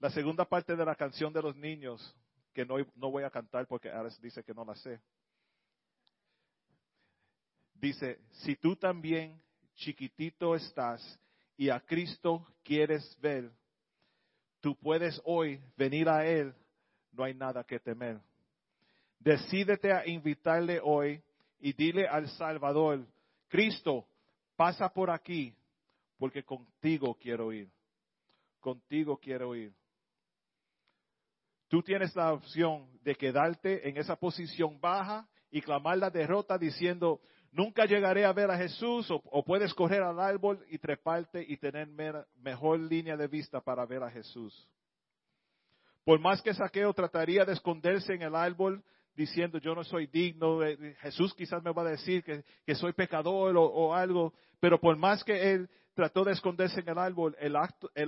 La 0.00 0.10
segunda 0.10 0.44
parte 0.44 0.74
de 0.74 0.84
la 0.84 0.96
canción 0.96 1.32
de 1.32 1.40
los 1.40 1.54
niños, 1.54 2.16
que 2.52 2.66
no, 2.66 2.78
no 2.96 3.12
voy 3.12 3.22
a 3.22 3.30
cantar 3.30 3.68
porque 3.68 3.90
Ares 3.90 4.20
dice 4.20 4.42
que 4.42 4.54
no 4.54 4.64
la 4.64 4.74
sé, 4.74 5.00
Dice, 7.84 8.18
si 8.30 8.56
tú 8.56 8.74
también 8.76 9.38
chiquitito 9.74 10.54
estás 10.54 11.20
y 11.54 11.68
a 11.68 11.78
Cristo 11.80 12.46
quieres 12.62 13.14
ver, 13.20 13.52
tú 14.62 14.74
puedes 14.74 15.20
hoy 15.22 15.60
venir 15.76 16.08
a 16.08 16.24
Él, 16.24 16.54
no 17.12 17.24
hay 17.24 17.34
nada 17.34 17.62
que 17.62 17.78
temer. 17.78 18.18
Decídete 19.18 19.92
a 19.92 20.06
invitarle 20.06 20.80
hoy 20.82 21.22
y 21.60 21.74
dile 21.74 22.08
al 22.08 22.26
Salvador, 22.30 23.06
Cristo, 23.48 24.08
pasa 24.56 24.88
por 24.88 25.10
aquí, 25.10 25.54
porque 26.16 26.42
contigo 26.42 27.14
quiero 27.20 27.52
ir. 27.52 27.70
Contigo 28.60 29.18
quiero 29.18 29.54
ir. 29.54 29.74
Tú 31.68 31.82
tienes 31.82 32.16
la 32.16 32.32
opción 32.32 32.88
de 33.02 33.14
quedarte 33.14 33.86
en 33.86 33.98
esa 33.98 34.16
posición 34.16 34.80
baja 34.80 35.28
y 35.50 35.60
clamar 35.60 35.98
la 35.98 36.08
derrota 36.08 36.56
diciendo, 36.56 37.20
Nunca 37.54 37.84
llegaré 37.84 38.24
a 38.24 38.32
ver 38.32 38.50
a 38.50 38.58
Jesús 38.58 39.08
o, 39.12 39.44
puedes 39.44 39.72
correr 39.74 40.02
al 40.02 40.18
árbol 40.18 40.66
y 40.70 40.78
treparte 40.78 41.40
y 41.46 41.56
tener 41.56 41.86
mejor 42.42 42.80
línea 42.80 43.16
de 43.16 43.28
vista 43.28 43.60
para 43.60 43.86
ver 43.86 44.02
a 44.02 44.10
Jesús. 44.10 44.68
Por 46.04 46.18
más 46.18 46.42
que 46.42 46.52
Saqueo 46.52 46.92
trataría 46.92 47.44
de 47.44 47.52
esconderse 47.52 48.12
en 48.12 48.22
el 48.22 48.34
árbol 48.34 48.82
diciendo 49.14 49.58
yo 49.58 49.72
no 49.72 49.84
soy 49.84 50.08
digno, 50.08 50.58
Jesús 50.98 51.32
quizás 51.32 51.62
me 51.62 51.72
va 51.72 51.82
a 51.82 51.90
decir 51.90 52.24
que, 52.24 52.74
soy 52.74 52.92
pecador 52.92 53.54
o, 53.56 53.94
algo, 53.94 54.34
pero 54.58 54.80
por 54.80 54.96
más 54.96 55.22
que 55.22 55.52
él 55.52 55.70
trató 55.94 56.24
de 56.24 56.32
esconderse 56.32 56.80
en 56.80 56.88
el 56.88 56.98
árbol, 56.98 57.36
el 57.38 57.54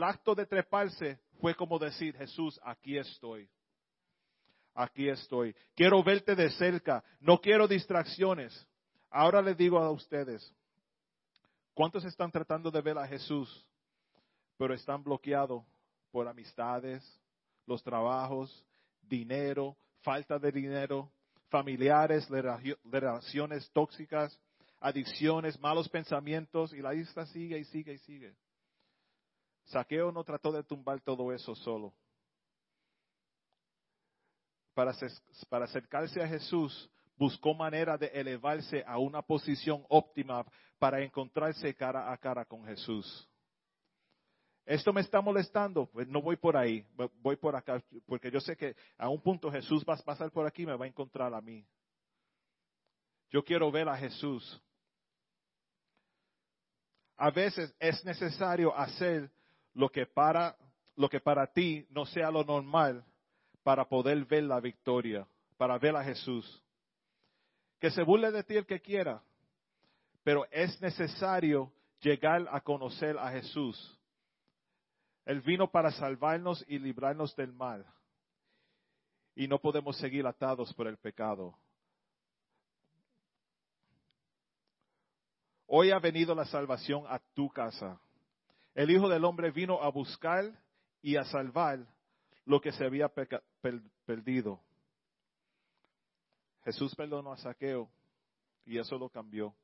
acto, 0.02 0.34
de 0.34 0.46
treparse 0.46 1.20
fue 1.40 1.54
como 1.54 1.78
decir, 1.78 2.16
Jesús, 2.16 2.58
aquí 2.64 2.98
estoy. 2.98 3.48
Aquí 4.74 5.08
estoy. 5.08 5.54
Quiero 5.76 6.02
verte 6.02 6.34
de 6.34 6.50
cerca. 6.50 7.04
No 7.20 7.40
quiero 7.40 7.68
distracciones. 7.68 8.66
Ahora 9.18 9.40
les 9.40 9.56
digo 9.56 9.78
a 9.78 9.90
ustedes, 9.90 10.54
¿cuántos 11.72 12.04
están 12.04 12.30
tratando 12.30 12.70
de 12.70 12.82
ver 12.82 12.98
a 12.98 13.08
Jesús, 13.08 13.66
pero 14.58 14.74
están 14.74 15.02
bloqueados 15.02 15.64
por 16.10 16.28
amistades, 16.28 17.02
los 17.64 17.82
trabajos, 17.82 18.62
dinero, 19.00 19.74
falta 20.02 20.38
de 20.38 20.52
dinero, 20.52 21.10
familiares, 21.48 22.28
relaciones 22.84 23.70
tóxicas, 23.70 24.38
adicciones, 24.80 25.58
malos 25.60 25.88
pensamientos, 25.88 26.74
y 26.74 26.82
la 26.82 26.92
lista 26.92 27.24
sigue 27.24 27.58
y 27.58 27.64
sigue 27.64 27.94
y 27.94 27.98
sigue. 28.00 28.36
Saqueo 29.64 30.12
no 30.12 30.24
trató 30.24 30.52
de 30.52 30.62
tumbar 30.62 31.00
todo 31.00 31.32
eso 31.32 31.54
solo. 31.54 31.94
Para, 34.74 34.92
acercarse 35.64 36.22
a 36.22 36.28
Jesús, 36.28 36.90
buscó 37.16 37.54
manera 37.54 37.96
de 37.96 38.06
elevarse 38.08 38.84
a 38.86 38.98
una 38.98 39.22
posición 39.22 39.84
óptima 39.88 40.44
para 40.78 41.02
encontrarse 41.02 41.74
cara 41.74 42.12
a 42.12 42.18
cara 42.18 42.44
con 42.44 42.64
Jesús. 42.64 43.28
esto 44.64 44.92
me 44.92 45.00
está 45.00 45.20
molestando, 45.20 45.86
pues 45.86 46.08
no 46.08 46.20
voy 46.20 46.36
por 46.36 46.56
ahí, 46.56 46.84
voy 47.22 47.36
por 47.36 47.54
acá, 47.54 47.82
porque 48.04 48.30
yo 48.30 48.40
sé 48.40 48.56
que 48.56 48.74
a 48.98 49.08
un 49.08 49.20
punto 49.20 49.50
Jesús 49.50 49.84
va 49.88 49.94
a 49.94 49.98
pasar 49.98 50.30
por 50.30 50.46
aquí 50.46 50.62
y 50.62 50.66
me 50.66 50.76
va 50.76 50.84
a 50.84 50.88
encontrar 50.88 51.32
a 51.32 51.40
mí. 51.40 51.64
Yo 53.30 53.44
quiero 53.44 53.70
ver 53.70 53.88
a 53.88 53.96
Jesús. 53.96 54.60
A 57.16 57.30
veces 57.30 57.74
es 57.78 58.04
necesario 58.04 58.76
hacer 58.76 59.30
lo 59.72 59.88
que 59.88 60.06
para 60.06 60.56
lo 60.96 61.08
que 61.08 61.20
para 61.20 61.46
ti 61.46 61.86
no 61.90 62.06
sea 62.06 62.30
lo 62.30 62.42
normal 62.42 63.04
para 63.62 63.84
poder 63.86 64.24
ver 64.24 64.44
la 64.44 64.60
victoria, 64.60 65.26
para 65.56 65.78
ver 65.78 65.94
a 65.94 66.02
Jesús. 66.02 66.62
Que 67.78 67.90
se 67.90 68.02
burle 68.02 68.30
de 68.30 68.42
ti 68.42 68.56
el 68.56 68.66
que 68.66 68.80
quiera, 68.80 69.22
pero 70.22 70.46
es 70.50 70.80
necesario 70.80 71.72
llegar 72.00 72.46
a 72.50 72.60
conocer 72.60 73.18
a 73.18 73.30
Jesús. 73.30 73.98
Él 75.24 75.40
vino 75.40 75.70
para 75.70 75.90
salvarnos 75.90 76.64
y 76.68 76.78
librarnos 76.78 77.34
del 77.36 77.52
mal. 77.52 77.84
Y 79.34 79.48
no 79.48 79.58
podemos 79.58 79.96
seguir 79.98 80.26
atados 80.26 80.72
por 80.74 80.86
el 80.86 80.96
pecado. 80.96 81.54
Hoy 85.66 85.90
ha 85.90 85.98
venido 85.98 86.34
la 86.34 86.44
salvación 86.44 87.04
a 87.08 87.18
tu 87.34 87.50
casa. 87.50 88.00
El 88.74 88.90
Hijo 88.90 89.08
del 89.08 89.24
Hombre 89.24 89.50
vino 89.50 89.82
a 89.82 89.90
buscar 89.90 90.44
y 91.02 91.16
a 91.16 91.24
salvar 91.24 91.86
lo 92.44 92.60
que 92.60 92.72
se 92.72 92.84
había 92.84 93.10
perdido. 94.06 94.60
Jesús 96.66 96.96
perdonó 96.96 97.32
a 97.32 97.36
Saqueo 97.36 97.88
y 98.64 98.76
eso 98.76 98.98
lo 98.98 99.08
cambió. 99.08 99.54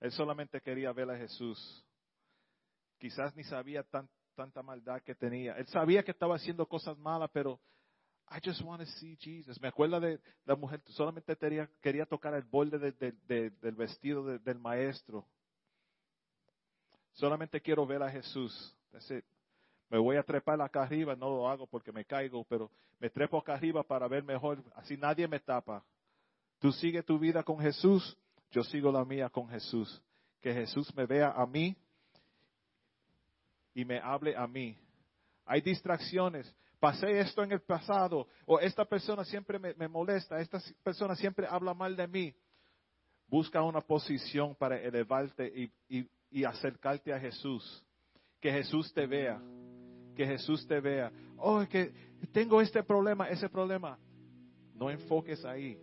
Él 0.00 0.10
solamente 0.10 0.60
quería 0.60 0.92
ver 0.92 1.08
a 1.08 1.16
Jesús. 1.16 1.86
Quizás 2.98 3.32
ni 3.36 3.44
sabía 3.44 3.86
tanta 4.34 4.64
maldad 4.64 5.00
que 5.02 5.14
tenía. 5.14 5.52
Él 5.52 5.66
sabía 5.68 6.02
que 6.02 6.10
estaba 6.10 6.34
haciendo 6.34 6.66
cosas 6.66 6.98
malas, 6.98 7.30
pero 7.32 7.60
I 8.28 8.40
just 8.44 8.60
want 8.62 8.80
to 8.80 8.86
see 8.98 9.16
Jesus. 9.20 9.60
Me 9.60 9.68
acuerdo 9.68 10.00
de 10.00 10.20
la 10.44 10.56
mujer, 10.56 10.82
solamente 10.88 11.36
quería, 11.80 12.06
tocar 12.06 12.34
el 12.34 12.42
borde 12.42 12.90
del 12.90 13.74
vestido 13.76 14.24
del 14.38 14.58
maestro. 14.58 15.24
Solamente 17.12 17.60
quiero 17.60 17.86
ver 17.86 18.02
a 18.02 18.10
Jesús. 18.10 18.76
Me 19.94 20.00
voy 20.00 20.16
a 20.16 20.24
trepar 20.24 20.60
acá 20.60 20.82
arriba, 20.82 21.14
no 21.14 21.28
lo 21.28 21.48
hago 21.48 21.68
porque 21.68 21.92
me 21.92 22.04
caigo, 22.04 22.42
pero 22.48 22.68
me 22.98 23.08
trepo 23.10 23.38
acá 23.38 23.54
arriba 23.54 23.84
para 23.84 24.08
ver 24.08 24.24
mejor. 24.24 24.60
Así 24.74 24.96
nadie 24.96 25.28
me 25.28 25.38
tapa. 25.38 25.84
Tú 26.58 26.72
sigue 26.72 27.04
tu 27.04 27.16
vida 27.16 27.44
con 27.44 27.60
Jesús, 27.60 28.18
yo 28.50 28.64
sigo 28.64 28.90
la 28.90 29.04
mía 29.04 29.28
con 29.28 29.48
Jesús. 29.48 30.02
Que 30.40 30.52
Jesús 30.52 30.92
me 30.96 31.06
vea 31.06 31.30
a 31.30 31.46
mí 31.46 31.76
y 33.72 33.84
me 33.84 34.00
hable 34.00 34.34
a 34.36 34.48
mí. 34.48 34.76
Hay 35.44 35.60
distracciones. 35.60 36.52
Pasé 36.80 37.20
esto 37.20 37.44
en 37.44 37.52
el 37.52 37.60
pasado. 37.60 38.26
O 38.46 38.58
esta 38.58 38.84
persona 38.84 39.24
siempre 39.24 39.60
me, 39.60 39.86
molesta. 39.86 40.40
Esta 40.40 40.60
persona 40.82 41.14
siempre 41.14 41.46
habla 41.48 41.72
mal 41.72 41.94
de 41.94 42.08
mí. 42.08 42.34
Busca 43.28 43.62
una 43.62 43.80
posición 43.80 44.56
para 44.56 44.76
elevarte 44.76 45.70
y, 45.88 46.08
y 46.32 46.44
acercarte 46.44 47.12
a 47.12 47.20
Jesús. 47.20 47.86
Que 48.40 48.50
Jesús 48.50 48.92
te 48.92 49.06
vea. 49.06 49.40
Que 50.16 50.26
Jesús 50.26 50.66
te 50.66 50.80
vea. 50.80 51.10
Oh, 51.38 51.64
que 51.68 51.92
tengo 52.32 52.60
este 52.60 52.82
problema, 52.82 53.28
ese 53.28 53.48
problema. 53.48 53.98
No 54.74 54.90
enfoques 54.90 55.44
ahí. 55.44 55.78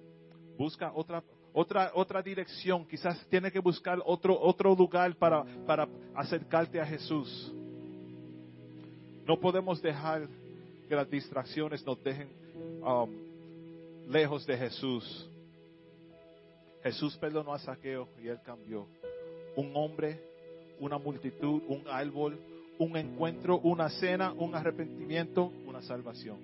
Busca 0.58 0.92
otra, 0.94 1.24
otra, 1.54 1.92
otra 1.94 2.22
dirección. 2.22 2.88
Quizás 2.88 3.26
tiene 3.30 3.52
que 3.52 3.60
buscar 3.60 4.00
otro, 4.06 4.40
otro 4.40 4.76
lugar 4.76 5.16
para, 5.16 5.44
para 5.66 5.88
acercarte 6.16 6.80
a 6.80 6.86
Jesús. 6.86 7.54
No 9.26 9.40
podemos 9.40 9.82
dejar 9.82 10.28
que 10.88 10.96
las 10.96 11.10
distracciones 11.10 11.86
nos 11.86 12.04
dejen 12.04 12.30
um, 12.84 13.10
lejos 14.10 14.46
de 14.46 14.58
Jesús. 14.58 15.30
Jesús 16.84 17.16
perdonó 17.18 17.54
a 17.54 17.60
Saqueo 17.60 18.10
y 18.22 18.28
él 18.28 18.40
cambió. 18.44 18.88
Un 19.56 19.72
hombre 19.76 20.32
una 20.82 20.98
multitud, 20.98 21.62
un 21.68 21.88
árbol, 21.88 22.40
un 22.82 22.98
encuentro, 22.98 23.60
una 23.60 23.90
cena, 23.90 24.34
un 24.34 24.56
arrepentimiento, 24.56 25.54
una 25.68 25.84
salvación. 25.84 26.40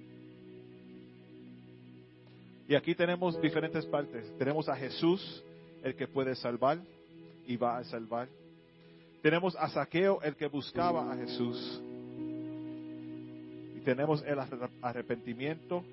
Y 2.67 2.75
aquí 2.75 2.93
tenemos 2.93 3.41
diferentes 3.41 3.87
partes. 3.87 4.37
Tenemos 4.37 4.69
a 4.69 4.75
Jesús, 4.75 5.43
el 5.81 5.95
que 5.95 6.07
puede 6.07 6.35
salvar 6.35 6.77
y 7.47 7.57
va 7.57 7.79
a 7.79 7.83
salvar. 7.85 8.27
Tenemos 9.23 9.55
a 9.55 9.67
Saqueo, 9.69 10.21
el 10.21 10.35
que 10.35 10.45
buscaba 10.45 11.11
a 11.11 11.17
Jesús. 11.17 11.81
Y 13.75 13.79
tenemos 13.79 14.23
el 14.23 14.37
arrepentimiento 14.83 15.83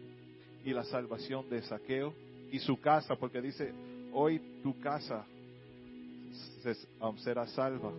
y 0.62 0.74
la 0.74 0.84
salvación 0.84 1.48
de 1.48 1.62
Saqueo 1.62 2.12
y 2.52 2.58
su 2.58 2.78
casa, 2.78 3.16
porque 3.16 3.40
dice, 3.40 3.72
hoy 4.12 4.42
tu 4.62 4.78
casa 4.78 5.24
um, 7.00 7.16
será 7.16 7.46
salva. 7.46 7.92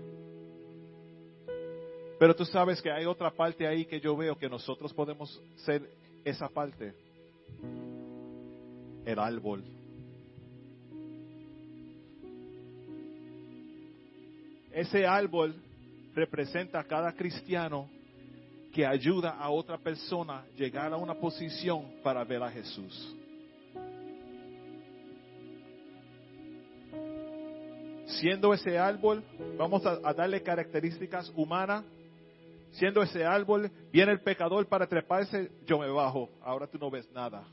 Pero 2.17 2.36
tú 2.36 2.45
sabes 2.45 2.82
que 2.82 2.91
hay 2.91 3.06
otra 3.06 3.32
parte 3.32 3.67
ahí 3.67 3.86
que 3.86 3.99
yo 3.99 4.15
veo 4.15 4.38
que 4.38 4.49
nosotros 4.49 4.93
podemos 4.93 5.41
ser 5.58 5.89
esa 6.23 6.47
parte. 6.47 6.93
El 9.06 9.19
árbol. 9.19 9.63
Ese 14.71 15.06
árbol 15.06 15.56
representa 16.13 16.80
a 16.80 16.84
cada 16.84 17.12
cristiano 17.13 17.89
que 18.73 18.86
ayuda 18.86 19.32
a 19.32 19.49
otra 19.49 19.78
persona 19.78 20.45
llegar 20.58 20.91
a 20.91 20.97
una 20.97 21.13
posición 21.15 22.01
para 22.04 22.23
ver 22.23 22.43
a 22.43 22.51
Jesús. 22.51 23.15
Siendo 28.06 28.54
ese 28.54 28.78
árbol, 28.78 29.23
vamos 29.58 29.86
a, 29.86 29.99
a 30.04 30.13
darle 30.13 30.41
características 30.41 31.32
humanas 31.36 31.84
siendo 32.76 33.02
ese 33.02 33.26
árbol, 33.26 33.72
viene 33.92 34.12
el 34.12 34.22
pecador 34.22 34.68
para 34.68 34.88
treparse, 34.88 35.52
yo 35.66 35.80
me 35.80 35.90
bajo, 35.90 36.30
ahora 36.42 36.68
tú 36.68 36.78
no 36.78 36.90
ves 36.90 37.10
nada. 37.12 37.44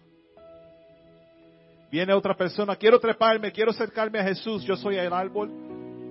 Viene 1.90 2.12
otra 2.12 2.34
persona, 2.34 2.74
quiero 2.76 2.98
treparme, 2.98 3.52
quiero 3.52 3.70
acercarme 3.70 4.18
a 4.18 4.24
Jesús, 4.24 4.64
yo 4.64 4.76
soy 4.76 4.96
el 4.96 5.12
árbol, 5.12 5.50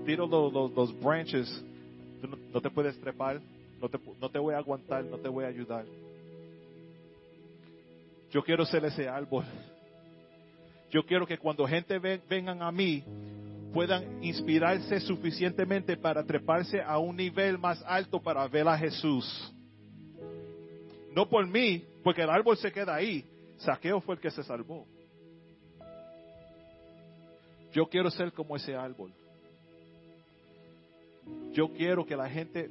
tiro 0.05 0.27
los, 0.27 0.99
branches, 0.99 1.49
tú 2.21 2.27
no, 2.27 2.61
te 2.61 2.69
puedes 2.69 2.99
trepar, 3.01 3.41
no 3.79 4.29
te, 4.29 4.39
voy 4.39 4.53
a 4.53 4.57
aguantar, 4.57 5.03
no 5.03 5.17
te 5.17 5.27
voy 5.27 5.43
a 5.43 5.47
ayudar. 5.47 5.85
Yo 8.29 8.43
quiero 8.43 8.63
ser 8.65 8.85
ese 8.85 9.09
árbol. 9.09 9.43
Yo 10.91 11.03
quiero 11.03 11.25
que 11.25 11.37
cuando 11.37 11.65
gente 11.67 11.99
vengan 11.99 12.61
a 12.61 12.71
mí, 12.71 13.03
puedan 13.73 14.23
inspirarse 14.23 14.99
suficientemente 14.99 15.97
para 15.97 16.23
treparse 16.23 16.81
a 16.81 16.97
un 16.97 17.15
nivel 17.15 17.57
más 17.57 17.83
alto 17.85 18.21
para 18.21 18.47
ver 18.47 18.67
a 18.67 18.77
Jesús. 18.77 19.53
No 21.13 21.27
por 21.27 21.45
mí, 21.47 21.83
porque 22.03 22.21
el 22.21 22.29
árbol 22.29 22.57
se 22.57 22.71
queda 22.71 22.95
ahí. 22.95 23.25
Saqueo 23.57 24.01
fue 24.01 24.15
el 24.15 24.21
que 24.21 24.31
se 24.31 24.43
salvó. 24.43 24.85
Yo 27.73 27.87
quiero 27.87 28.09
ser 28.11 28.33
como 28.33 28.55
ese 28.55 28.75
árbol. 28.75 29.13
Yo 31.53 31.69
quiero 31.69 32.05
que 32.05 32.15
la 32.15 32.29
gente 32.29 32.69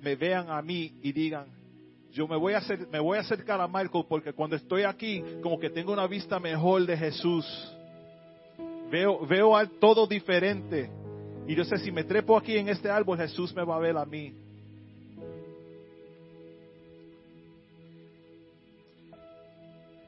me 0.00 0.16
vean 0.16 0.50
a 0.50 0.62
mí 0.62 0.98
y 1.02 1.12
digan, 1.12 1.46
yo 2.12 2.26
me 2.26 2.36
voy 2.36 2.54
a 2.54 2.58
hacer, 2.58 2.88
me 2.88 2.98
voy 2.98 3.18
a 3.18 3.20
acercar 3.20 3.60
a 3.60 3.68
Marco 3.68 4.06
porque 4.06 4.32
cuando 4.32 4.56
estoy 4.56 4.82
aquí 4.82 5.22
como 5.42 5.58
que 5.58 5.70
tengo 5.70 5.92
una 5.92 6.06
vista 6.06 6.40
mejor 6.40 6.86
de 6.86 6.96
Jesús. 6.96 7.46
Veo, 8.90 9.24
veo 9.24 9.54
todo 9.78 10.06
diferente. 10.06 10.90
Y 11.46 11.54
yo 11.54 11.64
sé, 11.64 11.78
si 11.78 11.92
me 11.92 12.04
trepo 12.04 12.36
aquí 12.36 12.56
en 12.56 12.68
este 12.68 12.90
árbol, 12.90 13.18
Jesús 13.18 13.54
me 13.54 13.64
va 13.64 13.76
a 13.76 13.78
ver 13.78 13.96
a 13.96 14.04
mí. 14.04 14.34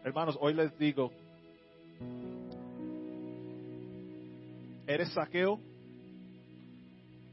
Hermanos, 0.05 0.37
hoy 0.41 0.53
les 0.55 0.77
digo, 0.79 1.13
¿eres 4.85 5.13
saqueo? 5.13 5.61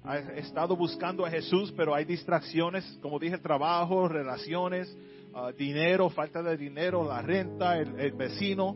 Has 0.04 0.30
estado 0.38 0.76
buscando 0.76 1.26
a 1.26 1.32
Jesús, 1.32 1.74
pero 1.76 1.96
hay 1.96 2.06
distracciones, 2.06 2.86
como 3.02 3.18
dije, 3.18 3.40
trabajo, 3.40 4.08
relaciones, 4.08 4.96
ah, 5.34 5.52
dinero, 5.52 6.12
falta 6.12 6.44
de 6.44 6.58
dinero, 6.58 7.08
la 7.08 7.24
renta, 7.24 7.78
el 7.80 8.12
vecino. 8.12 8.76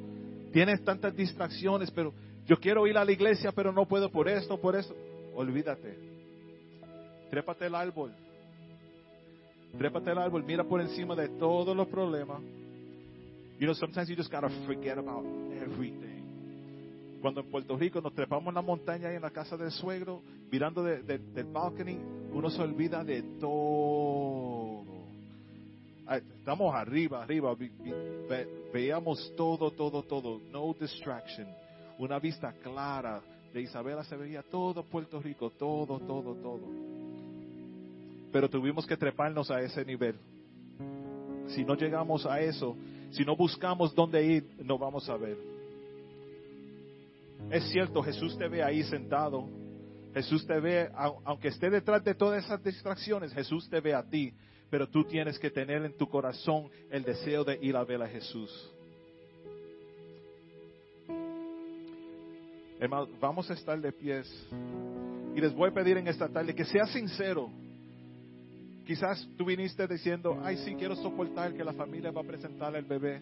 Tienes 0.52 0.84
tantas 0.84 1.16
distracciones, 1.16 1.91
pero 1.91 2.14
yo 2.46 2.58
quiero 2.58 2.86
ir 2.88 2.98
a 2.98 3.06
la 3.06 3.12
iglesia, 3.12 3.52
pero 3.52 3.72
no 3.72 3.86
puedo 3.88 4.10
por 4.12 4.28
esto, 4.28 4.60
por 4.60 4.76
esto. 4.76 4.96
Olvídate. 5.36 5.98
Trépate 7.30 7.66
el 7.66 7.76
árbol. 7.76 8.12
Trépate 9.78 10.12
el 10.12 10.18
árbol. 10.18 10.44
Mira 10.44 10.64
por 10.64 10.82
encima 10.82 11.16
de 11.16 11.30
todos 11.30 11.76
los 11.76 11.88
problemas. 11.88 12.41
You 13.60 13.66
know, 13.68 13.74
sometimes 13.76 14.10
you 14.10 14.16
just 14.16 14.32
gotta 14.32 14.50
forget 14.66 14.98
about 14.98 15.26
everything. 15.62 17.20
Cuando 17.22 17.39
en 17.41 17.50
Puerto 17.50 17.78
Rico 17.78 18.02
nos 18.02 18.14
trepamos 18.14 18.50
en 18.50 18.56
la 18.56 18.62
montaña 18.62 19.12
y 19.14 19.16
en 19.16 19.22
la 19.22 19.30
casa 19.32 19.56
del 19.56 19.72
suegro, 19.72 20.22
mirando 20.52 20.84
de- 20.84 21.02
de- 21.04 21.18
del 21.20 21.46
balcony, 21.46 21.98
uno 22.34 22.50
se 22.50 22.62
olvida 22.62 23.04
de 23.04 23.24
todo. 23.39 24.84
Estamos 26.10 26.76
arriba, 26.76 27.24
arriba, 27.24 27.56
ve- 27.56 28.48
veíamos 28.74 29.34
todo, 29.38 29.72
todo, 29.72 30.04
todo, 30.04 30.41
no 30.52 30.76
distraction. 30.78 31.48
Una 32.04 32.20
vista 32.20 32.51
clara 32.51 33.22
de 33.54 33.62
Isabela 33.62 34.04
se 34.04 34.18
veía 34.18 34.43
todo 34.43 34.84
Puerto 34.84 35.22
Rico, 35.22 35.51
todo, 35.51 35.99
todo, 36.01 36.36
todo. 36.36 36.68
Pero 38.30 38.49
tuvimos 38.49 38.86
que 38.86 38.97
treparnos 38.97 39.49
a 39.49 39.62
ese 39.62 39.86
nivel. 39.86 40.20
Si 41.47 41.64
no 41.64 41.76
llegamos 41.76 42.26
a 42.26 42.41
eso, 42.41 42.76
si 43.12 43.24
no 43.24 43.38
buscamos 43.38 43.95
dónde 43.95 44.22
ir, 44.22 44.43
no 44.66 44.78
vamos 44.78 45.10
a 45.10 45.16
ver. 45.16 45.38
Es 47.49 47.64
cierto, 47.72 48.04
Jesús 48.04 48.38
te 48.38 48.49
ve 48.49 48.62
ahí 48.62 48.84
sentado. 48.84 49.47
Jesús 50.14 50.45
te 50.45 50.60
ve, 50.60 50.89
au- 50.95 51.22
aunque 51.24 51.47
esté 51.47 51.70
detrás 51.70 52.04
de 52.04 52.16
todas 52.16 52.43
esas 52.43 52.62
distracciones, 52.62 53.32
Jesús 53.32 53.70
te 53.70 53.80
ve 53.80 53.93
a 53.93 54.04
ti. 54.04 54.34
Pero 54.70 54.89
tú 54.89 55.06
tienes 55.06 55.39
que 55.39 55.49
tener 55.49 55.86
en 55.86 55.95
tu 55.95 56.10
corazón 56.10 56.68
el 56.91 57.04
deseo 57.04 57.45
de 57.45 57.60
ir 57.62 57.78
a 57.78 57.86
ver 57.86 58.01
a 58.01 58.10
Jesús. 58.10 58.72
Hermano, 62.80 63.07
vamos 63.19 63.49
a 63.49 63.53
estar 63.53 63.80
de 63.80 63.91
pies. 63.91 64.28
Y 65.36 65.41
les 65.41 65.53
voy 65.53 65.69
a 65.69 65.74
pedir 65.74 65.97
en 65.97 66.07
esta 66.07 66.28
tarde 66.28 66.53
que 66.53 66.65
sea 66.65 66.86
sincero. 66.86 67.49
Quizás 68.86 69.28
tú 69.38 69.45
viniste 69.45 69.88
diciendo, 69.88 70.39
ay, 70.43 70.57
sí, 70.57 70.76
quiero 70.76 70.95
soportar 70.95 71.53
que 71.53 71.63
la 71.63 71.74
familia 71.74 72.11
va 72.11 72.21
a 72.21 72.26
presentar 72.26 72.76
al 72.76 72.84
bebé. 72.84 73.21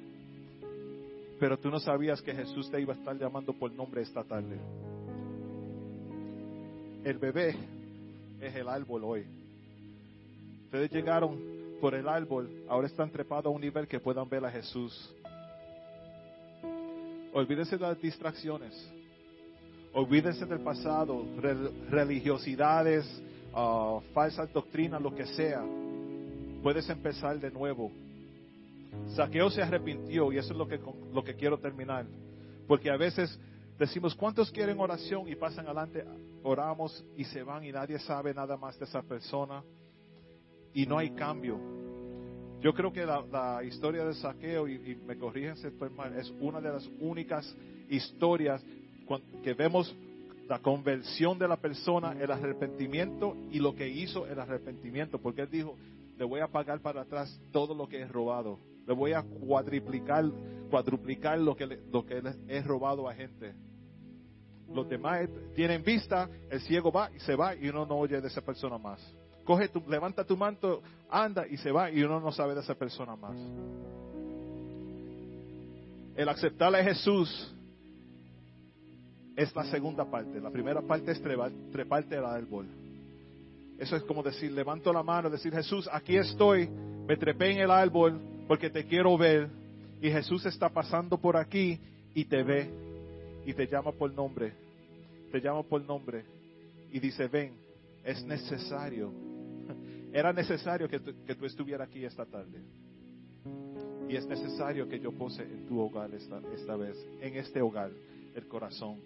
Pero 1.39 1.57
tú 1.57 1.69
no 1.69 1.79
sabías 1.79 2.21
que 2.21 2.33
Jesús 2.33 2.69
te 2.69 2.81
iba 2.81 2.93
a 2.93 2.97
estar 2.97 3.17
llamando 3.17 3.53
por 3.53 3.71
nombre 3.71 4.01
esta 4.01 4.23
tarde. 4.23 4.59
El 7.03 7.17
bebé 7.17 7.55
es 8.39 8.55
el 8.55 8.67
árbol 8.67 9.03
hoy. 9.03 9.25
Ustedes 10.65 10.91
llegaron 10.91 11.39
por 11.79 11.95
el 11.95 12.07
árbol, 12.07 12.63
ahora 12.69 12.87
están 12.87 13.09
trepados 13.09 13.47
a 13.47 13.49
un 13.49 13.61
nivel 13.61 13.87
que 13.87 13.99
puedan 13.99 14.29
ver 14.29 14.45
a 14.45 14.51
Jesús. 14.51 15.13
Olvídense 17.33 17.77
de 17.77 17.81
las 17.81 17.99
distracciones. 17.99 18.91
Olvídense 19.93 20.45
del 20.45 20.61
pasado, 20.61 21.25
re- 21.37 21.69
religiosidades, 21.89 23.05
ah, 23.53 23.99
falsas 24.13 24.51
doctrinas, 24.53 25.01
lo 25.01 25.13
que 25.13 25.25
sea. 25.25 25.63
Puedes 26.63 26.89
empezar 26.89 27.39
de 27.39 27.51
nuevo. 27.51 27.91
Saqueo 29.15 29.49
se 29.49 29.61
arrepintió 29.61 30.31
y 30.31 30.37
eso 30.37 30.53
es 30.53 30.57
lo 30.57 30.67
que, 30.67 30.79
lo 31.13 31.23
que 31.23 31.35
quiero 31.35 31.57
terminar. 31.59 32.05
Porque 32.67 32.89
a 32.89 32.97
veces 32.97 33.37
decimos, 33.77 34.15
¿cuántos 34.15 34.49
quieren 34.51 34.79
oración? 34.79 35.27
Y 35.27 35.35
pasan 35.35 35.65
adelante, 35.65 36.05
oramos 36.43 37.03
y 37.17 37.25
se 37.25 37.43
van 37.43 37.65
y 37.65 37.71
nadie 37.71 37.99
sabe 37.99 38.33
nada 38.33 38.55
más 38.55 38.79
de 38.79 38.85
esa 38.85 39.01
persona. 39.01 39.63
Y 40.73 40.85
no 40.85 40.97
hay 40.97 41.09
cambio. 41.11 41.59
Yo 42.61 42.73
creo 42.73 42.93
que 42.93 43.05
la, 43.05 43.61
historia 43.63 44.05
de 44.05 44.13
Saqueo, 44.13 44.67
y, 44.67 44.95
me 45.05 45.17
corrigen 45.17 45.57
si 45.57 45.67
estoy 45.67 45.89
mal, 45.89 46.15
es 46.15 46.31
una 46.39 46.61
de 46.61 46.69
las 46.69 46.87
únicas 46.99 47.53
historias 47.89 48.63
que 49.43 49.53
vemos 49.53 49.95
la 50.47 50.59
conversión 50.59 51.39
de 51.39 51.47
la 51.47 51.57
persona, 51.57 52.14
el 52.20 52.30
arrepentimiento 52.32 53.36
y 53.51 53.59
lo 53.59 53.74
que 53.76 53.88
hizo 53.88 54.28
el 54.28 54.39
arrepentimiento, 54.39 55.20
porque 55.20 55.41
él 55.43 55.49
dijo, 55.49 55.78
le 56.18 56.26
voy 56.26 56.41
a 56.41 56.47
pagar 56.47 56.82
para 56.82 57.01
atrás 57.01 57.39
todo 57.51 57.74
lo 57.74 57.88
que 57.88 57.99
he 58.01 58.07
robado, 58.07 58.59
le 58.86 58.93
voy 58.93 59.14
a 59.14 59.24
cuadriplicar, 59.24 60.26
cuadruplicar 60.70 61.39
lo 61.39 61.55
que, 61.55 61.68
le- 61.68 61.80
lo 61.91 62.05
que 62.05 62.22
le 62.22 62.34
he 62.47 62.62
robado 62.62 63.07
a 63.07 63.14
gente. 63.16 63.53
Los 64.74 64.88
demás 64.88 65.28
tienen 65.55 65.84
vista, 65.84 66.30
el 66.49 66.62
ciego 66.62 66.91
va 66.91 67.09
y 67.16 67.20
se 67.20 67.36
va 67.36 67.55
y 67.55 67.68
uno 67.70 67.86
no 67.86 67.95
oye 67.97 68.20
de 68.22 68.28
esa 68.28 68.41
persona 68.41 68.78
más. 68.78 68.99
Coge 69.43 69.68
tu, 69.70 69.82
levanta 69.89 70.24
tu 70.24 70.38
manto, 70.38 70.82
anda 71.09 71.47
y 71.47 71.57
se 71.57 71.72
va 71.72 71.89
y 71.91 72.03
uno 72.03 72.20
no 72.20 72.32
sabe 72.32 72.53
de 72.55 72.62
esa 72.62 72.76
persona 72.76 73.16
más. 73.16 73.36
El 76.16 76.30
aceptar 76.30 76.74
a 76.76 76.84
Jesús 76.84 77.53
es 79.41 79.55
la 79.55 79.65
segunda 79.65 80.05
parte. 80.09 80.39
La 80.39 80.49
primera 80.49 80.81
parte 80.81 81.11
es 81.11 81.21
trepar- 81.23 81.53
treparte 81.71 82.15
al 82.17 82.25
árbol. 82.25 82.67
Eso 83.77 83.95
es 83.95 84.03
como 84.03 84.21
decir, 84.21 84.51
levanto 84.51 84.93
la 84.93 85.01
mano, 85.01 85.29
decir, 85.29 85.51
Jesús, 85.53 85.89
aquí 85.91 86.15
estoy, 86.15 86.67
me 86.67 87.17
trepé 87.17 87.51
en 87.51 87.59
el 87.59 87.71
árbol 87.71 88.19
porque 88.47 88.69
te 88.69 88.85
quiero 88.85 89.17
ver. 89.17 89.49
Y 90.01 90.09
Jesús 90.09 90.45
está 90.45 90.69
pasando 90.69 91.17
por 91.17 91.37
aquí 91.37 91.79
y 92.13 92.25
te 92.25 92.43
ve 92.43 92.69
y 93.45 93.53
te 93.53 93.67
llama 93.67 93.91
por 93.91 94.11
nombre. 94.13 94.53
Te 95.31 95.39
llama 95.39 95.63
por 95.63 95.81
nombre 95.81 96.23
y 96.91 96.99
dice, 96.99 97.27
ven, 97.27 97.53
es 98.03 98.23
necesario. 98.25 99.11
Era 100.13 100.33
necesario 100.33 100.87
que 100.87 100.99
tú, 100.99 101.45
estuvieras 101.45 101.87
aquí 101.87 102.03
esta 102.03 102.25
tarde. 102.25 102.61
Y 104.09 104.15
es 104.15 104.27
necesario 104.27 104.87
que 104.89 104.99
yo 104.99 105.11
pose 105.11 105.41
en 105.43 105.65
tu 105.65 105.79
hogar 105.79 106.11
esta 106.13 106.75
vez, 106.75 106.97
en 107.21 107.35
este 107.37 107.61
hogar, 107.61 107.91
el 108.35 108.47
corazón. 108.47 108.99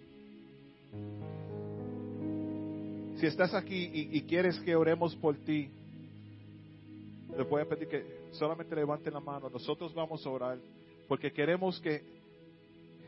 Si 3.17 3.25
estás 3.25 3.53
aquí 3.53 3.89
y, 3.93 4.21
quieres 4.23 4.59
que 4.59 4.75
oremos 4.75 5.15
por 5.15 5.35
ti, 5.37 5.69
le 7.35 7.43
voy 7.43 7.61
a 7.61 7.65
pedir 7.65 7.87
que 7.87 8.05
solamente 8.31 8.75
levanten 8.75 9.13
la 9.13 9.21
mano. 9.21 9.49
Nosotros 9.49 9.93
vamos 9.93 10.25
a 10.25 10.29
orar 10.29 10.57
porque 11.07 11.31
queremos 11.31 11.79
que 11.79 12.03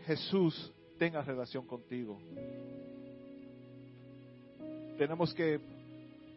Jesús 0.06 0.72
tenga 0.98 1.22
relación 1.22 1.68
contigo. 1.68 2.18
Tenemos 4.98 5.34
que 5.34 5.60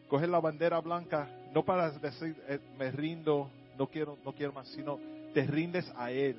coger 0.09 0.29
la 0.29 0.41
bandera 0.41 0.81
blanca, 0.81 1.29
no 1.55 1.65
para 1.65 1.91
decir 1.93 2.37
eh, 2.49 2.59
me 2.77 2.91
rindo, 2.91 3.49
no 3.79 3.87
quiero, 3.87 4.19
no 4.25 4.33
quiero 4.35 4.53
más, 4.53 4.69
sino 4.69 4.99
te 5.33 5.47
rindes 5.47 5.91
a 5.97 6.11
Él, 6.11 6.37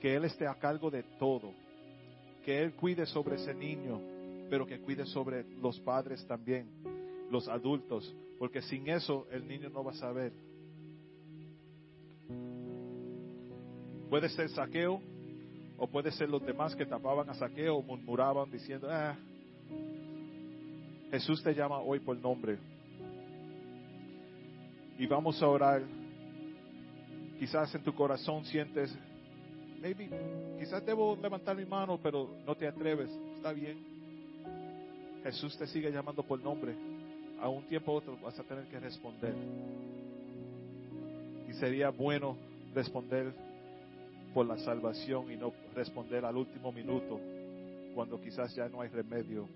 que 0.00 0.16
Él 0.16 0.24
esté 0.24 0.46
a 0.46 0.54
cargo 0.54 0.90
de 0.90 1.02
todo, 1.18 1.52
que 2.44 2.62
Él 2.62 2.72
cuide 2.72 3.04
sobre 3.06 3.36
ese 3.36 3.54
niño, 3.54 4.00
pero 4.52 4.66
que 4.66 4.78
cuide 4.80 5.06
sobre 5.06 5.46
los 5.62 5.80
padres 5.80 6.26
también, 6.26 6.68
los 7.30 7.48
adultos, 7.48 8.14
porque 8.38 8.60
sin 8.60 8.86
eso 8.86 9.26
el 9.30 9.48
niño 9.48 9.70
no 9.70 9.82
va 9.82 9.92
a 9.92 9.94
saber. 9.94 10.30
Puede 14.10 14.28
ser 14.28 14.50
saqueo, 14.50 15.00
o 15.78 15.86
puede 15.86 16.10
ser 16.10 16.28
los 16.28 16.44
demás 16.44 16.76
que 16.76 16.84
tapaban 16.84 17.30
a 17.30 17.34
saqueo 17.34 17.80
murmuraban 17.80 18.50
diciendo, 18.50 18.88
ah, 18.90 19.16
Jesús 21.10 21.42
te 21.42 21.54
llama 21.54 21.78
hoy 21.78 22.00
por 22.00 22.18
nombre. 22.18 22.58
Y 24.98 25.06
vamos 25.06 25.42
a 25.42 25.48
orar. 25.48 25.82
Quizás 27.38 27.74
en 27.74 27.82
tu 27.82 27.94
corazón 27.94 28.44
sientes, 28.44 28.94
maybe, 29.80 30.10
quizás 30.58 30.84
debo 30.84 31.16
levantar 31.16 31.56
mi 31.56 31.64
mano, 31.64 31.98
pero 32.02 32.28
no 32.46 32.54
te 32.54 32.68
atreves. 32.68 33.08
Está 33.36 33.54
bien. 33.54 33.91
Jesús 35.22 35.56
te 35.56 35.66
sigue 35.66 35.90
llamando 35.90 36.22
por 36.22 36.40
nombre. 36.40 36.74
A 37.40 37.48
un 37.48 37.64
tiempo 37.64 37.92
u 37.92 37.96
otro 37.96 38.16
vas 38.18 38.38
a 38.38 38.42
tener 38.44 38.64
que 38.66 38.78
responder. 38.78 39.34
Y 41.48 41.52
sería 41.54 41.90
bueno 41.90 42.36
responder 42.74 43.32
por 44.32 44.46
la 44.46 44.58
salvación 44.58 45.30
y 45.30 45.36
no 45.36 45.52
responder 45.74 46.24
al 46.24 46.36
último 46.36 46.72
minuto, 46.72 47.20
cuando 47.94 48.20
quizás 48.20 48.54
ya 48.54 48.68
no 48.68 48.80
hay 48.80 48.88
remedio. 48.88 49.48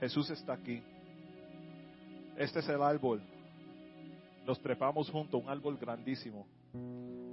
Jesús 0.00 0.28
está 0.30 0.52
aquí. 0.52 0.82
Este 2.36 2.58
es 2.58 2.68
el 2.68 2.82
árbol. 2.82 3.22
Nos 4.46 4.60
trepamos 4.60 5.08
juntos, 5.08 5.42
un 5.42 5.48
árbol 5.48 5.78
grandísimo. 5.78 6.46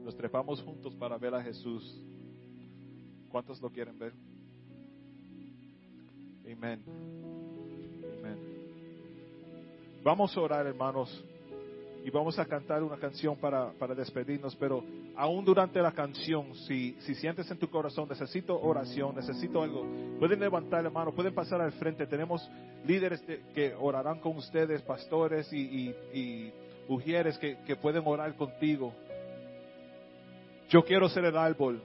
Nos 0.06 0.16
trepamos 0.16 0.62
juntos 0.62 0.93
para 0.95 1.18
ver 1.18 1.36
a 1.36 1.43
Jesús. 1.43 1.99
¿Cuántos 3.30 3.60
lo 3.62 3.70
quieren 3.70 3.97
ver? 3.97 4.14
Amén. 6.54 6.82
Amén. 8.20 8.38
Vamos 10.04 10.36
a 10.36 10.41
orar, 10.41 10.66
hermanos, 10.66 11.24
y 12.04 12.10
vamos 12.10 12.38
a 12.39 12.45
cantar 12.45 12.82
una 12.84 12.97
canción 12.97 13.36
para, 13.38 13.72
para 13.74 13.93
despedirnos, 13.93 14.56
pero 14.56 14.84
aún 15.16 15.45
durante 15.45 15.80
la 15.82 15.91
canción, 15.91 16.56
si, 16.68 16.93
si 17.02 17.14
sientes 17.16 17.49
en 17.52 17.60
tu 17.60 17.70
corazón, 17.70 18.10
necesito 18.10 18.60
oración, 18.60 19.16
necesito 19.16 19.62
algo, 19.62 19.86
pueden 20.20 20.39
levantar, 20.39 20.84
hermano, 20.86 21.14
pueden 21.14 21.34
pasar 21.36 21.62
al 21.62 21.72
frente. 21.74 22.08
Tenemos 22.08 22.47
líderes 22.86 23.26
de- 23.28 23.41
que 23.54 23.76
orarán 23.80 24.20
con 24.20 24.36
ustedes, 24.38 24.82
pastores 24.82 25.52
y, 25.54 25.93
y, 26.14 26.54
ujieres 26.88 27.38
que, 27.38 27.58
que 27.66 27.76
pueden 27.76 28.02
orar 28.06 28.36
contigo. 28.36 28.93
Yo 30.70 30.84
quiero 30.84 31.08
ser 31.10 31.26
el 31.26 31.38
árbol. 31.38 31.82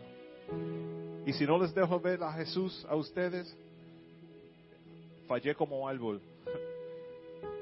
Y 1.27 1.33
si 1.35 1.45
no 1.45 1.59
les 1.61 1.75
dejo 1.75 2.01
ver 2.01 2.23
a 2.23 2.33
Jesús 2.33 2.87
a 2.89 2.97
ustedes, 2.97 3.55
fallé 5.27 5.55
como 5.55 5.87
árbol. 5.89 6.21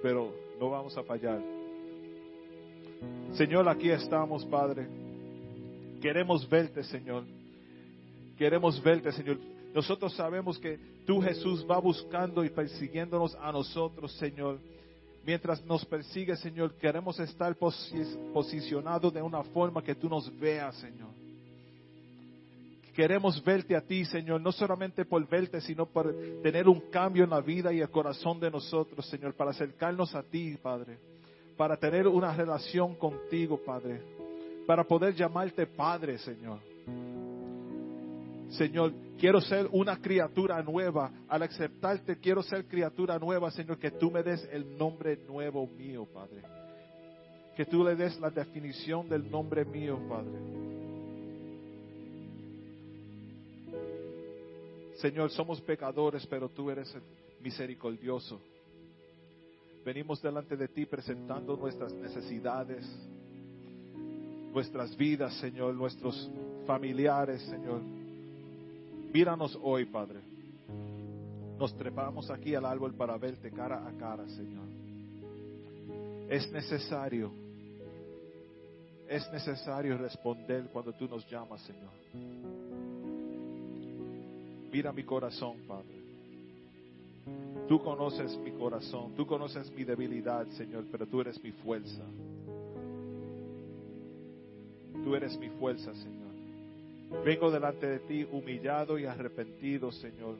Pero 0.03 0.33
no 0.61 0.71
vamos 0.71 0.97
a 0.97 1.03
fallar. 1.03 1.41
Señor, 3.33 3.69
aquí 3.69 3.91
estamos, 3.91 4.45
Padre. 4.47 4.87
Queremos 6.01 6.49
verte, 6.49 6.83
Señor. 6.85 7.25
Queremos 8.37 8.83
verte, 8.83 9.12
Señor. 9.12 9.39
Nosotros 9.75 10.15
sabemos 10.15 10.59
que 10.59 10.79
tú 11.07 11.21
Jesús 11.21 11.67
va 11.69 11.79
buscando 11.79 12.45
y 12.45 12.51
persiguiéndonos 12.51 13.35
a 13.37 13.51
nosotros, 13.51 14.12
Señor. 14.12 14.59
Mientras 15.27 15.65
nos 15.65 15.85
persigue, 15.87 16.37
Señor, 16.37 16.75
queremos 16.75 17.19
estar 17.19 17.57
posi- 17.57 18.33
posicionados 18.33 19.12
de 19.12 19.23
una 19.23 19.43
forma 19.43 19.83
que 19.83 19.95
tú 19.95 20.09
nos 20.09 20.31
veas, 20.39 20.77
Señor. 20.77 21.11
Queremos 22.95 23.43
verte 23.43 23.75
a 23.75 23.81
ti, 23.81 24.05
Señor, 24.05 24.41
no 24.41 24.53
solamente 24.53 25.05
por 25.05 25.27
verte, 25.29 25.61
sino 25.61 25.85
por 25.85 26.15
tener 26.43 26.69
un 26.69 26.91
cambio 26.91 27.25
en 27.25 27.31
la 27.31 27.41
vida 27.41 27.73
y 27.73 27.81
el 27.81 27.91
corazón 27.91 28.39
de 28.39 28.49
nosotros, 28.51 29.05
Señor, 29.07 29.35
para 29.35 29.51
acercarnos 29.51 30.15
a 30.15 30.23
ti, 30.23 30.57
Padre, 30.63 30.99
para 31.57 31.77
tener 31.77 32.07
una 32.07 32.33
relación 32.33 32.95
contigo, 32.95 33.61
Padre, 33.65 34.01
para 34.65 34.85
poder 34.85 35.13
llamarte 35.13 35.67
Padre, 35.67 36.19
Señor. 36.19 36.61
Señor, 38.51 38.93
quiero 39.19 39.41
ser 39.41 39.69
una 39.73 40.01
criatura 40.01 40.63
nueva. 40.63 41.11
Al 41.29 41.43
aceptarte, 41.43 42.19
quiero 42.21 42.45
ser 42.45 42.67
criatura 42.67 43.19
nueva, 43.19 43.51
Señor, 43.51 43.77
que 43.77 43.91
tú 43.91 44.13
me 44.13 44.23
des 44.23 44.49
el 44.53 44.79
nombre 44.79 45.17
nuevo 45.27 45.67
mío, 45.67 46.07
Padre. 46.07 46.43
Que 47.57 47.65
tú 47.65 47.83
le 47.83 47.97
des 47.97 48.21
la 48.21 48.31
definición 48.31 49.09
del 49.09 49.29
nombre 49.29 49.65
mío, 49.65 49.99
Padre. 50.09 50.74
Señor, 55.05 55.31
somos 55.33 55.61
pecadores, 55.61 56.27
pero 56.27 56.49
tú 56.49 56.71
eres 56.71 56.97
misericordioso. 57.39 58.41
Venimos 59.85 60.23
delante 60.23 60.57
de 60.57 60.67
ti 60.69 60.87
presentando 60.87 61.59
nuestras 61.59 61.93
necesidades, 61.93 62.87
nuestras 64.51 64.97
vidas, 64.97 65.35
Señor, 65.35 65.75
nuestros 65.75 66.31
familiares, 66.67 67.43
Señor. 67.43 67.83
Míranos 69.13 69.59
hoy, 69.63 69.85
Padre. 69.85 70.21
Nos 71.59 71.77
trepamos 71.77 72.31
aquí 72.31 72.55
al 72.55 72.65
árbol 72.65 72.95
para 72.95 73.19
verte 73.19 73.51
cara 73.51 73.87
a 73.87 73.93
cara, 73.99 74.27
Señor. 74.31 74.69
Es 76.31 76.51
necesario, 76.51 77.31
es 79.07 79.31
necesario 79.31 79.99
responder 79.99 80.71
cuando 80.73 80.95
tú 80.95 81.07
nos 81.07 81.29
llamas, 81.29 81.61
Señor. 81.61 81.93
Mira 84.75 84.93
mi 84.93 85.05
corazón, 85.05 85.59
Padre. 85.68 86.03
Tú 87.68 87.81
conoces 87.81 88.37
mi 88.39 88.51
corazón, 88.51 89.14
tú 89.14 89.25
conoces 89.25 89.70
mi 89.70 89.85
debilidad, 89.85 90.49
Señor, 90.49 90.87
pero 90.91 91.07
tú 91.07 91.20
eres 91.20 91.41
mi 91.45 91.53
fuerza. 91.53 92.03
Tú 95.05 95.14
eres 95.14 95.39
mi 95.39 95.49
fuerza, 95.51 95.95
Señor. 95.95 97.22
Vengo 97.25 97.53
delante 97.53 97.87
de 97.87 98.01
ti 98.01 98.27
humillado 98.33 98.99
y 98.99 99.07
arrepentido, 99.07 99.93
Señor. 99.93 100.39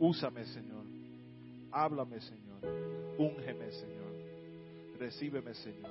Úsame, 0.00 0.46
Señor. 0.46 0.84
Háblame, 1.70 2.22
Señor. 2.22 3.18
Úngeme, 3.18 3.70
Señor. 3.70 4.14
Recíbeme, 4.98 5.52
Señor. 5.52 5.90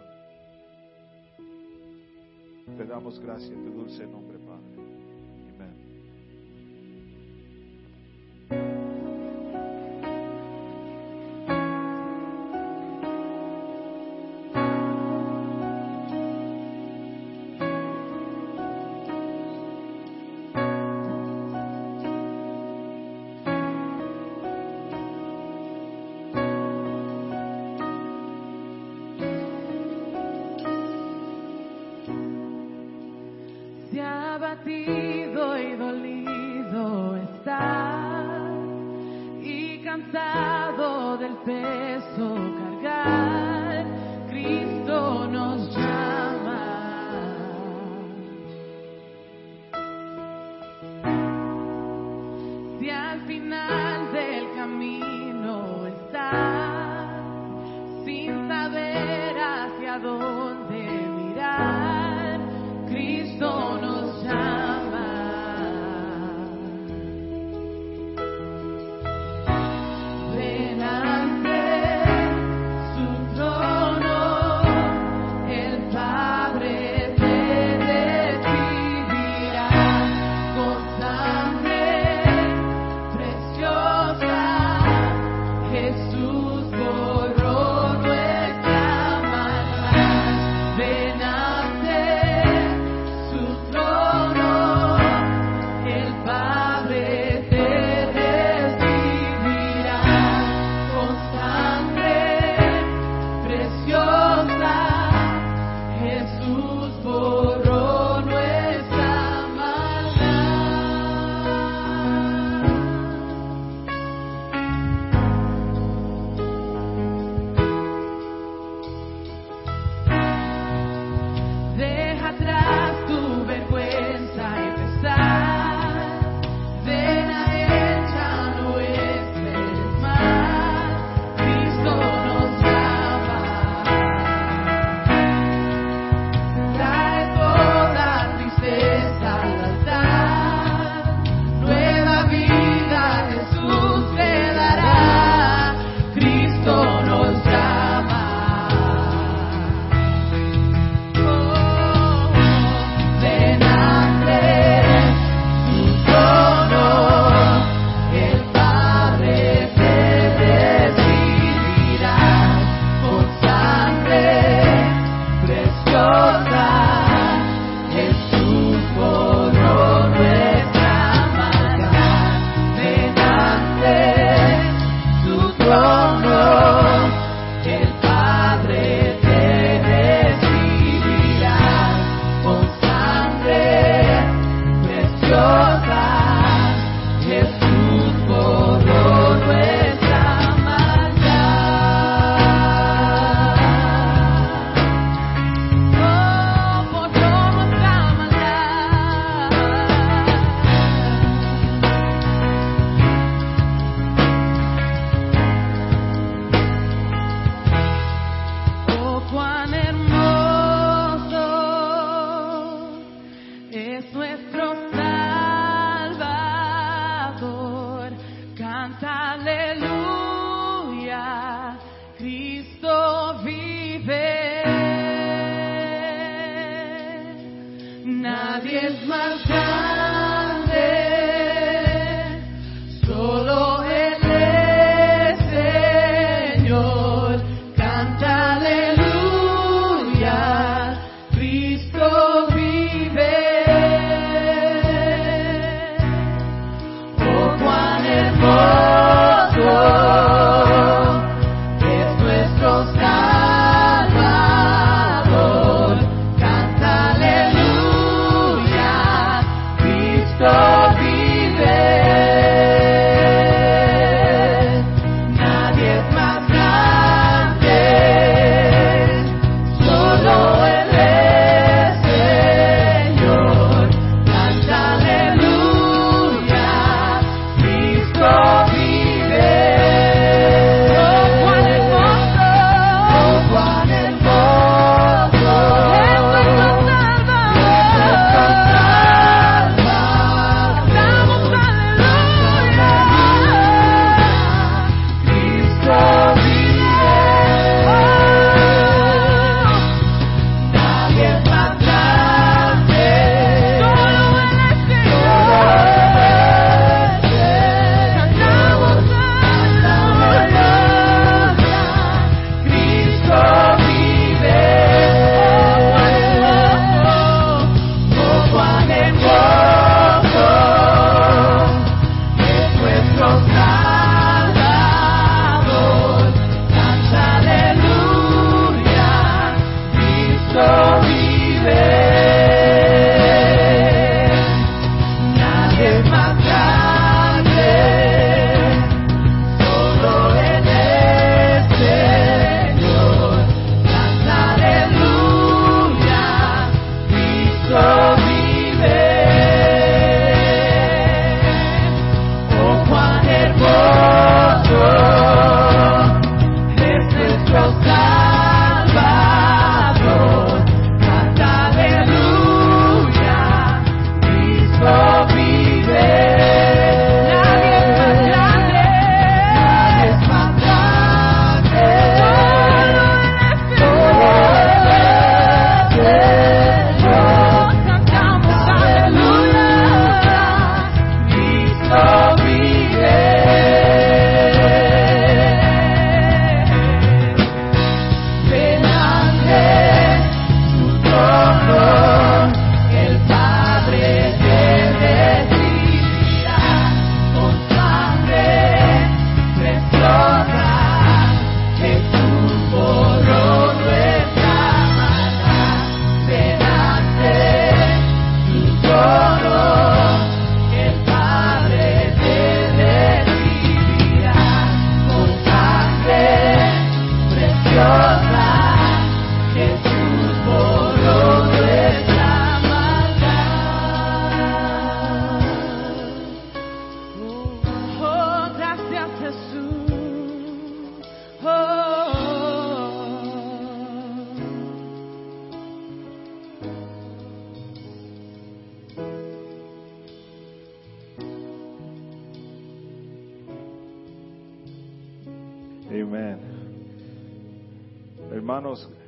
Te 2.75 2.85
damos 2.85 3.19
gracias 3.19 3.51
en 3.51 3.65
tu 3.65 3.81
dulce 3.81 4.03
nombre, 4.07 4.36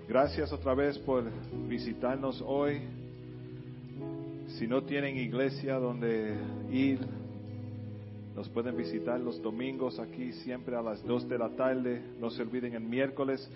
gracias 0.09 0.51
otra 0.51 0.73
vez 0.73 0.97
por 0.97 1.23
visitarnos 1.69 2.43
hoy. 2.45 2.81
Si 4.57 4.67
no 4.67 4.83
tienen 4.83 5.15
iglesia 5.15 5.75
donde 5.75 6.35
ir, 6.69 6.99
nos 8.35 8.49
pueden 8.49 8.75
visitar 8.75 9.19
los 9.21 9.41
domingos 9.41 9.99
aquí 9.99 10.33
siempre 10.33 10.75
a 10.75 10.81
las 10.81 11.01
2 11.05 11.29
de 11.29 11.37
la 11.37 11.49
tarde. 11.49 12.01
No 12.19 12.29
se 12.29 12.41
olviden 12.41 12.73
el 12.73 12.81
miércoles 12.81 13.49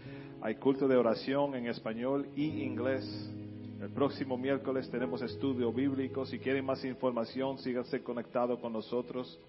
hay 0.43 0.55
culto 0.55 0.89
de 0.89 0.97
oración 0.97 1.55
en 1.55 1.67
español 1.67 2.27
y 2.35 2.63
inglés. 2.63 3.05
El 3.81 3.89
próximo 3.91 4.37
miércoles 4.37 4.89
tenemos 4.89 5.21
estudio 5.21 5.71
bíblico. 5.71 6.25
Si 6.25 6.37
quieren 6.37 6.65
más 6.65 6.83
información, 6.83 7.57
síganse 7.59 8.03
conectados 8.03 8.59
con 8.59 8.73
nosotros. 8.73 9.39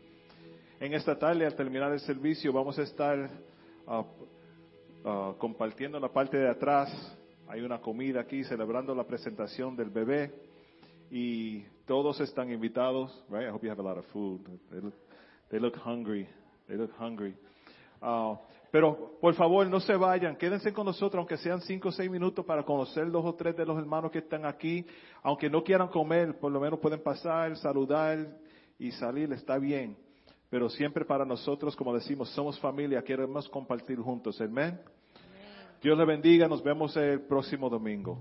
En 0.78 0.94
esta 0.94 1.18
tarde, 1.18 1.46
al 1.46 1.56
terminar 1.56 1.90
el 1.90 1.98
servicio, 1.98 2.52
vamos 2.52 2.78
a 2.78 2.82
estar 2.82 3.28
ah, 3.88 4.04
ah, 5.04 5.34
compartiendo 5.38 5.98
en 5.98 6.02
la 6.02 6.12
parte 6.12 6.36
de 6.36 6.48
atrás. 6.48 6.90
Hay 7.48 7.60
una 7.60 7.80
comida 7.80 8.20
aquí 8.20 8.42
celebrando 8.44 8.94
la 8.94 9.04
presentación 9.04 9.76
del 9.76 9.90
bebé 9.90 10.32
y 11.10 11.62
todos 11.86 12.20
están 12.20 12.50
invitados. 12.50 13.24
Right? 13.28 13.48
I 13.48 13.50
hope 13.50 13.64
you 13.64 13.70
have 13.70 13.80
a 13.80 13.84
lot 13.84 13.98
of 13.98 14.06
food. 14.06 14.40
They 14.70 14.80
look, 14.80 14.94
they 15.50 15.60
look 15.60 15.76
hungry. 15.84 16.26
They 16.66 16.76
look 16.76 16.92
hungry. 16.98 17.36
Ah, 18.00 18.38
pero 18.70 19.18
por 19.20 19.34
favor 19.34 19.66
no 19.68 19.78
se 19.78 19.94
vayan, 19.94 20.34
quédense 20.34 20.72
con 20.72 20.86
nosotros, 20.86 21.20
aunque 21.20 21.36
sean 21.36 21.60
cinco 21.60 21.90
o 21.90 21.92
seis 21.92 22.10
minutos 22.10 22.44
para 22.44 22.64
conocer 22.64 23.08
dos 23.08 23.24
o 23.24 23.32
tres 23.34 23.56
de 23.56 23.64
los 23.64 23.78
hermanos 23.78 24.10
que 24.10 24.18
están 24.18 24.44
aquí. 24.44 24.84
Aunque 25.22 25.48
no 25.48 25.62
quieran 25.62 25.86
comer, 25.86 26.38
por 26.40 26.50
lo 26.50 26.58
menos 26.58 26.80
pueden 26.80 27.00
pasar, 27.00 27.56
saludar 27.56 28.36
y 28.76 28.90
salir, 28.90 29.32
está 29.32 29.58
bien. 29.58 29.96
Pero 30.50 30.68
siempre 30.68 31.04
para 31.04 31.24
nosotros, 31.24 31.74
como 31.74 31.94
decimos, 31.94 32.28
somos 32.30 32.58
familia, 32.60 33.02
queremos 33.02 33.48
compartir 33.48 33.98
juntos. 33.98 34.40
Amén. 34.40 34.80
Dios 35.82 35.98
le 35.98 36.04
bendiga, 36.04 36.48
nos 36.48 36.62
vemos 36.62 36.96
el 36.96 37.20
próximo 37.22 37.68
domingo. 37.68 38.18